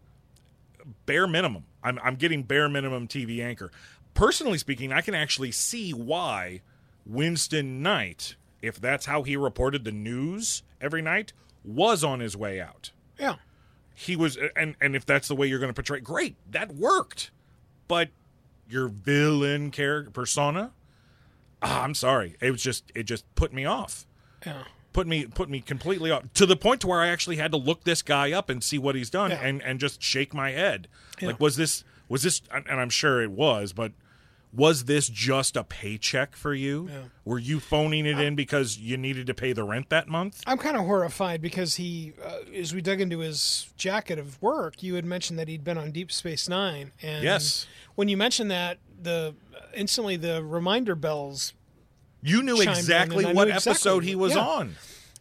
bare 1.05 1.27
minimum. 1.27 1.65
I'm 1.83 1.99
I'm 2.03 2.15
getting 2.15 2.43
bare 2.43 2.69
minimum 2.69 3.07
TV 3.07 3.43
anchor. 3.43 3.71
Personally 4.13 4.57
speaking, 4.57 4.91
I 4.91 5.01
can 5.01 5.15
actually 5.15 5.51
see 5.51 5.91
why 5.91 6.61
Winston 7.05 7.81
Knight, 7.81 8.35
if 8.61 8.79
that's 8.79 9.05
how 9.05 9.23
he 9.23 9.35
reported 9.37 9.83
the 9.83 9.91
news 9.91 10.63
every 10.81 11.01
night, 11.01 11.33
was 11.63 12.03
on 12.03 12.19
his 12.19 12.35
way 12.37 12.59
out 12.61 12.91
Yeah. 13.19 13.35
he 13.95 14.15
was 14.15 14.37
and 14.55 14.75
and 14.81 14.95
if 14.95 15.05
that's 15.05 15.27
the 15.27 15.35
way 15.35 15.47
you're 15.47 15.59
going 15.59 15.69
to 15.69 15.73
portray 15.73 15.99
great 15.99 16.35
that 16.51 16.73
worked 16.75 17.31
but 17.87 18.09
your 18.69 18.87
villain 18.87 19.71
character 19.71 20.11
persona 20.11 20.71
ah, 21.61 21.83
i'm 21.83 21.93
sorry 21.95 22.35
it 22.39 22.51
was 22.51 22.61
just 22.61 22.91
it 22.95 23.03
just 23.03 23.23
put 23.35 23.51
me 23.53 23.65
off 23.65 24.05
Yeah. 24.45 24.63
put 24.93 25.07
me 25.07 25.25
put 25.25 25.49
me 25.49 25.59
completely 25.61 26.11
off 26.11 26.23
to 26.35 26.45
the 26.45 26.55
point 26.55 26.81
to 26.81 26.87
where 26.87 27.01
i 27.01 27.07
actually 27.07 27.37
had 27.37 27.51
to 27.51 27.57
look 27.57 27.83
this 27.83 28.01
guy 28.01 28.31
up 28.31 28.49
and 28.49 28.63
see 28.63 28.77
what 28.77 28.95
he's 28.95 29.09
done 29.09 29.31
Yeah. 29.31 29.41
and 29.41 29.61
and 29.63 29.79
just 29.79 30.01
shake 30.01 30.33
my 30.33 30.51
head 30.51 30.87
Yeah. 31.19 31.27
like 31.29 31.39
was 31.39 31.55
this 31.55 31.83
was 32.07 32.23
this 32.23 32.41
and 32.53 32.79
i'm 32.79 32.89
sure 32.89 33.21
it 33.21 33.31
was 33.31 33.73
but 33.73 33.91
was 34.51 34.85
this 34.85 35.07
just 35.09 35.55
a 35.55 35.63
paycheck 35.63 36.35
for 36.35 36.53
you 36.55 36.89
Yeah. 36.91 37.01
were 37.23 37.37
you 37.37 37.59
phoning 37.59 38.05
it 38.07 38.19
in 38.19 38.35
because 38.35 38.77
you 38.79 38.97
needed 38.97 39.27
to 39.27 39.33
pay 39.35 39.53
the 39.53 39.63
rent 39.63 39.89
that 39.89 40.07
month 40.07 40.41
I'm 40.47 40.57
kind 40.57 40.75
of 40.75 40.85
horrified 40.85 41.39
because 41.41 41.75
he, 41.75 42.13
uh, 42.23 42.39
as 42.55 42.73
we 42.73 42.81
dug 42.81 42.99
into 42.99 43.19
his 43.19 43.69
jacket 43.77 44.17
of 44.17 44.41
work, 44.41 44.81
you 44.81 44.95
had 44.95 45.05
mentioned 45.05 45.37
that 45.37 45.47
he'd 45.47 45.63
been 45.63 45.77
on 45.77 45.91
Deep 45.91 46.11
Space 46.11 46.49
Nine, 46.49 46.91
and 47.03 47.23
Yes. 47.23 47.67
when 47.95 48.07
you 48.09 48.17
mentioned 48.17 48.49
that, 48.49 48.79
the 49.01 49.35
instantly 49.75 50.17
the 50.17 50.43
reminder 50.43 50.95
bells 50.95 51.53
you 52.21 52.41
knew 52.43 52.59
exactly 52.59 53.23
what 53.25 53.47
knew 53.47 53.53
exactly 53.53 53.71
episode 53.71 54.03
he 54.03 54.15
was 54.15 54.33
yeah. 54.35 54.41
on 54.41 54.75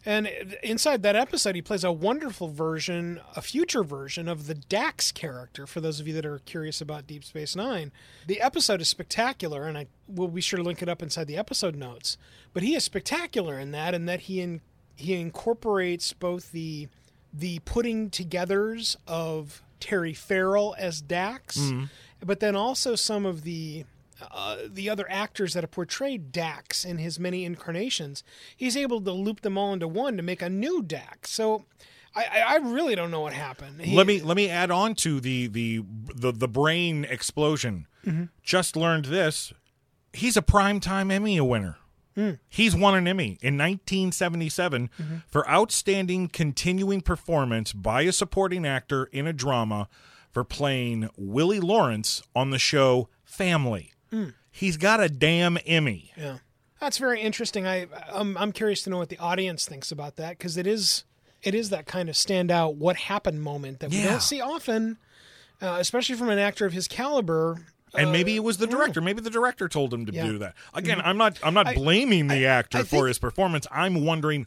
And 0.09 0.27
inside 0.63 1.03
that 1.03 1.17
episode, 1.17 1.55
he 1.55 1.61
plays 1.61 1.85
a 1.85 1.93
wonderful 1.93 2.49
version, 2.49 3.21
a 3.37 3.43
future 3.43 3.85
version 3.85 4.27
of 4.27 4.47
the 4.47 4.55
Dax 4.55 5.13
character. 5.13 5.67
For 5.67 5.83
those 5.83 6.01
of 6.01 6.09
you 6.09 6.15
that 6.15 6.25
are 6.25 6.39
curious 6.39 6.81
about 6.81 7.07
Deep 7.07 7.23
Space 7.23 7.55
Nine, 7.55 7.93
the 8.27 8.41
episode 8.41 8.81
is 8.81 8.89
spectacular, 8.89 9.65
and 9.65 9.77
I 9.77 9.87
will 10.09 10.29
be 10.29 10.41
sure 10.41 10.57
to 10.57 10.63
link 10.63 10.81
it 10.81 10.89
up 10.89 11.03
inside 11.03 11.27
the 11.27 11.37
episode 11.37 11.77
notes. 11.77 12.17
But 12.55 12.63
he 12.63 12.75
is 12.75 12.85
spectacular 12.85 13.59
in 13.59 13.71
that, 13.73 13.93
and 13.93 14.09
that 14.09 14.21
he 14.21 14.41
in, 14.41 14.63
he 14.97 15.13
incorporates 15.13 16.15
both 16.15 16.53
the 16.53 16.89
the 17.31 17.59
putting 17.67 18.09
togethers 18.09 18.97
of 19.07 19.63
Terry 19.79 20.15
Farrell 20.15 20.75
as 20.79 21.03
Dax, 21.03 21.59
mm-hmm. 21.59 21.85
but 22.25 22.41
then 22.41 22.57
also 22.57 22.95
some 22.95 23.27
of 23.27 23.43
the 23.43 23.85
uh, 24.31 24.57
the 24.69 24.89
other 24.91 25.07
actors 25.11 25.55
that 25.55 25.63
have 25.63 25.71
portrayed 25.71 26.33
Dax 26.33 26.85
in 26.85 26.99
his 26.99 27.19
many 27.21 27.45
incarnations, 27.45 28.25
he's 28.57 28.77
able 28.77 29.01
to 29.01 29.13
loop 29.13 29.41
them 29.43 29.57
all 29.59 29.73
into 29.73 29.89
one 29.89 30.17
to 30.17 30.23
make 30.23 30.43
a 30.43 30.49
new 30.49 30.83
Dax. 30.83 31.31
So 31.31 31.65
I, 32.15 32.43
I, 32.47 32.57
really 32.57 32.95
don't 32.97 33.11
know 33.11 33.21
what 33.21 33.33
happened. 33.33 33.81
He- 33.81 33.97
let 33.97 34.07
me 34.07 34.21
let 34.21 34.37
me 34.37 34.49
add 34.49 34.71
on 34.71 34.95
to 34.97 35.21
the 35.21 35.47
the 35.47 35.85
the, 36.15 36.33
the 36.33 36.49
brain 36.49 37.05
explosion. 37.05 37.87
Mm-hmm. 38.05 38.25
Just 38.43 38.77
learned 38.77 39.05
this. 39.07 39.53
He's 40.13 40.37
a 40.37 40.43
primetime 40.43 41.13
Emmy 41.13 41.41
winner. 41.41 41.77
Hmm. 42.17 42.33
He's 42.49 42.75
won 42.75 42.97
an 42.97 43.07
Emmy 43.07 43.39
in 43.43 43.57
1977 43.57 44.91
Mm-hmm. 44.99 45.17
for 45.29 45.49
outstanding 45.49 46.27
continuing 46.29 47.01
performance 47.01 47.73
by 47.73 48.03
a 48.03 48.13
supporting 48.13 48.67
actor 48.67 49.05
in 49.13 49.27
a 49.29 49.33
drama 49.33 49.89
for 50.33 50.43
playing 50.43 51.09
Willie 51.17 51.61
Lawrence 51.61 52.23
on 52.35 52.51
the 52.51 52.59
show 52.59 53.09
Family. 53.25 53.93
Hmm. 54.11 54.29
He's 54.51 54.77
got 54.77 55.01
a 55.01 55.09
damn 55.09 55.59
Emmy. 55.67 56.13
Yeah, 56.17 56.39
that's 56.81 56.99
very 56.99 57.21
interesting. 57.21 57.67
I 57.67 57.87
I'm, 58.13 58.37
I'm 58.39 58.53
curious 58.53 58.83
to 58.83 58.91
know 58.91 58.99
what 58.99 59.09
the 59.09 59.19
audience 59.19 59.67
thinks 59.67 59.93
about 59.93 60.17
that 60.17 60.39
because 60.39 60.57
it 60.57 60.67
is 60.67 61.05
it 61.43 61.55
is 61.55 61.71
that 61.71 61.87
kind 61.87 62.09
of 62.09 62.15
standout 62.17 62.75
what 62.77 62.97
happened 62.97 63.43
moment 63.43 63.81
that 63.81 63.91
we 63.91 63.99
Yeah. 63.99 64.11
don't 64.11 64.23
see 64.23 64.41
often, 64.41 64.99
uh, 65.63 65.77
especially 65.79 66.17
from 66.17 66.31
an 66.31 66.39
actor 66.39 66.67
of 66.67 66.73
his 66.73 66.89
caliber. 66.89 67.67
and 67.95 68.11
maybe 68.13 68.35
it 68.37 68.41
was 68.45 68.57
the 68.59 68.67
director. 68.67 69.01
Maybe 69.01 69.21
the 69.21 69.31
director 69.31 69.69
told 69.69 69.95
him 69.95 70.05
to 70.07 70.13
Yeah. 70.13 70.27
do 70.27 70.39
that. 70.39 70.55
Again, 70.75 71.01
I'm 71.03 71.17
not. 71.17 71.39
I'm 71.43 71.55
not 71.55 71.75
blaming 71.75 72.27
the 72.29 72.45
actor 72.47 72.79
I 72.79 72.83
for 72.83 72.87
think- 72.89 73.07
his 73.09 73.19
performance. 73.19 73.67
I'm 73.71 74.05
wondering 74.05 74.47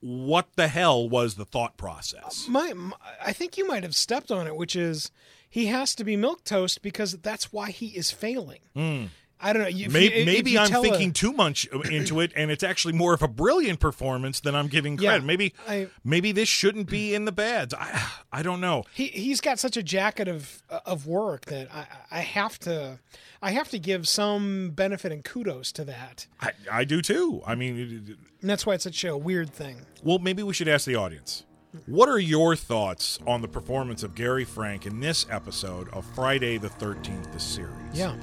what 0.00 0.48
the 0.56 0.66
hell 0.68 1.08
was 1.08 1.36
the 1.36 1.44
thought 1.44 1.76
process. 1.76 2.46
My, 2.48 2.72
my 2.72 2.96
I 3.24 3.32
think 3.32 3.56
you 3.56 3.66
might 3.68 3.84
have 3.84 3.94
stepped 3.94 4.32
on 4.32 4.46
it, 4.48 4.56
which 4.56 4.74
is 4.74 5.12
he 5.52 5.66
has 5.66 5.94
to 5.96 6.02
be 6.04 6.16
milk 6.16 6.44
toast 6.44 6.80
because 6.80 7.12
that's 7.18 7.52
why 7.52 7.70
he 7.70 7.88
is 7.88 8.10
failing. 8.10 8.60
Hmm. 8.74 9.04
I 9.44 9.52
don't 9.52 9.62
know. 9.62 9.68
If 9.68 9.92
Maybe, 9.92 10.20
you- 10.20 10.24
maybe 10.24 10.56
I'm 10.56 10.68
tell 10.70 10.82
a- 10.84 10.88
thinking 10.88 11.12
too 11.12 11.32
much 11.32 11.66
uh, 11.74 11.80
into 11.80 12.20
it, 12.20 12.30
and 12.36 12.48
it's 12.52 12.62
actually 12.62 12.94
more 12.94 13.12
of 13.12 13.22
a 13.22 13.26
brilliant 13.28 13.80
performance 13.80 14.38
than 14.38 14.54
I'm 14.54 14.68
giving 14.68 14.96
Yeah, 14.98 15.10
credit. 15.10 15.24
maybe, 15.26 15.52
I- 15.68 15.88
maybe 16.04 16.30
this 16.30 16.48
shouldn't 16.48 16.88
be 16.88 17.12
in 17.12 17.24
the 17.24 17.32
bads. 17.32 17.74
I, 17.74 18.08
I 18.32 18.42
don't 18.44 18.60
know. 18.60 18.84
he 18.94 19.06
he's 19.08 19.40
got 19.40 19.58
such 19.58 19.76
a 19.76 19.82
jacket 19.82 20.28
of 20.28 20.62
of 20.86 21.06
work 21.08 21.46
that 21.46 21.68
I 21.74 21.86
I 22.12 22.20
have 22.20 22.56
to 22.60 23.00
I 23.42 23.50
have 23.50 23.68
to 23.70 23.80
give 23.80 24.06
some 24.08 24.70
benefit 24.70 25.10
and 25.10 25.24
kudos 25.24 25.72
to 25.72 25.84
that, 25.86 26.28
I, 26.40 26.52
I 26.70 26.84
do 26.84 27.02
too. 27.02 27.42
I 27.44 27.56
mean, 27.56 27.76
it- 27.78 28.10
it- 28.12 28.18
and 28.40 28.48
that's 28.48 28.64
why 28.64 28.74
it's 28.74 28.84
such 28.84 29.02
a 29.04 29.16
weird 29.16 29.50
thing. 29.52 29.86
well, 30.04 30.20
maybe 30.20 30.44
we 30.44 30.54
should 30.54 30.68
ask 30.68 30.86
the 30.86 30.94
audience. 30.94 31.42
What 31.86 32.08
are 32.10 32.18
your 32.18 32.54
thoughts 32.54 33.18
on 33.26 33.40
the 33.40 33.48
performance 33.48 34.02
of 34.02 34.14
Gary 34.14 34.44
Frank 34.44 34.84
in 34.84 35.00
this 35.00 35.24
episode 35.30 35.88
of 35.90 36.04
Friday 36.14 36.58
the 36.58 36.68
13th, 36.68 37.32
the 37.32 37.40
series? 37.40 37.72
Yeah. 37.94 38.14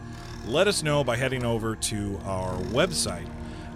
let 0.45 0.67
us 0.67 0.83
know 0.83 1.03
by 1.03 1.15
heading 1.17 1.43
over 1.43 1.75
to 1.75 2.19
our 2.25 2.53
website 2.65 3.27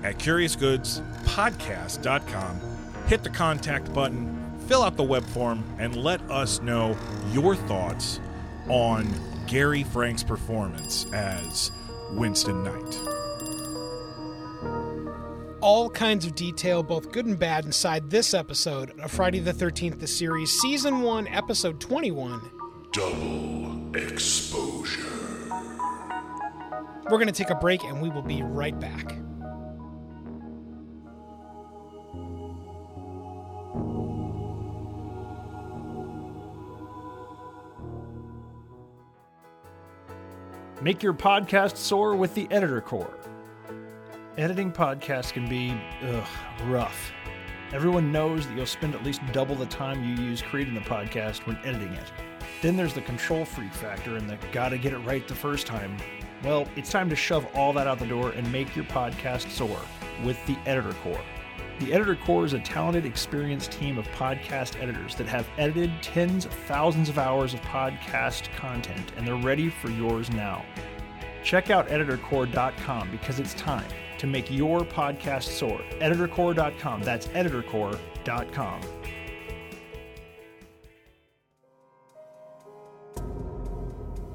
at 0.03 0.19
curiousgoodspodcast.com. 0.19 2.59
Hit 3.07 3.23
the 3.23 3.29
contact 3.29 3.91
button, 3.93 4.59
fill 4.67 4.83
out 4.83 4.95
the 4.95 5.03
web 5.03 5.25
form, 5.25 5.63
and 5.79 5.95
let 5.95 6.21
us 6.29 6.61
know 6.61 6.95
your 7.31 7.55
thoughts 7.55 8.19
on 8.69 9.07
Gary 9.47 9.83
Frank's 9.83 10.23
performance 10.23 11.11
as 11.13 11.71
Winston 12.11 12.63
Knight. 12.63 12.99
All 15.63 15.89
kinds 15.89 16.25
of 16.25 16.35
detail, 16.35 16.83
both 16.83 17.13
good 17.13 17.25
and 17.25 17.39
bad, 17.39 17.63
inside 17.63 18.09
this 18.09 18.33
episode 18.33 18.99
of 18.99 19.09
Friday 19.09 19.39
the 19.39 19.53
13th, 19.53 19.97
the 19.97 20.07
series, 20.07 20.51
Season 20.59 20.99
1, 20.99 21.25
Episode 21.29 21.79
21. 21.79 22.51
Double 22.91 23.95
exposure. 23.95 24.99
We're 27.09 27.17
going 27.17 27.27
to 27.27 27.31
take 27.31 27.49
a 27.49 27.55
break 27.55 27.81
and 27.85 28.01
we 28.01 28.09
will 28.09 28.21
be 28.21 28.43
right 28.43 28.77
back. 28.77 29.15
Make 40.81 41.01
your 41.01 41.13
podcast 41.13 41.77
soar 41.77 42.17
with 42.17 42.35
the 42.35 42.49
Editor 42.51 42.81
Core. 42.81 43.17
Editing 44.35 44.71
podcasts 44.71 45.31
can 45.31 45.47
be 45.47 45.79
ugh, 46.01 46.27
rough. 46.63 47.11
Everyone 47.71 48.11
knows 48.11 48.47
that 48.47 48.57
you'll 48.57 48.65
spend 48.65 48.95
at 48.95 49.03
least 49.03 49.21
double 49.31 49.53
the 49.53 49.67
time 49.67 50.03
you 50.03 50.15
use 50.15 50.41
creating 50.41 50.73
the 50.73 50.79
podcast 50.81 51.45
when 51.45 51.55
editing 51.57 51.93
it. 51.93 52.11
Then 52.63 52.75
there's 52.75 52.95
the 52.95 53.01
control 53.01 53.45
freak 53.45 53.71
factor 53.71 54.15
and 54.15 54.27
the 54.27 54.39
gotta 54.51 54.79
get 54.79 54.91
it 54.91 54.97
right 54.99 55.27
the 55.27 55.35
first 55.35 55.67
time. 55.67 55.95
Well, 56.43 56.67
it's 56.75 56.89
time 56.89 57.11
to 57.11 57.15
shove 57.15 57.45
all 57.53 57.73
that 57.73 57.85
out 57.85 57.99
the 57.99 58.07
door 58.07 58.31
and 58.31 58.51
make 58.51 58.75
your 58.75 58.85
podcast 58.85 59.51
soar 59.51 59.79
with 60.25 60.43
the 60.47 60.57
Editor 60.65 60.93
Core. 61.03 61.21
The 61.77 61.93
Editor 61.93 62.15
Core 62.15 62.43
is 62.43 62.53
a 62.53 62.59
talented, 62.59 63.05
experienced 63.05 63.71
team 63.71 63.99
of 63.99 64.07
podcast 64.07 64.81
editors 64.81 65.13
that 65.17 65.27
have 65.27 65.47
edited 65.59 65.91
tens 66.01 66.45
of 66.45 66.53
thousands 66.53 67.07
of 67.07 67.19
hours 67.19 67.53
of 67.53 67.61
podcast 67.61 68.51
content, 68.55 69.11
and 69.15 69.27
they're 69.27 69.35
ready 69.35 69.69
for 69.69 69.91
yours 69.91 70.31
now. 70.31 70.65
Check 71.43 71.69
out 71.69 71.89
editorcore.com 71.89 73.11
because 73.11 73.39
it's 73.39 73.53
time 73.53 73.85
to 74.23 74.27
make 74.27 74.49
your 74.49 74.79
podcast 74.79 75.43
soar. 75.43 75.81
Editorcore.com. 75.99 77.03
That's 77.03 77.27
editorcore.com. 77.27 78.79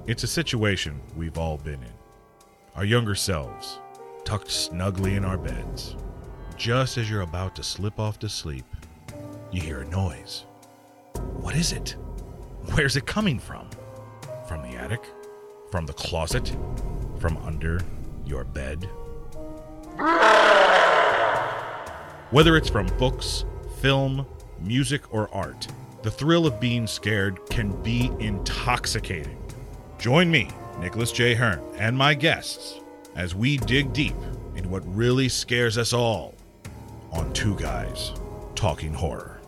It's 0.06 0.24
a 0.24 0.26
situation 0.26 1.00
we've 1.16 1.38
all 1.38 1.56
been 1.56 1.82
in. 1.82 1.92
Our 2.76 2.84
younger 2.84 3.14
selves, 3.14 3.78
tucked 4.24 4.50
snugly 4.50 5.14
in 5.14 5.24
our 5.24 5.38
beds. 5.38 5.96
Just 6.58 6.98
as 6.98 7.08
you're 7.08 7.22
about 7.22 7.56
to 7.56 7.62
slip 7.62 7.98
off 7.98 8.18
to 8.18 8.28
sleep, 8.28 8.66
you 9.50 9.62
hear 9.62 9.80
a 9.80 9.88
noise. 9.88 10.44
What 11.40 11.54
is 11.54 11.72
it? 11.72 11.96
Where's 12.74 12.96
it 12.96 13.06
coming 13.06 13.38
from? 13.38 13.70
From 14.46 14.60
the 14.60 14.76
attic? 14.76 15.00
From 15.70 15.86
the 15.86 15.94
closet? 15.94 16.54
From 17.18 17.38
under 17.38 17.80
your 18.26 18.44
bed? 18.44 18.86
Whether 22.30 22.56
it's 22.56 22.68
from 22.68 22.86
books, 22.98 23.44
film, 23.80 24.26
music, 24.60 25.12
or 25.12 25.32
art, 25.34 25.66
the 26.02 26.10
thrill 26.10 26.46
of 26.46 26.60
being 26.60 26.86
scared 26.86 27.40
can 27.50 27.72
be 27.82 28.12
intoxicating. 28.20 29.42
Join 29.98 30.30
me, 30.30 30.50
Nicholas 30.78 31.10
J. 31.10 31.34
Hearn, 31.34 31.60
and 31.78 31.98
my 31.98 32.14
guests 32.14 32.80
as 33.16 33.34
we 33.34 33.56
dig 33.56 33.92
deep 33.92 34.14
into 34.54 34.68
what 34.68 34.82
really 34.94 35.28
scares 35.28 35.76
us 35.76 35.92
all 35.92 36.34
on 37.10 37.32
Two 37.32 37.56
Guys 37.56 38.12
Talking 38.54 38.92
Horror. 38.92 39.40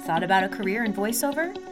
Thought 0.00 0.22
about 0.22 0.44
a 0.44 0.48
career 0.48 0.84
in 0.84 0.92
voiceover? 0.92 1.71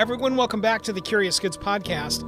Everyone, 0.00 0.34
welcome 0.34 0.62
back 0.62 0.80
to 0.84 0.94
the 0.94 1.00
Curious 1.02 1.38
Goods 1.38 1.58
Podcast, 1.58 2.26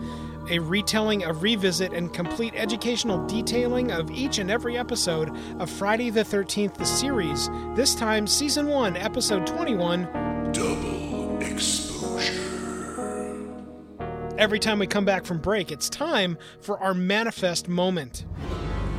a 0.51 0.59
retelling, 0.59 1.25
a 1.25 1.33
revisit, 1.33 1.95
and 1.95 2.13
complete 2.13 2.53
educational 2.55 3.27
detailing 3.27 3.91
of 3.91 4.11
each 4.11 4.37
and 4.37 4.51
every 4.51 4.77
episode 4.77 5.35
of 5.59 5.71
Friday 5.71 6.11
the 6.11 6.21
13th, 6.21 6.75
the 6.75 6.85
series. 6.85 7.49
This 7.75 7.95
time, 7.95 8.27
Season 8.27 8.67
1, 8.67 8.99
Episode 8.99 9.47
21. 9.47 10.53
Double 10.53 11.39
exposure. 11.41 12.35
Every 14.37 14.59
time 14.59 14.79
we 14.79 14.87
come 14.87 15.07
back 15.07 15.25
from 15.25 15.39
break, 15.39 15.73
it's 15.73 15.89
time 15.89 16.37
for 16.61 16.79
our 16.79 16.93
manifest 16.93 17.69
moment. 17.71 18.27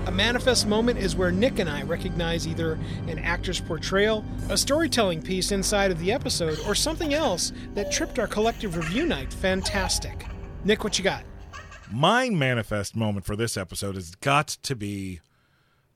A 0.05 0.11
manifest 0.11 0.67
moment 0.67 0.99
is 0.99 1.15
where 1.15 1.31
Nick 1.31 1.59
and 1.59 1.69
I 1.69 1.83
recognize 1.83 2.45
either 2.45 2.73
an 3.07 3.19
actor's 3.19 3.61
portrayal, 3.61 4.25
a 4.49 4.57
storytelling 4.57 5.21
piece 5.21 5.53
inside 5.53 5.91
of 5.91 5.99
the 5.99 6.11
episode, 6.11 6.59
or 6.67 6.75
something 6.75 7.13
else 7.13 7.53
that 7.73 7.89
tripped 7.89 8.19
our 8.19 8.27
collective 8.27 8.75
review 8.75 9.05
night 9.05 9.31
fantastic. 9.31 10.25
Nick, 10.65 10.83
what 10.83 10.97
you 10.97 11.05
got? 11.05 11.23
My 11.89 12.29
manifest 12.29 12.97
moment 12.97 13.25
for 13.25 13.37
this 13.37 13.55
episode 13.55 13.95
has 13.95 14.15
got 14.15 14.47
to 14.63 14.75
be 14.75 15.21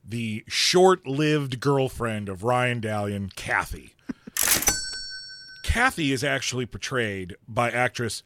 the 0.02 0.42
short 0.48 1.06
lived 1.06 1.60
girlfriend 1.60 2.30
of 2.30 2.44
Ryan 2.44 2.80
Dallion, 2.80 3.30
Kathy. 3.36 3.94
Kathy 5.62 6.12
is 6.12 6.24
actually 6.24 6.64
portrayed 6.64 7.36
by 7.46 7.70
actress 7.70 8.22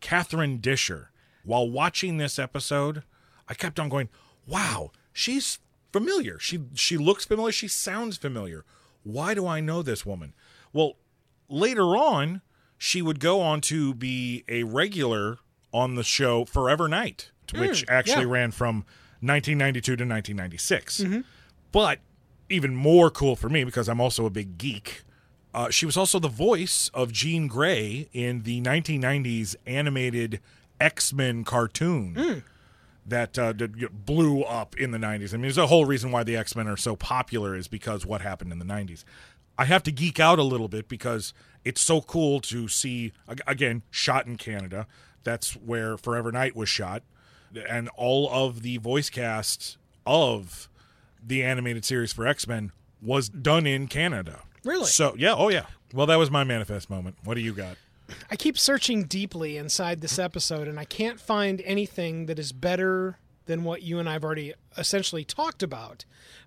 Catherine 0.00 0.60
Disher. 0.60 1.10
While 1.42 1.70
watching 1.70 2.18
this 2.18 2.38
episode, 2.38 3.02
I 3.48 3.54
kept 3.54 3.80
on 3.80 3.88
going, 3.88 4.10
wow, 4.46 4.90
she's 5.12 5.58
familiar. 5.92 6.38
She 6.38 6.60
she 6.74 6.96
looks 6.96 7.24
familiar, 7.24 7.52
she 7.52 7.68
sounds 7.68 8.16
familiar. 8.16 8.64
Why 9.04 9.34
do 9.34 9.46
I 9.46 9.60
know 9.60 9.82
this 9.82 10.06
woman? 10.06 10.32
Well, 10.72 10.94
later 11.48 11.96
on, 11.96 12.40
she 12.78 13.02
would 13.02 13.20
go 13.20 13.40
on 13.40 13.60
to 13.62 13.94
be 13.94 14.44
a 14.48 14.62
regular 14.62 15.38
on 15.72 15.94
the 15.94 16.02
show 16.02 16.44
Forever 16.44 16.88
Knight, 16.88 17.30
mm, 17.48 17.60
which 17.60 17.84
actually 17.88 18.24
yeah. 18.24 18.32
ran 18.32 18.50
from 18.50 18.84
1992 19.20 19.82
to 19.82 19.92
1996. 19.92 21.00
Mm-hmm. 21.00 21.20
But 21.70 22.00
even 22.48 22.74
more 22.74 23.10
cool 23.10 23.36
for 23.36 23.48
me 23.48 23.64
because 23.64 23.88
I'm 23.88 24.00
also 24.00 24.26
a 24.26 24.30
big 24.30 24.58
geek. 24.58 25.02
Uh, 25.54 25.70
she 25.70 25.86
was 25.86 25.96
also 25.96 26.18
the 26.18 26.28
voice 26.28 26.90
of 26.94 27.12
Jean 27.12 27.46
Grey 27.46 28.08
in 28.12 28.42
the 28.42 28.60
1990s 28.62 29.54
animated 29.66 30.40
X 30.80 31.12
Men 31.12 31.44
cartoon 31.44 32.14
mm. 32.14 32.42
That 33.06 33.38
uh, 33.38 33.52
did- 33.52 33.74
you 33.76 33.82
know, 33.82 33.92
blew 33.92 34.42
up 34.42 34.76
in 34.76 34.90
the 34.92 34.98
90s. 34.98 35.30
I 35.32 35.36
mean, 35.36 35.42
there's 35.42 35.58
a 35.58 35.66
whole 35.66 35.84
reason 35.86 36.12
why 36.12 36.22
the 36.22 36.36
X 36.36 36.54
Men 36.54 36.68
are 36.68 36.76
so 36.76 36.94
popular 36.96 37.54
is 37.56 37.68
because 37.68 38.06
what 38.06 38.20
happened 38.20 38.52
in 38.52 38.58
the 38.58 38.64
90s. 38.64 39.04
I 39.58 39.64
have 39.66 39.82
to 39.84 39.92
geek 39.92 40.18
out 40.18 40.38
a 40.38 40.42
little 40.42 40.68
bit 40.68 40.88
because 40.88 41.34
it's 41.64 41.80
so 41.80 42.00
cool 42.00 42.40
to 42.42 42.68
see, 42.68 43.12
again, 43.46 43.82
shot 43.90 44.26
in 44.26 44.36
Canada. 44.36 44.86
That's 45.24 45.52
where 45.54 45.96
Forever 45.96 46.32
Knight 46.32 46.56
was 46.56 46.68
shot. 46.68 47.02
And 47.68 47.88
all 47.96 48.30
of 48.30 48.62
the 48.62 48.78
voice 48.78 49.10
cast 49.10 49.76
of 50.06 50.68
the 51.24 51.42
animated 51.42 51.84
series 51.84 52.12
for 52.12 52.26
X 52.26 52.46
Men 52.48 52.72
was 53.02 53.28
done 53.28 53.66
in 53.66 53.88
Canada. 53.88 54.40
Really? 54.64 54.86
So, 54.86 55.14
yeah, 55.18 55.34
oh, 55.36 55.48
yeah. 55.50 55.66
Well, 55.92 56.06
that 56.06 56.16
was 56.16 56.30
my 56.30 56.44
manifest 56.44 56.88
moment. 56.88 57.16
What 57.24 57.34
do 57.34 57.40
you 57.40 57.52
got? 57.52 57.76
I 58.30 58.36
keep 58.36 58.58
searching 58.58 59.04
deeply 59.04 59.56
inside 59.56 60.00
this 60.00 60.18
episode, 60.18 60.68
and 60.68 60.78
I 60.78 60.84
can't 60.84 61.20
find 61.20 61.60
anything 61.64 62.26
that 62.26 62.38
is 62.38 62.52
better 62.52 63.18
than 63.46 63.64
what 63.64 63.82
you 63.82 63.98
and 63.98 64.08
I 64.08 64.14
have 64.14 64.24
already 64.24 64.54
essentially 64.76 65.24
talked 65.24 65.62
about. 65.62 66.04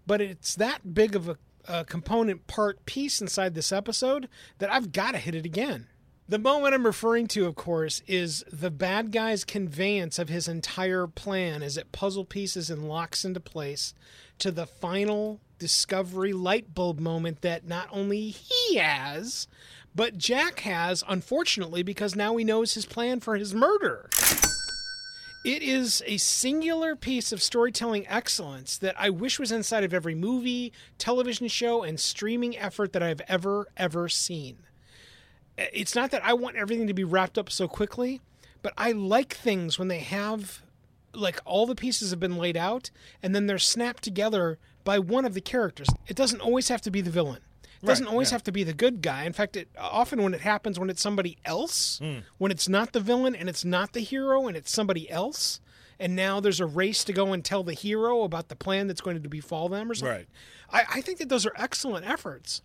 But 0.07 0.21
it's 0.21 0.55
that 0.55 0.93
big 0.93 1.15
of 1.15 1.29
a, 1.29 1.37
a 1.67 1.85
component 1.85 2.47
part 2.47 2.85
piece 2.85 3.21
inside 3.21 3.53
this 3.53 3.71
episode 3.71 4.29
that 4.59 4.71
I've 4.71 4.91
got 4.91 5.11
to 5.11 5.17
hit 5.17 5.35
it 5.35 5.45
again. 5.45 5.87
The 6.27 6.39
moment 6.39 6.73
I'm 6.73 6.87
referring 6.87 7.27
to, 7.27 7.45
of 7.45 7.53
course, 7.53 8.01
is 8.07 8.43
the 8.51 8.71
bad 8.71 9.11
guy's 9.11 9.43
conveyance 9.43 10.17
of 10.17 10.27
his 10.27 10.47
entire 10.47 11.05
plan 11.05 11.61
as 11.61 11.77
it 11.77 11.91
puzzle 11.91 12.25
pieces 12.25 12.71
and 12.71 12.89
locks 12.89 13.23
into 13.23 13.39
place 13.39 13.93
to 14.39 14.49
the 14.49 14.65
final 14.65 15.39
discovery 15.59 16.33
light 16.33 16.73
bulb 16.73 16.99
moment 16.99 17.41
that 17.41 17.67
not 17.67 17.87
only 17.91 18.29
he 18.29 18.77
has, 18.77 19.47
but 19.95 20.17
Jack 20.17 20.59
has, 20.61 21.03
unfortunately, 21.07 21.81
because 21.81 22.15
now 22.15 22.35
he 22.35 22.43
knows 22.43 22.73
his 22.73 22.85
plan 22.85 23.19
for 23.19 23.37
his 23.37 23.53
murder. 23.53 24.09
It 25.45 25.61
is 25.61 26.01
a 26.07 26.17
singular 26.17 26.95
piece 26.95 27.31
of 27.31 27.41
storytelling 27.41 28.07
excellence 28.07 28.79
that 28.79 28.95
I 28.97 29.11
wish 29.11 29.39
was 29.39 29.51
inside 29.51 29.83
of 29.83 29.93
every 29.93 30.15
movie, 30.15 30.73
television 30.97 31.47
show, 31.47 31.83
and 31.83 31.99
streaming 31.99 32.57
effort 32.57 32.93
that 32.93 33.03
I've 33.03 33.21
ever, 33.27 33.67
ever 33.77 34.09
seen. 34.09 34.57
It's 35.55 35.93
not 35.95 36.09
that 36.11 36.25
I 36.25 36.33
want 36.33 36.55
everything 36.55 36.87
to 36.87 36.95
be 36.95 37.03
wrapped 37.03 37.37
up 37.37 37.51
so 37.51 37.67
quickly, 37.67 38.21
but 38.63 38.73
I 38.75 38.91
like 38.91 39.35
things 39.35 39.77
when 39.77 39.87
they 39.87 39.99
have, 39.99 40.63
like, 41.13 41.39
all 41.45 41.67
the 41.67 41.75
pieces 41.75 42.09
have 42.09 42.19
been 42.19 42.37
laid 42.37 42.57
out 42.57 42.89
and 43.21 43.35
then 43.35 43.45
they're 43.45 43.59
snapped 43.59 44.03
together 44.03 44.57
by 44.83 44.97
one 44.97 45.25
of 45.25 45.35
the 45.35 45.41
characters. 45.41 45.89
It 46.07 46.15
doesn't 46.15 46.41
always 46.41 46.69
have 46.69 46.81
to 46.81 46.91
be 46.91 47.01
the 47.01 47.11
villain. 47.11 47.41
It 47.85 47.91
doesn't 47.91 48.07
always 48.07 48.31
have 48.31 48.43
to 48.43 48.51
be 48.51 48.63
the 48.63 48.73
good 48.73 49.01
guy. 49.01 49.23
In 49.23 49.33
fact, 49.33 49.55
it 49.55 49.69
often 49.77 50.21
when 50.21 50.33
it 50.33 50.41
happens 50.41 50.79
when 50.79 50.89
it's 50.89 51.01
somebody 51.01 51.37
else, 51.45 51.99
hmm. 51.99 52.19
when 52.37 52.51
it's 52.51 52.67
not 52.67 52.93
the 52.93 52.99
villain 52.99 53.35
and 53.35 53.49
it's 53.49 53.65
not 53.65 53.93
the 53.93 54.01
hero 54.01 54.47
and 54.47 54.57
it's 54.57 54.71
somebody 54.71 55.09
else, 55.09 55.59
and 55.99 56.15
now 56.15 56.39
there's 56.39 56.59
a 56.59 56.65
race 56.65 57.03
to 57.05 57.13
go 57.13 57.33
and 57.33 57.43
tell 57.43 57.63
the 57.63 57.73
hero 57.73 58.23
about 58.23 58.49
the 58.49 58.55
plan 58.55 58.87
that's 58.87 59.01
going 59.01 59.21
to 59.21 59.29
befall 59.29 59.69
them 59.69 59.89
or 59.89 59.95
something. 59.95 60.17
Right. 60.17 60.27
I, 60.71 60.97
I 60.97 61.01
think 61.01 61.19
that 61.19 61.29
those 61.29 61.45
are 61.45 61.53
excellent 61.55 62.07
efforts. 62.07 62.61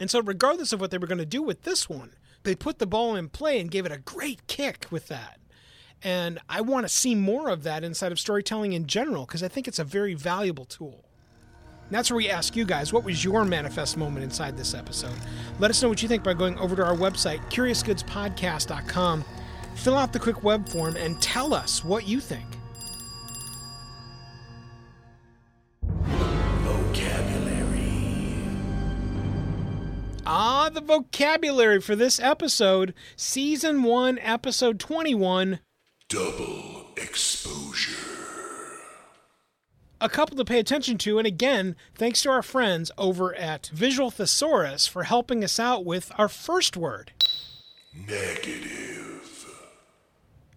And 0.00 0.10
so, 0.10 0.20
regardless 0.20 0.72
of 0.72 0.80
what 0.80 0.90
they 0.90 0.98
were 0.98 1.06
going 1.06 1.18
to 1.18 1.26
do 1.26 1.42
with 1.42 1.62
this 1.62 1.88
one, 1.88 2.12
they 2.42 2.54
put 2.54 2.78
the 2.78 2.86
ball 2.86 3.14
in 3.14 3.28
play 3.28 3.60
and 3.60 3.70
gave 3.70 3.86
it 3.86 3.92
a 3.92 3.98
great 3.98 4.46
kick 4.46 4.86
with 4.90 5.08
that. 5.08 5.38
And 6.02 6.40
I 6.48 6.60
want 6.60 6.84
to 6.84 6.88
see 6.88 7.14
more 7.14 7.48
of 7.48 7.62
that 7.62 7.84
inside 7.84 8.10
of 8.10 8.18
storytelling 8.18 8.72
in 8.72 8.86
general 8.86 9.26
because 9.26 9.42
I 9.42 9.48
think 9.48 9.68
it's 9.68 9.78
a 9.78 9.84
very 9.84 10.14
valuable 10.14 10.64
tool. 10.64 11.04
And 11.92 11.98
that's 11.98 12.10
where 12.10 12.16
we 12.16 12.30
ask 12.30 12.56
you 12.56 12.64
guys, 12.64 12.90
what 12.90 13.04
was 13.04 13.22
your 13.22 13.44
manifest 13.44 13.98
moment 13.98 14.24
inside 14.24 14.56
this 14.56 14.72
episode? 14.72 15.12
Let 15.58 15.70
us 15.70 15.82
know 15.82 15.90
what 15.90 16.00
you 16.00 16.08
think 16.08 16.24
by 16.24 16.32
going 16.32 16.56
over 16.56 16.74
to 16.74 16.82
our 16.82 16.96
website, 16.96 17.40
curiousgoodspodcast.com. 17.50 19.22
Fill 19.74 19.98
out 19.98 20.14
the 20.14 20.18
quick 20.18 20.42
web 20.42 20.66
form 20.70 20.96
and 20.96 21.20
tell 21.20 21.52
us 21.52 21.84
what 21.84 22.08
you 22.08 22.18
think. 22.18 22.46
Ah, 30.24 30.70
the 30.72 30.80
vocabulary 30.80 31.82
for 31.82 31.94
this 31.94 32.18
episode, 32.18 32.94
season 33.16 33.82
1, 33.82 34.18
episode 34.20 34.80
21. 34.80 35.60
Double 36.08 36.86
exposure. 36.96 38.21
A 40.02 40.08
couple 40.08 40.36
to 40.36 40.44
pay 40.44 40.58
attention 40.58 40.98
to, 40.98 41.18
and 41.18 41.28
again, 41.28 41.76
thanks 41.94 42.22
to 42.22 42.28
our 42.28 42.42
friends 42.42 42.90
over 42.98 43.32
at 43.36 43.70
Visual 43.72 44.10
Thesaurus 44.10 44.84
for 44.88 45.04
helping 45.04 45.44
us 45.44 45.60
out 45.60 45.84
with 45.84 46.10
our 46.18 46.28
first 46.28 46.76
word. 46.76 47.12
Negative. 47.94 49.46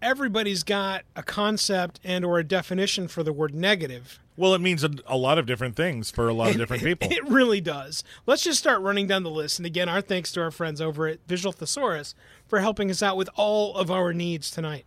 Everybody's 0.02 0.64
got 0.64 1.04
a 1.14 1.22
concept 1.22 2.00
and 2.02 2.24
or 2.24 2.40
a 2.40 2.44
definition 2.44 3.06
for 3.06 3.22
the 3.22 3.32
word 3.32 3.54
negative. 3.54 4.18
Well, 4.36 4.52
it 4.52 4.60
means 4.60 4.82
a, 4.82 4.90
a 5.06 5.16
lot 5.16 5.38
of 5.38 5.46
different 5.46 5.76
things 5.76 6.10
for 6.10 6.26
a 6.28 6.34
lot 6.34 6.50
of 6.50 6.56
different 6.56 6.82
people. 6.82 7.08
It 7.12 7.24
really 7.28 7.60
does. 7.60 8.02
Let's 8.26 8.42
just 8.42 8.58
start 8.58 8.82
running 8.82 9.06
down 9.06 9.22
the 9.22 9.30
list. 9.30 9.60
And 9.60 9.66
again, 9.66 9.88
our 9.88 10.00
thanks 10.00 10.32
to 10.32 10.42
our 10.42 10.50
friends 10.50 10.80
over 10.80 11.06
at 11.06 11.20
Visual 11.28 11.52
Thesaurus 11.52 12.16
for 12.48 12.58
helping 12.58 12.90
us 12.90 13.00
out 13.00 13.16
with 13.16 13.30
all 13.36 13.76
of 13.76 13.92
our 13.92 14.12
needs 14.12 14.50
tonight. 14.50 14.86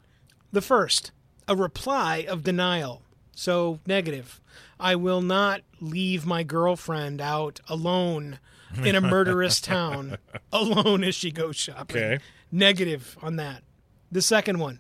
The 0.52 0.62
first, 0.62 1.14
a 1.48 1.56
reply 1.56 2.26
of 2.28 2.44
denial. 2.44 3.04
So, 3.36 3.80
negative. 3.86 4.42
I 4.80 4.96
will 4.96 5.22
not 5.22 5.62
leave 5.80 6.26
my 6.26 6.44
girlfriend 6.44 7.22
out 7.22 7.60
alone 7.70 8.40
in 8.84 8.96
a 8.96 9.02
murderous 9.02 9.60
town, 9.62 10.18
alone 10.52 11.04
as 11.04 11.16
she 11.16 11.32
goes 11.32 11.56
shopping. 11.56 11.98
Okay. 11.98 12.20
Negative 12.52 13.18
on 13.22 13.36
that. 13.38 13.64
The 14.12 14.22
second 14.22 14.60
one, 14.60 14.80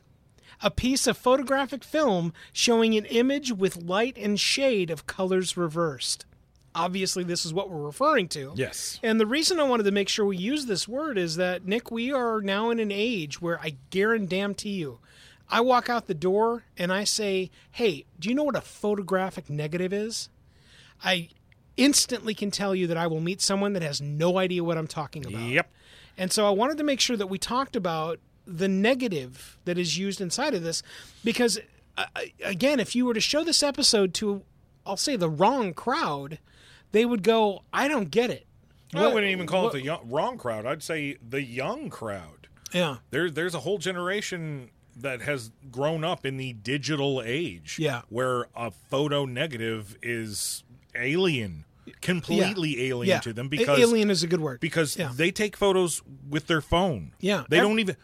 a 0.61 0.71
piece 0.71 1.07
of 1.07 1.17
photographic 1.17 1.83
film 1.83 2.33
showing 2.51 2.95
an 2.95 3.05
image 3.05 3.51
with 3.51 3.77
light 3.77 4.17
and 4.17 4.39
shade 4.39 4.89
of 4.89 5.05
colors 5.05 5.55
reversed. 5.55 6.25
Obviously, 6.75 7.23
this 7.23 7.45
is 7.45 7.53
what 7.53 7.69
we're 7.69 7.81
referring 7.81 8.27
to. 8.29 8.53
Yes. 8.55 8.99
And 9.01 9.19
the 9.19 9.25
reason 9.25 9.59
I 9.59 9.63
wanted 9.63 9.83
to 9.83 9.91
make 9.91 10.07
sure 10.09 10.25
we 10.25 10.37
use 10.37 10.65
this 10.65 10.87
word 10.87 11.17
is 11.17 11.35
that, 11.37 11.65
Nick, 11.65 11.91
we 11.91 12.11
are 12.11 12.41
now 12.41 12.69
in 12.69 12.79
an 12.79 12.91
age 12.91 13.41
where 13.41 13.59
I 13.59 13.75
guarantee 13.89 14.69
you, 14.69 14.99
I 15.49 15.61
walk 15.61 15.89
out 15.89 16.07
the 16.07 16.13
door 16.13 16.63
and 16.77 16.91
I 16.93 17.03
say, 17.03 17.49
Hey, 17.71 18.05
do 18.19 18.29
you 18.29 18.35
know 18.35 18.43
what 18.43 18.55
a 18.55 18.61
photographic 18.61 19.49
negative 19.49 19.91
is? 19.93 20.29
I 21.03 21.29
instantly 21.77 22.33
can 22.33 22.51
tell 22.51 22.75
you 22.75 22.87
that 22.87 22.97
I 22.97 23.07
will 23.07 23.21
meet 23.21 23.41
someone 23.41 23.73
that 23.73 23.81
has 23.81 24.01
no 24.01 24.37
idea 24.37 24.63
what 24.63 24.77
I'm 24.77 24.87
talking 24.87 25.25
about. 25.25 25.41
Yep. 25.41 25.71
And 26.17 26.31
so 26.31 26.45
I 26.45 26.49
wanted 26.51 26.77
to 26.79 26.83
make 26.83 26.99
sure 26.99 27.15
that 27.15 27.27
we 27.27 27.37
talked 27.37 27.75
about 27.75 28.19
the 28.45 28.67
negative 28.67 29.57
that 29.65 29.77
is 29.77 29.97
used 29.97 30.19
inside 30.19 30.53
of 30.53 30.63
this 30.63 30.83
because, 31.23 31.57
uh, 31.97 32.05
again, 32.43 32.79
if 32.79 32.95
you 32.95 33.05
were 33.05 33.13
to 33.13 33.21
show 33.21 33.43
this 33.43 33.63
episode 33.63 34.13
to, 34.15 34.43
I'll 34.85 34.97
say, 34.97 35.15
the 35.15 35.29
wrong 35.29 35.73
crowd, 35.73 36.39
they 36.91 37.05
would 37.05 37.23
go, 37.23 37.63
I 37.71 37.87
don't 37.87 38.11
get 38.11 38.29
it. 38.29 38.45
I 38.93 39.01
What- 39.03 39.13
wouldn't 39.13 39.31
even 39.31 39.47
call 39.47 39.65
what- 39.65 39.75
it 39.75 39.79
the 39.79 39.83
young, 39.85 40.09
wrong 40.09 40.37
crowd. 40.37 40.65
I'd 40.65 40.83
say 40.83 41.17
the 41.27 41.41
young 41.43 41.89
crowd. 41.89 42.47
Yeah. 42.73 42.97
There, 43.11 43.29
there's 43.29 43.55
a 43.55 43.59
whole 43.61 43.77
generation 43.77 44.71
that 45.01 45.21
has 45.21 45.51
grown 45.71 46.03
up 46.03 46.25
in 46.25 46.37
the 46.37 46.53
digital 46.53 47.21
age. 47.25 47.77
Yeah. 47.79 48.01
Where 48.09 48.47
a 48.55 48.71
photo 48.71 49.25
negative 49.25 49.97
is 50.01 50.63
alien, 50.95 51.65
completely 52.01 52.87
alien 52.87 53.09
yeah. 53.15 53.19
to 53.19 53.33
them 53.33 53.49
because 53.49 53.79
alien 53.79 54.09
is 54.09 54.23
a 54.23 54.27
good 54.27 54.41
word. 54.41 54.59
because 54.59 54.97
Yeah. 54.97 55.11
they 55.13 55.31
take 55.31 55.55
photos 55.57 56.01
with 56.27 56.47
their 56.47 56.61
phone. 56.61 57.13
Yeah. 57.19 57.43
They 57.49 57.57
Ev- 57.59 57.63
don't 57.63 57.79
even 57.79 57.95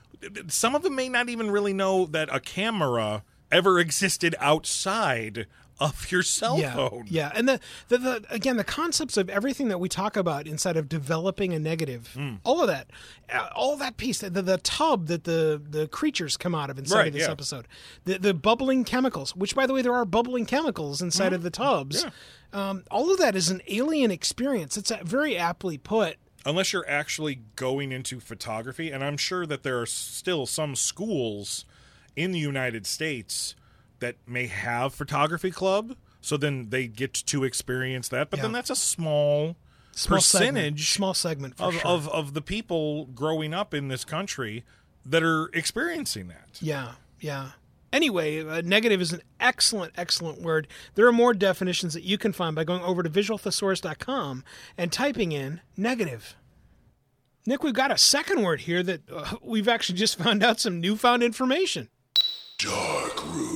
some 0.48 0.76
of 0.76 0.82
them 0.84 0.96
may 0.96 1.10
not 1.10 1.30
even 1.30 1.52
really 1.52 1.74
know 1.74 2.06
that 2.08 2.30
a 2.34 2.40
camera 2.40 3.24
ever 3.52 3.80
existed 3.80 4.36
outside 4.40 5.46
of 5.80 6.10
your 6.12 6.24
cell 6.24 6.58
yeah, 6.60 6.74
phone. 6.74 7.06
Yeah, 7.10 7.32
and 7.36 7.50
the, 7.50 7.60
the 7.90 7.98
the 7.98 8.26
again 8.30 8.58
the 8.58 8.64
concepts 8.64 9.18
of 9.18 9.30
everything 9.30 9.68
that 9.68 9.78
we 9.80 9.90
talk 9.90 10.16
about 10.16 10.48
inside 10.48 10.78
of 10.78 10.88
developing 10.88 11.54
a 11.54 11.60
negative, 11.60 12.12
Hmm. 12.14 12.36
all 12.44 12.62
of 12.62 12.68
that, 12.68 12.88
uh, 13.34 13.50
all 13.56 13.76
that 13.78 13.98
piece, 13.98 14.20
the, 14.20 14.30
the 14.30 14.58
tub 14.60 15.08
that 15.08 15.26
the 15.26 15.62
the 15.70 15.88
creatures 15.88 16.38
come 16.38 16.56
out 16.56 16.70
of 16.70 16.80
inside 16.80 16.98
Right, 16.98 17.08
of 17.08 17.14
this 17.14 17.24
yeah. 17.24 17.32
episode, 17.32 17.68
the 18.06 18.18
the 18.18 18.34
bubbling 18.34 18.84
chemicals, 18.86 19.36
which 19.36 19.54
by 19.56 19.66
the 19.68 19.74
way 19.74 19.82
there 19.82 19.94
are 19.94 20.06
bubbling 20.06 20.46
chemicals 20.46 21.02
inside 21.02 21.30
Hmm. 21.30 21.36
of 21.36 21.44
the 21.44 21.50
tubs. 21.52 22.06
Um, 22.54 22.84
all 22.90 23.12
of 23.12 23.18
that 23.20 23.36
is 23.36 23.50
an 23.50 23.62
alien 23.68 24.12
experience. 24.12 24.78
It's 24.78 24.92
very 25.04 25.36
aptly 25.38 25.78
put. 25.78 26.16
Unless 26.46 26.72
you're 26.72 26.88
actually 26.90 27.42
going 27.58 27.92
into 27.92 28.20
photography 28.22 28.92
and 28.92 29.04
I'm 29.04 29.18
sure 29.18 29.46
that 29.46 29.64
there 29.64 29.82
are 29.82 29.86
still 29.88 30.46
some 30.46 30.76
schools 30.76 31.66
in 32.16 32.32
the 32.32 32.40
United 32.40 32.86
States 32.88 33.56
that 34.00 34.16
may 34.28 34.48
have 34.48 34.94
photography 34.94 35.52
club 35.52 35.96
so 36.22 36.38
then 36.38 36.70
they 36.70 36.88
get 36.88 37.14
to 37.14 37.44
experience 37.44 38.08
that 38.10 38.30
but 38.30 38.42
then 38.42 38.52
that's 38.52 38.70
a 38.70 38.76
small, 38.76 39.56
Small 39.92 40.20
segment, 40.20 40.56
percentage 40.56 40.92
small 40.92 41.14
segment 41.14 41.58
for 41.58 41.66
of, 41.66 41.74
sure. 41.74 41.88
of 41.88 42.10
of 42.10 42.34
the 42.34 42.42
people 42.42 43.06
growing 43.06 43.54
up 43.54 43.74
in 43.74 43.88
this 43.88 44.04
country 44.04 44.64
that 45.06 45.24
are 45.24 45.50
experiencing 45.54 46.28
that. 46.28 46.60
Yeah, 46.62 46.94
yeah. 47.20 47.52
Anyway, 47.94 48.46
uh, 48.46 48.62
negative 48.66 49.00
is 49.00 49.14
an 49.14 49.22
excellent, 49.40 49.94
excellent 49.96 50.42
word. 50.42 50.68
There 50.96 51.08
are 51.08 51.14
more 51.14 51.34
definitions 51.34 51.94
that 51.94 52.04
you 52.04 52.18
can 52.18 52.34
find 52.34 52.56
by 52.56 52.66
going 52.66 52.82
over 52.82 53.04
to 53.04 53.10
visualthesaurus.com 53.10 54.44
and 54.78 54.92
typing 54.92 55.32
in 55.32 55.62
negative. 55.78 56.36
Nick, 57.46 57.64
we've 57.64 57.74
got 57.74 57.92
a 57.92 57.98
second 57.98 58.42
word 58.42 58.62
here 58.62 58.84
that 58.84 59.02
uh, 59.10 59.36
we've 59.42 59.68
actually 59.70 59.98
just 59.98 60.18
found 60.22 60.44
out 60.44 60.60
some 60.60 60.82
newfound 60.82 61.24
information. 61.24 61.90
Dark 62.58 63.24
room. 63.34 63.55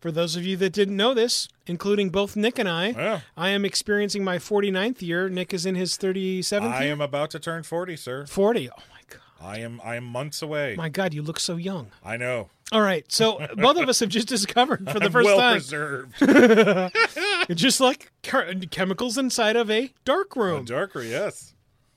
For 0.00 0.12
those 0.12 0.36
of 0.36 0.44
you 0.46 0.56
that 0.58 0.72
didn't 0.72 0.96
know 0.96 1.12
this, 1.14 1.48
including 1.66 2.10
both 2.10 2.36
Nick 2.36 2.58
and 2.58 2.68
I, 2.68 2.88
Yeah. 2.90 3.20
I 3.36 3.48
am 3.50 3.64
experiencing 3.64 4.22
my 4.22 4.38
49th 4.38 5.02
year. 5.02 5.28
Nick 5.28 5.52
is 5.52 5.66
in 5.66 5.74
his 5.74 5.96
37th 5.96 6.62
I 6.72 6.84
year? 6.84 6.92
am 6.92 7.00
about 7.00 7.30
to 7.32 7.38
turn 7.40 7.62
40, 7.64 7.96
sir. 7.96 8.24
40. 8.26 8.70
Oh, 8.70 8.72
my 8.90 9.00
God. 9.08 9.20
I 9.40 9.58
am 9.60 9.80
I 9.84 9.94
am 9.96 10.04
months 10.04 10.42
away. 10.42 10.74
My 10.76 10.88
God, 10.88 11.14
you 11.14 11.22
look 11.22 11.38
so 11.40 11.56
young. 11.56 11.90
I 12.04 12.16
know. 12.16 12.50
All 12.72 12.80
right. 12.82 13.04
So 13.10 13.38
both 13.56 13.76
of 13.78 13.88
us 13.88 14.00
have 14.00 14.08
just 14.08 14.26
discovered 14.28 14.88
for 14.90 14.98
the 14.98 15.06
I'm 15.06 15.12
first 15.12 15.26
well 15.26 15.38
time. 15.38 15.56
preserved. 15.58 16.14
just 17.56 17.80
like 17.80 18.10
chemicals 18.22 19.16
inside 19.18 19.56
of 19.56 19.70
a 19.70 19.92
dark 20.04 20.34
room. 20.36 20.62
A 20.62 20.66
darker, 20.66 21.02
yes. 21.02 21.54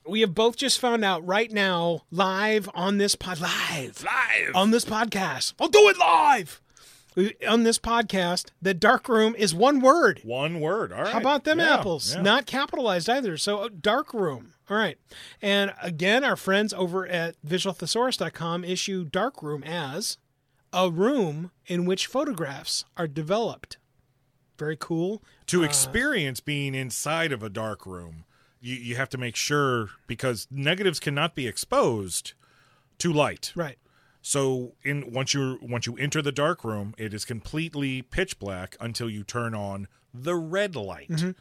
we 0.08 0.22
have 0.22 0.34
both 0.36 0.56
just 0.56 0.80
found 0.80 1.04
out 1.04 1.26
right 1.26 1.52
now, 1.52 2.02
live 2.12 2.70
on 2.74 2.98
this 3.00 3.16
pod, 3.16 3.40
live, 3.40 4.04
Live. 4.04 4.56
on 4.56 4.72
this 4.72 4.86
podcast. 4.86 5.54
I'll 5.60 5.68
do 5.68 5.90
it 5.90 5.98
live 5.98 6.62
on 7.48 7.64
this 7.64 7.78
podcast. 7.78 8.52
That 8.62 8.80
dark 8.80 9.10
room 9.10 9.36
is 9.36 9.54
one 9.54 9.82
word. 9.82 10.22
One 10.24 10.60
word. 10.60 10.94
All 10.94 11.04
right. 11.04 11.12
How 11.14 11.20
about 11.20 11.44
them 11.44 11.60
Yeah, 11.60 11.76
apples? 11.76 12.16
yeah. 12.16 12.22
Not 12.22 12.46
capitalized 12.46 13.10
either. 13.10 13.38
So 13.38 13.60
uh, 13.60 13.70
dark 13.80 14.14
room. 14.14 14.54
All 14.70 14.78
right. 14.78 14.98
And 15.42 15.74
again, 15.82 16.24
our 16.24 16.36
friends 16.38 16.74
over 16.74 17.06
at 17.06 17.36
visualthesaurus.com 17.46 18.64
issue 18.64 19.04
dark 19.04 19.44
room 19.44 19.64
as 19.64 20.18
a 20.72 20.90
room 20.90 21.52
in 21.68 21.86
which 21.86 22.08
photographs 22.08 22.86
are 22.96 23.08
developed. 23.08 23.78
Very 24.58 24.78
cool. 24.80 25.22
to 25.48 25.64
experience 25.64 26.40
being 26.40 26.76
inside 26.76 27.32
of 27.32 27.42
a 27.42 27.50
dark 27.50 27.86
room, 27.86 28.26
you, 28.62 28.76
you 28.76 28.96
have 28.96 29.10
to 29.10 29.18
make 29.18 29.36
sure 29.36 29.90
because 30.08 30.48
negatives 30.52 31.00
cannot 31.00 31.34
be 31.36 31.48
exposed 31.48 32.34
to 33.00 33.12
light. 33.12 33.52
Right. 33.56 33.78
So 34.22 34.74
in 34.84 35.12
once 35.12 35.34
you 35.34 35.58
once 35.62 35.86
you 35.86 35.96
enter 35.98 36.22
the 36.22 36.32
dark 36.32 36.64
room, 36.64 36.94
it 36.98 37.14
is 37.14 37.26
completely 37.26 38.02
pitch 38.02 38.38
black 38.40 38.76
until 38.80 39.10
you 39.10 39.24
turn 39.24 39.56
on 39.56 39.88
the 40.14 40.36
red 40.36 40.76
light. 40.76 41.10
Mm-hmm. 41.10 41.32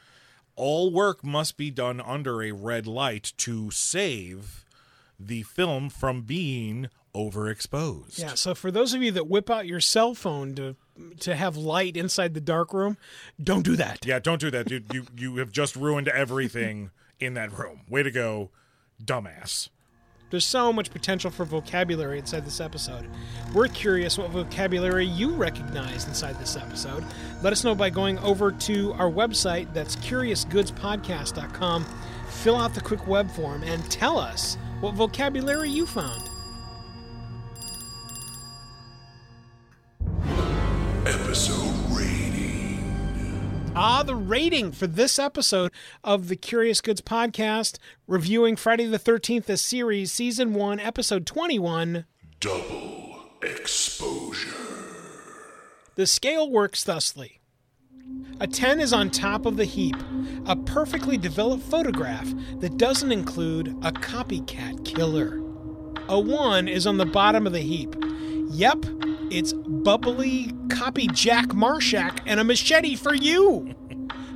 All 0.57 0.93
work 0.93 1.23
must 1.25 1.57
be 1.57 1.71
done 1.71 2.01
under 2.01 2.43
a 2.43 2.53
red 2.53 2.87
light 2.87 3.33
to 3.39 3.71
save 3.71 4.65
the 5.19 5.43
film 5.43 5.91
from 5.91 6.23
being 6.23 6.89
overexposed. 7.15 8.19
Yeah. 8.19 8.35
So 8.35 8.55
for 8.55 8.71
those 8.71 8.95
of 8.95 9.03
you 9.03 9.11
that 9.13 9.29
whip 9.29 9.51
out 9.51 9.67
your 9.67 9.81
cell 9.81 10.15
phone 10.15 10.55
to 10.55 10.77
to 11.21 11.35
have 11.35 11.57
light 11.57 11.97
inside 11.97 12.35
the 12.35 12.41
dark 12.41 12.73
room, 12.73 12.97
don't 13.43 13.63
do 13.63 13.77
that. 13.77 14.05
Yeah, 14.07 14.19
don't 14.19 14.41
do 14.41 14.51
that, 14.51 14.67
dude. 14.67 14.93
You 14.93 15.07
you 15.17 15.37
have 15.37 15.53
just 15.53 15.77
ruined 15.77 16.09
everything 16.09 16.91
in 17.19 17.35
that 17.35 17.57
room. 17.57 17.83
Way 17.89 18.03
to 18.03 18.11
go, 18.11 18.51
dumbass. 19.03 19.69
There's 20.31 20.47
so 20.47 20.73
much 20.73 20.91
potential 20.91 21.31
for 21.31 21.45
vocabulary 21.45 22.19
inside 22.21 22.47
this 22.47 22.61
episode. 22.61 23.07
We're 23.53 23.67
curious 23.69 24.17
what 24.17 24.31
vocabulary 24.31 25.05
you 25.05 25.35
recognize 25.35 26.07
inside 26.07 26.39
this 26.39 26.57
episode. 26.57 27.05
Let 27.43 27.53
us 27.53 27.65
know 27.65 27.75
by 27.75 27.91
going 27.91 28.19
over 28.21 28.53
to 28.53 28.93
our 28.95 29.11
website, 29.11 29.75
that's 29.75 29.97
curiousgoodspodcast.com. 29.97 31.87
Fill 32.29 32.57
out 32.57 32.75
the 32.75 32.81
quick 32.81 33.07
web 33.09 33.29
form 33.33 33.65
and 33.65 33.91
tell 33.91 34.19
us 34.19 34.57
what 34.81 34.95
vocabulary 34.95 35.69
you 35.69 35.85
found. 35.85 36.23
Episode. 41.07 41.70
Ah, 43.75 44.03
the 44.03 44.17
rating 44.17 44.73
for 44.73 44.87
this 44.89 45.19
episode 45.19 45.71
of 46.03 46.29
the 46.29 46.37
Curious 46.37 46.81
Goods 46.81 47.01
podcast, 47.01 47.79
reviewing 48.09 48.57
Friday 48.57 48.87
the 48.87 48.99
13th, 48.99 49.49
a 49.49 49.57
series, 49.57 50.11
season 50.11 50.53
1, 50.55 50.81
episode 50.81 51.25
21. 51.25 52.05
Double 52.41 53.31
exposure. 53.43 54.51
The 55.95 56.07
scale 56.07 56.51
works 56.51 56.83
thusly 56.83 57.41
A 58.41 58.47
10 58.49 58.81
is 58.81 58.93
on 58.93 59.09
top 59.11 59.47
of 59.47 59.57
the 59.57 59.65
heap, 59.65 59.97
a 60.47 60.57
perfectly 60.57 61.17
developed 61.17 61.63
photograph 61.65 62.29
that 62.59 62.77
doesn't 62.77 63.13
include 63.13 63.69
a 63.83 63.93
copycat 63.93 64.85
killer. 64.85 65.39
A 66.09 66.19
1 66.19 66.67
is 66.67 66.89
on 66.89 66.97
the 66.97 67.07
bottom 67.07 67.47
of 67.47 67.53
the 67.53 67.61
heap. 67.61 67.95
Yep, 68.51 68.85
it's 69.31 69.53
bubbly 69.53 70.53
copy 70.69 71.07
Jack 71.09 71.49
Marshak 71.49 72.21
and 72.27 72.41
a 72.41 72.45
machete 72.45 72.97
for 72.97 73.15
you. 73.15 73.75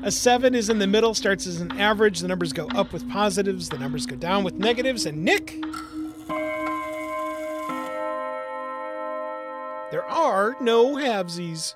A 0.02 0.10
7 0.10 0.54
is 0.54 0.68
in 0.68 0.78
the 0.78 0.86
middle, 0.86 1.14
starts 1.14 1.46
as 1.46 1.60
an 1.60 1.78
average. 1.80 2.20
The 2.20 2.28
numbers 2.28 2.52
go 2.52 2.66
up 2.68 2.92
with 2.92 3.08
positives, 3.10 3.68
the 3.68 3.78
numbers 3.78 4.06
go 4.06 4.16
down 4.16 4.44
with 4.44 4.54
negatives. 4.54 5.06
And 5.06 5.24
Nick, 5.24 5.54
there 9.90 10.04
are 10.04 10.56
no 10.60 10.94
halvesies. 10.96 11.74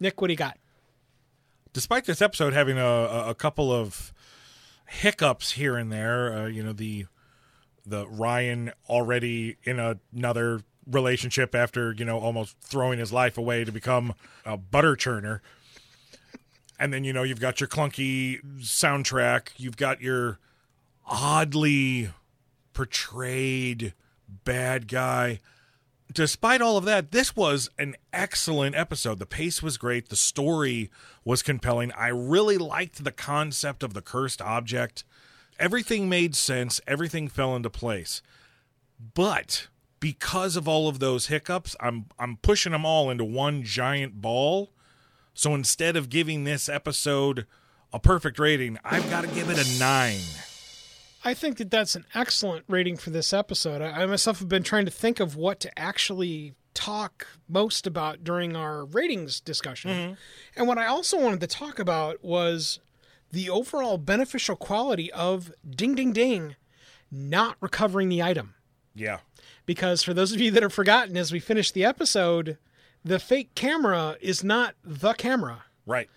Nick, 0.00 0.20
what 0.20 0.28
do 0.28 0.32
you 0.32 0.38
got? 0.38 0.56
despite 1.72 2.04
this 2.04 2.20
episode 2.22 2.52
having 2.52 2.78
a, 2.78 2.84
a, 2.84 3.30
a 3.30 3.34
couple 3.34 3.72
of 3.72 4.12
hiccups 4.86 5.52
here 5.52 5.76
and 5.76 5.92
there, 5.92 6.32
uh, 6.32 6.46
you 6.46 6.62
know 6.62 6.72
the 6.72 7.06
the 7.86 8.06
Ryan 8.08 8.72
already 8.88 9.56
in 9.64 9.78
a, 9.78 9.98
another 10.14 10.62
relationship 10.90 11.54
after 11.54 11.92
you 11.92 12.04
know 12.04 12.18
almost 12.18 12.56
throwing 12.60 12.98
his 12.98 13.12
life 13.12 13.38
away 13.38 13.64
to 13.64 13.72
become 13.72 14.14
a 14.44 14.56
butter 14.56 14.96
churner, 14.96 15.40
and 16.78 16.92
then 16.92 17.04
you 17.04 17.12
know 17.12 17.22
you've 17.22 17.40
got 17.40 17.60
your 17.60 17.68
clunky 17.68 18.40
soundtrack, 18.60 19.48
you've 19.56 19.76
got 19.76 20.00
your 20.00 20.38
oddly 21.06 22.10
portrayed 22.72 23.94
bad 24.44 24.86
guy 24.88 25.40
despite 26.12 26.60
all 26.60 26.76
of 26.76 26.84
that, 26.84 27.12
this 27.12 27.36
was 27.36 27.70
an 27.78 27.96
excellent 28.12 28.74
episode. 28.74 29.18
The 29.18 29.26
pace 29.26 29.62
was 29.62 29.76
great. 29.76 30.08
The 30.08 30.16
story 30.16 30.90
was 31.24 31.42
compelling. 31.42 31.92
I 31.92 32.08
really 32.08 32.58
liked 32.58 33.04
the 33.04 33.12
concept 33.12 33.82
of 33.82 33.94
the 33.94 34.02
cursed 34.02 34.42
object. 34.42 35.04
Everything 35.58 36.08
made 36.08 36.34
sense, 36.34 36.80
everything 36.86 37.28
fell 37.28 37.54
into 37.54 37.70
place. 37.70 38.22
But 39.14 39.68
because 40.00 40.56
of 40.56 40.66
all 40.66 40.88
of 40.88 40.98
those 40.98 41.26
hiccups, 41.26 41.76
I'm 41.78 42.06
I'm 42.18 42.38
pushing 42.38 42.72
them 42.72 42.84
all 42.84 43.10
into 43.10 43.24
one 43.24 43.62
giant 43.62 44.20
ball. 44.20 44.70
So 45.34 45.54
instead 45.54 45.96
of 45.96 46.08
giving 46.08 46.44
this 46.44 46.68
episode 46.68 47.46
a 47.92 48.00
perfect 48.00 48.38
rating, 48.38 48.78
I've 48.84 49.08
got 49.10 49.22
to 49.22 49.28
give 49.28 49.48
it 49.50 49.58
a 49.58 49.78
9. 49.78 50.18
I 51.22 51.34
think 51.34 51.58
that 51.58 51.70
that's 51.70 51.94
an 51.94 52.06
excellent 52.14 52.64
rating 52.66 52.96
for 52.96 53.10
this 53.10 53.32
episode. 53.32 53.82
I, 53.82 54.02
I 54.02 54.06
myself 54.06 54.38
have 54.38 54.48
been 54.48 54.62
trying 54.62 54.86
to 54.86 54.90
think 54.90 55.20
of 55.20 55.36
what 55.36 55.60
to 55.60 55.78
actually 55.78 56.54
talk 56.72 57.26
most 57.48 57.86
about 57.86 58.24
during 58.24 58.56
our 58.56 58.84
ratings 58.84 59.40
discussion. 59.40 59.90
Mm-hmm. 59.90 60.12
And 60.56 60.68
what 60.68 60.78
I 60.78 60.86
also 60.86 61.20
wanted 61.20 61.40
to 61.40 61.46
talk 61.46 61.78
about 61.78 62.24
was 62.24 62.80
the 63.30 63.50
overall 63.50 63.98
beneficial 63.98 64.56
quality 64.56 65.12
of 65.12 65.52
ding 65.68 65.94
ding 65.94 66.12
ding 66.12 66.56
not 67.10 67.56
recovering 67.60 68.08
the 68.08 68.22
item. 68.22 68.54
Yeah. 68.94 69.18
Because 69.70 70.02
for 70.02 70.12
those 70.12 70.32
of 70.32 70.40
you 70.40 70.50
that 70.50 70.64
have 70.64 70.72
forgotten 70.72 71.16
as 71.16 71.30
we 71.30 71.38
finish 71.38 71.70
the 71.70 71.84
episode, 71.84 72.58
the 73.04 73.20
fake 73.20 73.54
camera 73.54 74.16
is 74.20 74.42
not 74.42 74.74
the 74.82 75.12
camera. 75.12 75.62
Right. 75.86 76.10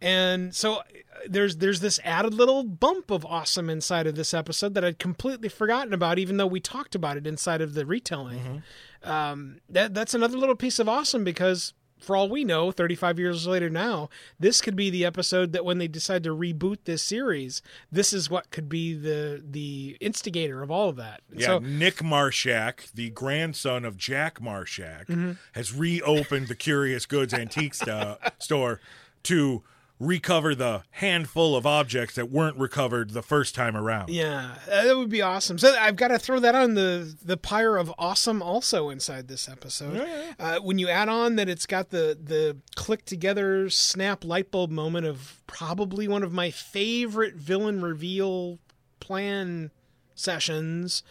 And 0.00 0.54
so 0.54 0.74
uh, 0.76 0.82
there's 1.28 1.56
there's 1.56 1.80
this 1.80 1.98
added 2.04 2.32
little 2.32 2.62
bump 2.62 3.10
of 3.10 3.26
awesome 3.26 3.68
inside 3.68 4.06
of 4.06 4.14
this 4.14 4.32
episode 4.32 4.74
that 4.74 4.84
I'd 4.84 5.00
completely 5.00 5.48
forgotten 5.48 5.92
about, 5.92 6.20
even 6.20 6.36
though 6.36 6.46
we 6.46 6.60
talked 6.60 6.94
about 6.94 7.16
it 7.16 7.26
inside 7.26 7.60
of 7.60 7.74
the 7.74 7.84
retelling. 7.84 8.62
Um, 9.02 9.58
that 9.68 9.94
that's 9.94 10.14
another 10.14 10.38
little 10.38 10.54
piece 10.54 10.78
of 10.78 10.88
awesome 10.88 11.24
because 11.24 11.74
for 12.02 12.16
all 12.16 12.28
we 12.28 12.44
know, 12.44 12.70
35 12.72 13.18
years 13.18 13.46
later 13.46 13.70
now, 13.70 14.08
this 14.40 14.60
could 14.60 14.76
be 14.76 14.90
the 14.90 15.04
episode 15.04 15.52
that 15.52 15.64
when 15.64 15.78
they 15.78 15.88
decide 15.88 16.22
to 16.24 16.30
reboot 16.36 16.78
this 16.84 17.02
series, 17.02 17.62
this 17.90 18.12
is 18.12 18.28
what 18.28 18.50
could 18.50 18.68
be 18.68 18.92
the 18.94 19.42
the 19.48 19.96
instigator 20.00 20.62
of 20.62 20.70
all 20.70 20.88
of 20.88 20.96
that. 20.96 21.20
Yeah, 21.32 21.46
So 21.46 21.58
Nick 21.60 21.96
Marshak, 21.96 22.92
the 22.92 23.10
grandson 23.10 23.84
of 23.84 23.96
Jack 23.96 24.40
Marshak, 24.40 25.06
Mm-hmm. 25.06 25.32
has 25.52 25.72
reopened 25.74 26.48
the 26.48 26.54
Curious 26.54 27.06
Goods 27.06 27.32
Antique 27.32 27.74
sto- 27.74 28.18
store 28.38 28.80
to 29.24 29.62
recover 30.06 30.54
the 30.54 30.82
handful 30.90 31.56
of 31.56 31.66
objects 31.66 32.14
that 32.16 32.30
weren't 32.30 32.56
recovered 32.56 33.10
the 33.10 33.22
first 33.22 33.54
time 33.54 33.76
around. 33.76 34.10
Yeah, 34.10 34.56
uh, 34.70 34.84
that 34.84 34.96
would 34.96 35.08
be 35.08 35.22
awesome. 35.22 35.58
So 35.58 35.74
I've 35.78 35.96
got 35.96 36.08
to 36.08 36.18
throw 36.18 36.40
that 36.40 36.54
on 36.54 36.74
the 36.74 37.16
the 37.24 37.36
pyre 37.36 37.76
of 37.76 37.92
awesome 37.98 38.42
also 38.42 38.90
inside 38.90 39.28
this 39.28 39.48
episode. 39.48 40.06
Uh, 40.38 40.58
when 40.60 40.78
you 40.78 40.88
add 40.88 41.08
on 41.08 41.36
that 41.36 41.48
it's 41.48 41.66
got 41.66 41.90
the 41.90 42.18
the 42.20 42.56
click 42.74 43.04
together 43.04 43.70
snap 43.70 44.24
light 44.24 44.50
bulb 44.50 44.70
moment 44.70 45.06
of 45.06 45.42
probably 45.46 46.08
one 46.08 46.22
of 46.22 46.32
my 46.32 46.50
favorite 46.50 47.34
villain 47.34 47.82
reveal 47.82 48.58
plan 49.00 49.70
sessions. 50.14 51.02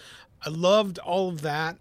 I 0.46 0.50
loved 0.50 0.98
all 1.00 1.30
of 1.30 1.42
that. 1.42 1.78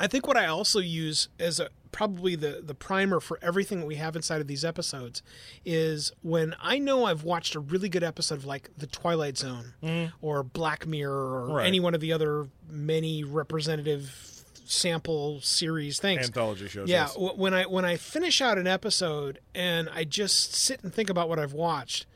I 0.00 0.06
think 0.06 0.26
what 0.26 0.36
I 0.36 0.46
also 0.46 0.78
use 0.78 1.28
as 1.40 1.58
a 1.58 1.70
probably 1.92 2.36
the 2.36 2.62
the 2.64 2.74
primer 2.74 3.20
for 3.20 3.38
everything 3.42 3.80
that 3.80 3.86
we 3.86 3.96
have 3.96 4.14
inside 4.16 4.40
of 4.40 4.46
these 4.46 4.64
episodes 4.64 5.22
is 5.64 6.12
when 6.22 6.54
I 6.60 6.78
know 6.78 7.04
I've 7.04 7.24
watched 7.24 7.54
a 7.54 7.60
really 7.60 7.88
good 7.88 8.02
episode 8.04 8.36
of 8.36 8.44
like 8.44 8.70
The 8.76 8.86
Twilight 8.86 9.38
Zone 9.38 9.74
mm-hmm. 9.82 10.14
or 10.20 10.42
Black 10.42 10.86
Mirror 10.86 11.12
or 11.14 11.46
Right. 11.56 11.66
any 11.66 11.80
one 11.80 11.94
of 11.94 12.00
the 12.00 12.12
other 12.12 12.48
many 12.70 13.24
representative 13.24 14.34
sample 14.64 15.40
series 15.40 15.98
things. 15.98 16.26
Anthology 16.26 16.68
shows. 16.68 16.88
Yeah, 16.88 17.08
w- 17.14 17.32
when 17.34 17.54
I 17.54 17.64
when 17.64 17.84
I 17.84 17.96
finish 17.96 18.40
out 18.40 18.58
an 18.58 18.66
episode 18.66 19.38
and 19.54 19.88
I 19.88 20.04
just 20.04 20.54
sit 20.54 20.82
and 20.82 20.92
think 20.92 21.08
about 21.10 21.28
what 21.28 21.38
I've 21.38 21.54
watched, 21.54 22.06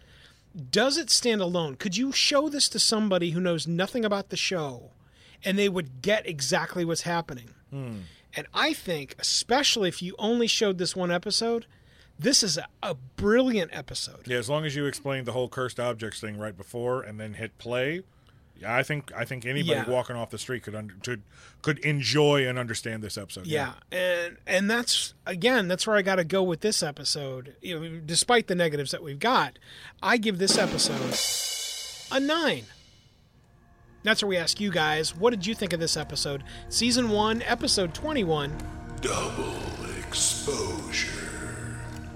does 0.70 0.98
it 0.98 1.08
stand 1.10 1.40
alone? 1.40 1.76
Could 1.76 1.96
you 1.96 2.12
show 2.12 2.48
this 2.48 2.68
to 2.70 2.78
somebody 2.78 3.30
who 3.30 3.40
knows 3.40 3.66
nothing 3.66 4.04
about 4.04 4.28
the 4.28 4.36
show 4.36 4.90
and 5.44 5.58
they 5.58 5.68
would 5.68 6.02
get 6.02 6.26
exactly 6.26 6.84
what's 6.84 7.02
happening? 7.02 7.50
Hmm. 7.70 8.00
And 8.34 8.46
I 8.54 8.72
think, 8.72 9.14
especially 9.18 9.88
if 9.88 10.00
you 10.02 10.14
only 10.18 10.46
showed 10.46 10.78
this 10.78 10.96
one 10.96 11.10
episode, 11.10 11.66
this 12.18 12.42
is 12.42 12.56
a, 12.56 12.66
a 12.82 12.94
brilliant 13.16 13.70
episode. 13.74 14.26
Yeah, 14.26 14.38
as 14.38 14.48
long 14.48 14.64
as 14.64 14.74
you 14.76 14.86
explained 14.86 15.26
the 15.26 15.32
whole 15.32 15.48
cursed 15.48 15.78
objects 15.80 16.20
thing 16.20 16.38
right 16.38 16.56
before 16.56 17.02
and 17.02 17.18
then 17.20 17.34
hit 17.34 17.56
play, 17.58 18.02
yeah, 18.60 18.76
I 18.76 18.82
think 18.84 19.10
I 19.16 19.24
think 19.24 19.44
anybody 19.44 19.70
Yeah. 19.80 19.88
walking 19.90 20.14
off 20.14 20.30
the 20.30 20.38
street 20.38 20.62
could 20.62 20.74
under, 20.76 20.94
could 21.02 21.22
could 21.62 21.78
enjoy 21.80 22.46
and 22.46 22.58
understand 22.58 23.02
this 23.02 23.18
episode. 23.18 23.46
Yeah, 23.46 23.72
and 23.90 24.36
and 24.46 24.70
that's 24.70 25.14
again 25.26 25.66
that's 25.68 25.84
where 25.86 25.96
I 25.96 26.02
got 26.02 26.16
to 26.16 26.24
go 26.24 26.42
with 26.44 26.60
this 26.60 26.80
episode. 26.82 27.56
You 27.60 27.80
know, 27.80 28.00
despite 28.06 28.46
the 28.46 28.54
negatives 28.54 28.92
that 28.92 29.02
we've 29.02 29.18
got, 29.18 29.58
I 30.02 30.16
give 30.16 30.38
this 30.38 30.56
episode 30.58 31.16
a 32.16 32.20
nine. 32.20 32.66
That's 34.02 34.22
where 34.22 34.28
we 34.28 34.36
ask 34.36 34.60
you 34.60 34.70
guys, 34.70 35.14
what 35.16 35.30
did 35.30 35.46
you 35.46 35.54
think 35.54 35.72
of 35.72 35.80
this 35.80 35.96
episode? 35.96 36.42
Season 36.68 37.08
one, 37.10 37.42
episode 37.42 37.94
twenty-one. 37.94 38.56
Double 39.00 39.54
exposure. 40.06 41.08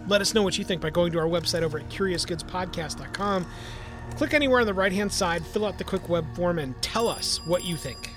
Let 0.09 0.21
us 0.21 0.35
know 0.35 0.43
what 0.43 0.57
you 0.59 0.65
think 0.65 0.81
by 0.81 0.91
going 0.91 1.13
to 1.13 1.19
our 1.19 1.27
website 1.27 1.63
over 1.63 1.79
at 1.79 1.89
curiousgoodspodcast.com. 1.89 3.47
Click 4.17 4.35
anywhere 4.35 4.61
on 4.61 4.67
the 4.67 4.75
right 4.75 4.93
hand 4.93 5.13
side, 5.13 5.45
fill 5.47 5.65
out 5.65 5.79
the 5.79 5.85
quick 5.85 6.09
web 6.09 6.25
form, 6.37 6.59
and 6.61 6.81
tell 6.81 7.09
us 7.09 7.41
what 7.47 7.65
you 7.65 7.77
think. 7.77 8.11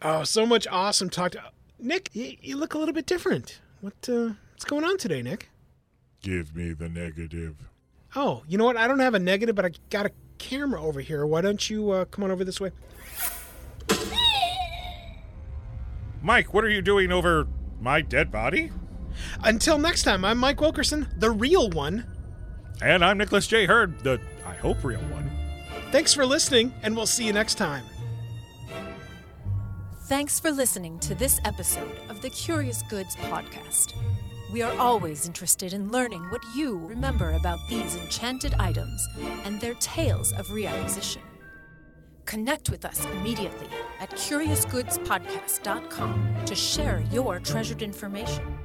Oh, 0.00 0.22
so 0.24 0.46
much 0.46 0.66
awesome 0.68 1.10
talk. 1.10 1.32
To- 1.32 1.42
Nick, 1.78 2.10
you, 2.12 2.36
you 2.40 2.56
look 2.56 2.74
a 2.74 2.78
little 2.78 2.94
bit 2.94 3.06
different. 3.06 3.60
What 3.80 4.08
uh, 4.08 4.30
what's 4.52 4.64
going 4.64 4.84
on 4.84 4.96
today, 4.96 5.22
Nick? 5.22 5.50
Give 6.22 6.54
me 6.54 6.72
the 6.72 6.88
negative. 6.88 7.56
Oh, 8.16 8.42
you 8.48 8.58
know 8.58 8.64
what? 8.64 8.76
I 8.76 8.88
don't 8.88 9.00
have 9.00 9.14
a 9.14 9.18
negative, 9.18 9.54
but 9.54 9.64
I 9.64 9.70
got 9.90 10.06
a 10.06 10.10
camera 10.38 10.82
over 10.82 11.00
here. 11.00 11.26
Why 11.26 11.40
don't 11.40 11.68
you 11.68 11.90
uh, 11.90 12.04
come 12.06 12.24
on 12.24 12.30
over 12.30 12.44
this 12.44 12.60
way? 12.60 12.70
Mike, 16.22 16.52
what 16.52 16.64
are 16.64 16.70
you 16.70 16.82
doing 16.82 17.12
over 17.12 17.46
my 17.80 18.00
dead 18.00 18.30
body? 18.32 18.72
Until 19.44 19.78
next 19.78 20.02
time, 20.02 20.24
I'm 20.24 20.38
Mike 20.38 20.60
Wilkerson, 20.60 21.08
the 21.16 21.30
real 21.30 21.70
one. 21.70 22.06
And 22.82 23.04
I'm 23.04 23.18
Nicholas 23.18 23.46
J. 23.46 23.66
Hurd, 23.66 24.00
the 24.00 24.20
I 24.46 24.54
hope 24.54 24.82
real 24.84 25.00
one. 25.00 25.30
Thanks 25.90 26.14
for 26.14 26.24
listening, 26.26 26.72
and 26.82 26.94
we'll 26.96 27.06
see 27.06 27.24
you 27.26 27.32
next 27.32 27.56
time. 27.56 27.84
Thanks 30.04 30.40
for 30.40 30.50
listening 30.50 30.98
to 31.00 31.14
this 31.14 31.40
episode 31.44 31.98
of 32.08 32.22
the 32.22 32.30
Curious 32.30 32.82
Goods 32.88 33.16
Podcast. 33.16 33.94
We 34.50 34.62
are 34.62 34.74
always 34.78 35.26
interested 35.26 35.74
in 35.74 35.92
learning 35.92 36.22
what 36.30 36.40
you 36.54 36.78
remember 36.78 37.32
about 37.32 37.58
these 37.68 37.96
enchanted 37.96 38.54
items 38.58 39.06
and 39.44 39.60
their 39.60 39.74
tales 39.74 40.32
of 40.32 40.46
reacquisition. 40.46 41.20
Connect 42.24 42.70
with 42.70 42.86
us 42.86 43.04
immediately 43.04 43.68
at 44.00 44.08
CuriousGoodsPodcast.com 44.10 46.44
to 46.46 46.54
share 46.54 47.04
your 47.12 47.40
treasured 47.40 47.82
information. 47.82 48.58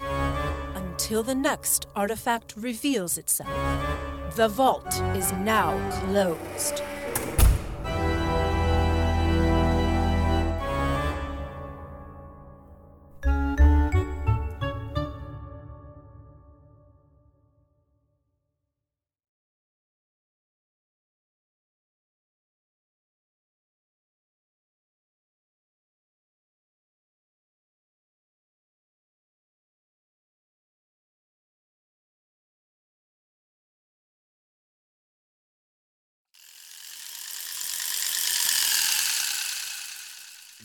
Until 0.00 1.22
the 1.22 1.34
next 1.34 1.86
artifact 1.94 2.54
reveals 2.56 3.18
itself, 3.18 3.50
the 4.36 4.48
vault 4.48 5.02
is 5.14 5.32
now 5.32 5.76
closed. 6.00 6.82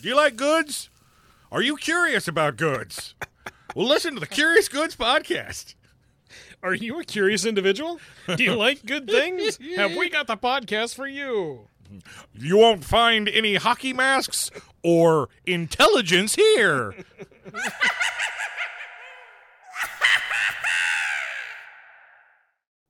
Do 0.00 0.08
you 0.08 0.16
like 0.16 0.36
goods? 0.36 0.88
Are 1.52 1.60
you 1.60 1.76
curious 1.76 2.26
about 2.26 2.56
goods? 2.56 3.14
Well, 3.74 3.86
listen 3.86 4.14
to 4.14 4.20
the 4.20 4.26
Curious 4.26 4.66
Goods 4.68 4.96
podcast. 4.96 5.74
Are 6.62 6.72
you 6.74 7.00
a 7.00 7.04
curious 7.04 7.44
individual? 7.44 8.00
Do 8.34 8.42
you 8.42 8.54
like 8.54 8.86
good 8.86 9.06
things? 9.06 9.58
Have 9.76 9.96
we 9.96 10.08
got 10.08 10.26
the 10.26 10.36
podcast 10.36 10.94
for 10.94 11.06
you? 11.06 11.68
You 12.34 12.56
won't 12.56 12.84
find 12.84 13.28
any 13.28 13.56
hockey 13.56 13.92
masks 13.92 14.50
or 14.82 15.28
intelligence 15.44 16.34
here. 16.34 16.94